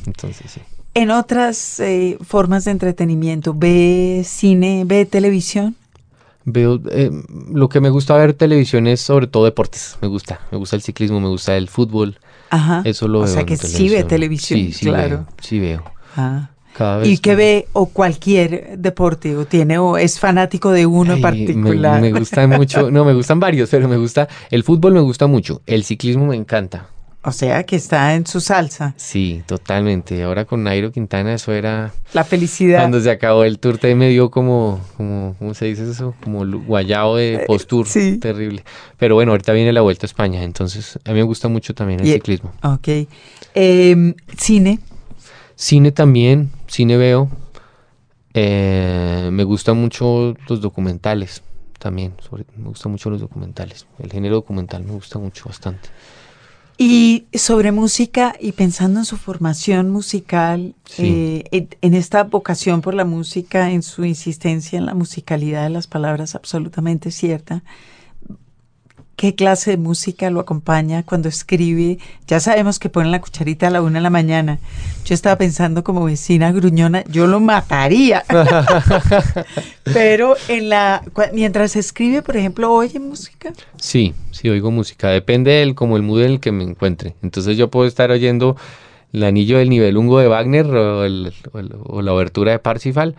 Entonces, 0.05 0.51
sí. 0.51 0.61
En 0.93 1.09
otras 1.11 1.79
eh, 1.79 2.17
formas 2.21 2.65
de 2.65 2.71
entretenimiento, 2.71 3.53
¿ve 3.55 4.23
cine, 4.25 4.83
ve 4.85 5.05
televisión? 5.05 5.75
Veo, 6.43 6.81
eh, 6.89 7.11
lo 7.53 7.69
que 7.69 7.79
me 7.79 7.89
gusta 7.89 8.15
ver 8.17 8.33
televisión 8.33 8.87
es 8.87 8.99
sobre 8.99 9.27
todo 9.27 9.45
deportes, 9.45 9.97
me 10.01 10.07
gusta, 10.07 10.41
me 10.51 10.57
gusta 10.57 10.75
el 10.75 10.81
ciclismo, 10.81 11.19
me 11.19 11.27
gusta 11.27 11.55
el 11.55 11.69
fútbol, 11.69 12.17
Ajá. 12.49 12.81
eso 12.83 13.07
lo 13.07 13.19
o 13.19 13.23
veo. 13.23 13.31
sea 13.31 13.41
en 13.41 13.45
que 13.45 13.57
sí 13.57 13.89
ve 13.89 14.03
televisión, 14.03 14.59
Sí, 14.59 14.73
sí 14.73 14.85
claro. 14.87 15.09
veo, 15.17 15.27
sí 15.39 15.59
veo. 15.59 15.83
Ah. 16.17 16.49
Cada 16.75 16.97
vez 16.97 17.07
¿Y 17.09 17.17
que- 17.19 17.35
ve 17.35 17.67
o 17.73 17.85
cualquier 17.87 18.77
deporte 18.79 19.35
o 19.37 19.45
tiene 19.45 19.77
o 19.77 19.97
es 19.97 20.19
fanático 20.19 20.71
de 20.71 20.85
uno 20.87 21.13
en 21.13 21.17
Ay, 21.17 21.21
me- 21.21 21.45
particular? 21.45 22.01
Me, 22.01 22.11
gustan 22.11 22.49
mucho, 22.49 22.89
no, 22.89 23.05
me 23.05 23.13
gustan 23.13 23.39
varios, 23.39 23.69
pero 23.69 23.87
me 23.87 23.97
gusta, 23.97 24.27
el 24.49 24.63
fútbol 24.63 24.93
me 24.93 25.01
gusta 25.01 25.27
mucho, 25.27 25.61
el 25.67 25.83
ciclismo 25.83 26.25
me 26.27 26.35
encanta. 26.37 26.87
O 27.23 27.31
sea 27.31 27.63
que 27.67 27.75
está 27.75 28.15
en 28.15 28.25
su 28.25 28.41
salsa, 28.41 28.95
Sí, 28.97 29.43
totalmente. 29.45 30.23
Ahora 30.23 30.45
con 30.45 30.63
Nairo 30.63 30.91
Quintana 30.91 31.35
eso 31.35 31.51
era 31.53 31.93
la 32.13 32.23
felicidad. 32.23 32.79
cuando 32.79 32.99
se 32.99 33.11
acabó 33.11 33.43
el 33.43 33.59
tour 33.59 33.77
te 33.77 33.93
me 33.93 34.09
dio 34.09 34.31
como, 34.31 34.79
como, 34.97 35.35
¿cómo 35.37 35.53
se 35.53 35.65
dice 35.65 35.87
eso? 35.89 36.15
Como 36.23 36.43
guayao 36.65 37.17
de 37.17 37.43
postur, 37.45 37.85
Eh, 37.85 37.89
sí. 37.89 38.17
terrible. 38.17 38.63
Pero 38.97 39.13
bueno, 39.13 39.33
ahorita 39.33 39.53
viene 39.53 39.71
la 39.71 39.81
vuelta 39.81 40.05
a 40.05 40.09
España, 40.09 40.41
entonces 40.43 40.97
a 41.05 41.09
mí 41.11 41.17
me 41.17 41.23
gusta 41.23 41.47
mucho 41.47 41.75
también 41.75 41.99
el 41.99 42.07
Y- 42.07 42.13
ciclismo. 42.13 42.53
Ok. 42.63 42.87
Em, 43.53 44.15
cine, 44.37 44.79
Cine 45.55 45.91
también, 45.91 46.49
cine 46.65 46.97
veo. 46.97 47.29
Eh, 48.33 49.29
me 49.31 49.43
gustan 49.43 49.77
mucho 49.77 50.33
los 50.47 50.61
documentales 50.61 51.43
también, 51.77 52.13
sobre- 52.19 52.45
me 52.55 52.69
gustan 52.69 52.91
mucho 52.93 53.09
los 53.09 53.19
documentales. 53.21 53.85
El 53.99 54.11
género 54.11 54.35
documental 54.35 54.83
me 54.83 54.91
gusta 54.93 55.19
mucho 55.19 55.45
bastante. 55.45 55.89
Y 56.77 57.25
sobre 57.33 57.71
música 57.71 58.35
y 58.39 58.53
pensando 58.53 58.99
en 59.01 59.05
su 59.05 59.17
formación 59.17 59.89
musical, 59.91 60.73
Sí. 60.85 61.03
eh, 61.05 61.43
en, 61.51 61.69
en 61.81 61.93
esta 61.93 62.23
vocación 62.23 62.81
por 62.81 62.93
la 62.95 63.05
música, 63.05 63.69
en 63.71 63.83
su 63.83 64.03
insistencia 64.03 64.77
en 64.79 64.85
la 64.87 64.93
musicalidad 64.95 65.63
de 65.63 65.69
las 65.69 65.87
palabras 65.87 66.33
absolutamente 66.35 67.11
cierta, 67.11 67.63
¿qué 69.21 69.35
clase 69.35 69.69
de 69.69 69.77
música 69.77 70.31
lo 70.31 70.39
acompaña 70.39 71.03
cuando 71.03 71.29
escribe? 71.29 71.99
Ya 72.27 72.39
sabemos 72.39 72.79
que 72.79 72.89
ponen 72.89 73.11
la 73.11 73.21
cucharita 73.21 73.67
a 73.67 73.69
la 73.69 73.83
una 73.83 73.99
de 73.99 74.01
la 74.01 74.09
mañana. 74.09 74.57
Yo 75.05 75.13
estaba 75.13 75.35
pensando 75.37 75.83
como 75.83 76.03
vecina 76.05 76.51
gruñona, 76.51 77.03
yo 77.07 77.27
lo 77.27 77.39
mataría. 77.39 78.23
Pero 79.93 80.35
en 80.47 80.69
la 80.69 81.03
mientras 81.33 81.75
escribe, 81.75 82.23
por 82.23 82.35
ejemplo, 82.35 82.71
oye 82.73 82.99
música. 82.99 83.53
Sí, 83.77 84.15
sí 84.31 84.49
oigo 84.49 84.71
música, 84.71 85.09
depende 85.09 85.51
del 85.51 85.75
como 85.75 85.97
el 85.97 86.03
mood 86.03 86.23
en 86.23 86.31
el 86.31 86.39
que 86.39 86.51
me 86.51 86.63
encuentre. 86.63 87.15
Entonces 87.21 87.57
yo 87.57 87.69
puedo 87.69 87.87
estar 87.87 88.09
oyendo 88.09 88.57
el 89.13 89.23
anillo 89.23 89.59
del 89.59 89.69
nivelungo 89.69 90.17
de 90.17 90.27
Wagner 90.29 90.65
o, 90.65 91.03
el- 91.05 91.31
o 91.51 91.59
el- 91.59 91.75
o 91.83 92.01
la 92.01 92.11
obertura 92.13 92.53
de 92.53 92.59
Parsifal 92.59 93.15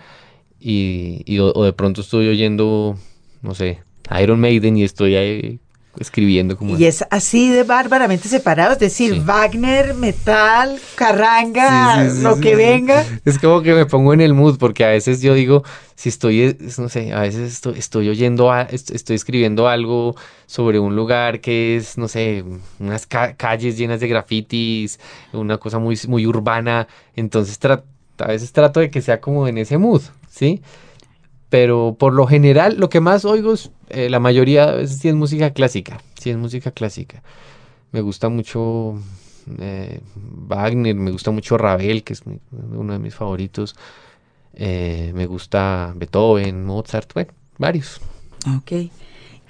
y, 0.59 1.23
y 1.27 1.39
o, 1.39 1.53
o 1.55 1.65
de 1.65 1.73
pronto 1.73 2.01
estoy 2.01 2.27
oyendo, 2.29 2.97
no 3.43 3.55
sé, 3.55 3.79
Iron 4.21 4.41
Maiden 4.41 4.77
y 4.77 4.83
estoy 4.85 5.15
ahí 5.17 5.61
escribiendo 5.99 6.57
como... 6.57 6.77
Y 6.79 6.85
es 6.87 7.05
así 7.11 7.51
de 7.51 7.65
bárbaramente 7.65 8.29
separado, 8.29 8.73
es 8.73 8.79
decir, 8.79 9.13
Sí. 9.15 9.21
Wagner, 9.21 9.95
metal, 9.95 10.81
carranga, 10.95 12.05
Sí, 12.05 12.11
sí, 12.11 12.17
sí, 12.17 12.23
lo 12.23 12.41
que 12.41 12.57
venga. 12.57 13.05
Es 13.25 13.39
como 13.39 13.63
que 13.63 13.75
me 13.75 13.87
pongo 13.87 14.15
en 14.15 14.21
el 14.21 14.35
mood, 14.35 14.59
porque 14.59 14.85
a 14.85 14.89
veces 14.89 15.21
yo 15.21 15.35
digo, 15.35 15.63
si 15.95 16.09
estoy, 16.09 16.41
es- 16.43 16.79
no 16.79 16.89
sé, 16.89 17.13
a 17.13 17.21
veces 17.21 17.53
estoy, 17.53 17.79
estoy 17.79 18.09
oyendo, 18.09 18.51
a- 18.51 18.63
est- 18.63 18.91
estoy 18.91 19.17
escribiendo 19.17 19.69
algo 19.69 20.15
sobre 20.47 20.79
un 20.79 20.97
lugar 20.97 21.41
que 21.41 21.77
es, 21.77 21.99
no 21.99 22.09
sé, 22.09 22.45
unas 22.79 23.07
ca- 23.07 23.35
calles 23.37 23.77
llenas 23.77 24.01
de 24.01 24.09
grafitis, 24.09 24.99
una 25.33 25.59
cosa 25.59 25.79
muy, 25.79 25.99
muy 26.09 26.27
urbana, 26.27 26.89
entonces 27.17 27.59
a 28.19 28.27
veces 28.27 28.53
trato 28.53 28.81
de 28.81 28.91
que 28.91 29.03
sea 29.03 29.21
como 29.21 29.47
en 29.49 29.59
ese 29.59 29.79
mood, 29.79 30.03
¿sí? 30.31 30.63
Pero 31.53 31.97
por 31.99 32.15
lo 32.15 32.27
general, 32.27 32.77
lo 32.79 32.89
que 32.89 33.01
más 33.01 33.27
oigo 33.27 33.53
es, 33.53 33.71
eh, 33.91 34.09
la 34.09 34.21
mayoría 34.21 34.69
de 34.71 34.79
veces 34.79 35.01
sí 35.01 35.09
es 35.11 35.15
música 35.15 35.51
clásica, 35.51 36.01
sí 36.19 36.31
es 36.31 36.39
música 36.39 36.71
clásica. 36.71 37.23
Me 37.91 38.01
gusta 38.01 38.31
mucho 38.31 38.95
eh, 39.59 40.01
Wagner, 40.17 40.95
me 40.95 41.11
gusta 41.11 41.31
mucho 41.31 41.59
Ravel, 41.59 42.05
que 42.05 42.15
es 42.15 42.27
mi- 42.27 42.39
uno 42.75 42.95
de 42.95 42.99
mis 42.99 43.15
favoritos. 43.15 43.77
Eh, 44.55 45.13
me 45.15 45.27
gusta 45.27 45.93
Beethoven, 45.95 46.65
Mozart, 46.65 47.13
bueno, 47.13 47.33
varios. 47.59 48.01
Ok. 48.57 48.91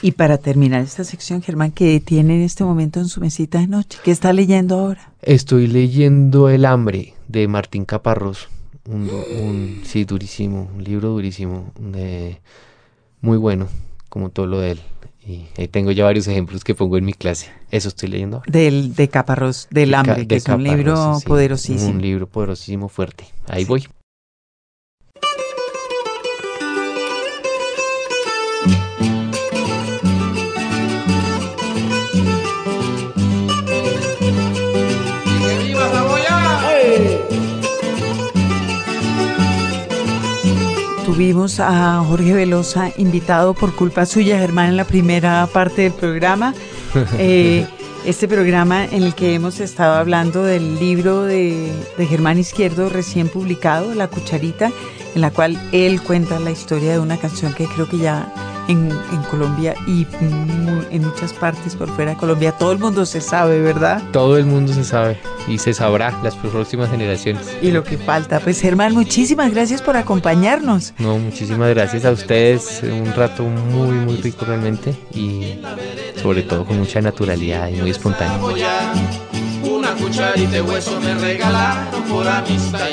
Y 0.02 0.10
para 0.10 0.38
terminar 0.38 0.82
esta 0.82 1.04
sección, 1.04 1.40
Germán, 1.40 1.70
¿qué 1.70 2.00
tiene 2.00 2.34
en 2.34 2.42
este 2.42 2.64
momento 2.64 2.98
en 2.98 3.06
su 3.06 3.20
mesita 3.20 3.60
de 3.60 3.68
noche? 3.68 4.00
¿Qué 4.02 4.10
está 4.10 4.32
leyendo 4.32 4.76
ahora? 4.76 5.12
Estoy 5.22 5.68
leyendo 5.68 6.48
El 6.48 6.64
hambre 6.64 7.14
de 7.28 7.46
Martín 7.46 7.84
Caparrós. 7.84 8.48
Un, 8.88 9.08
un- 9.38 9.80
sí, 9.84 10.04
durísimo, 10.04 10.68
un 10.74 10.82
libro 10.82 11.10
durísimo, 11.10 11.72
eh, 11.94 12.38
muy 13.20 13.36
bueno, 13.38 13.68
como 14.08 14.30
todo 14.30 14.46
lo 14.46 14.58
de 14.60 14.72
él. 14.72 14.80
Y 15.24 15.46
ahí 15.56 15.68
tengo 15.68 15.92
ya 15.92 16.04
varios 16.04 16.26
ejemplos 16.26 16.64
que 16.64 16.74
pongo 16.74 16.96
en 16.98 17.04
mi 17.04 17.12
clase. 17.12 17.50
Eso 17.70 17.88
estoy 17.88 18.08
leyendo 18.08 18.38
ahora. 18.38 18.50
Del, 18.50 18.94
de 18.94 19.08
Caparrós, 19.08 19.68
del 19.70 19.90
De 19.90 19.92
Ca- 19.92 19.98
hambre, 20.00 20.26
que 20.26 20.34
de 20.34 20.36
es 20.36 20.48
un 20.48 20.64
libro 20.64 21.20
sí, 21.20 21.26
poderosísimo. 21.28 21.90
Un 21.90 22.02
libro 22.02 22.26
poderosísimo, 22.26 22.88
fuerte. 22.88 23.26
Ahí 23.46 23.64
voy. 23.64 23.86
Tuvimos 41.12 41.60
a 41.60 42.02
Jorge 42.08 42.32
Velosa 42.32 42.90
invitado 42.96 43.52
por 43.52 43.74
culpa 43.74 44.06
suya, 44.06 44.38
Germán, 44.38 44.70
en 44.70 44.78
la 44.78 44.86
primera 44.86 45.46
parte 45.46 45.82
del 45.82 45.92
programa. 45.92 46.54
Eh, 47.18 47.66
este 48.04 48.28
programa 48.28 48.84
en 48.84 49.02
el 49.02 49.14
que 49.14 49.34
hemos 49.34 49.60
estado 49.60 49.94
hablando 49.96 50.42
del 50.42 50.78
libro 50.78 51.22
de, 51.22 51.70
de 51.96 52.06
Germán 52.06 52.38
Izquierdo 52.38 52.88
recién 52.88 53.28
publicado, 53.28 53.94
La 53.94 54.08
Cucharita, 54.08 54.70
en 55.14 55.20
la 55.20 55.30
cual 55.30 55.58
él 55.72 56.02
cuenta 56.02 56.38
la 56.38 56.50
historia 56.50 56.92
de 56.92 56.98
una 56.98 57.16
canción 57.18 57.54
que 57.54 57.66
creo 57.66 57.88
que 57.88 57.98
ya 57.98 58.51
en, 58.72 58.90
en 58.90 59.22
Colombia 59.30 59.74
y 59.86 60.06
en 60.90 61.04
muchas 61.04 61.32
partes 61.32 61.76
por 61.76 61.88
fuera 61.94 62.12
de 62.12 62.16
Colombia 62.16 62.52
todo 62.52 62.72
el 62.72 62.78
mundo 62.78 63.06
se 63.06 63.20
sabe, 63.20 63.60
¿verdad? 63.60 64.02
Todo 64.12 64.36
el 64.36 64.46
mundo 64.46 64.72
se 64.72 64.84
sabe 64.84 65.18
y 65.48 65.58
se 65.58 65.74
sabrá 65.74 66.18
las 66.22 66.34
próximas 66.36 66.90
generaciones. 66.90 67.56
Y 67.60 67.70
lo 67.70 67.84
que 67.84 67.98
falta. 67.98 68.40
Pues 68.40 68.60
Germán, 68.60 68.94
muchísimas 68.94 69.52
gracias 69.52 69.82
por 69.82 69.96
acompañarnos. 69.96 70.94
No, 70.98 71.18
muchísimas 71.18 71.70
gracias 71.70 72.04
a 72.04 72.12
ustedes. 72.12 72.82
Un 72.82 73.12
rato 73.14 73.44
muy, 73.44 73.96
muy 73.96 74.16
rico 74.16 74.44
realmente 74.44 74.94
y 75.14 75.60
sobre 76.20 76.42
todo 76.42 76.64
con 76.64 76.78
mucha 76.78 77.00
naturalidad 77.00 77.68
y 77.68 77.80
muy 77.80 77.90
espontáneo. 77.90 78.54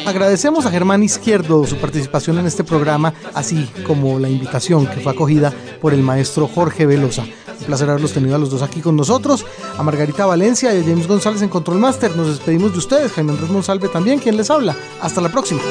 Agradecemos 0.06 0.66
a 0.66 0.72
Germán 0.72 1.04
Izquierdo 1.04 1.66
su 1.66 1.78
participación 1.78 2.40
en 2.40 2.46
este 2.46 2.64
programa, 2.64 3.14
así 3.34 3.70
como 3.86 4.20
la 4.20 4.30
invitación 4.30 4.88
que 4.88 5.02
fue 5.02 5.12
acogida 5.12 5.54
por 5.82 5.94
el 5.94 6.02
maestro 6.02 6.48
Jorge 6.48 6.86
Velosa. 6.86 7.24
Un 7.24 7.66
placer 7.66 7.90
haberlos 7.90 8.14
tenido 8.14 8.36
a 8.36 8.40
los 8.40 8.50
dos 8.50 8.62
aquí 8.62 8.80
con 8.80 8.96
nosotros, 8.96 9.46
a 9.78 9.84
Margarita 9.84 10.26
Valencia 10.26 10.74
y 10.74 10.80
a 10.80 10.84
James 10.84 11.08
González 11.08 11.42
en 11.42 11.50
Control 11.50 11.78
Master. 11.78 12.16
Nos 12.16 12.28
despedimos 12.28 12.72
de 12.72 12.78
ustedes, 12.78 13.12
Jaime 13.12 13.32
Andrés 13.32 13.50
Monsalve 13.50 13.90
también, 13.90 14.20
quien 14.20 14.38
les 14.38 14.50
habla. 14.50 14.76
Hasta 15.02 15.22
la 15.22 15.30
próxima. 15.30 15.62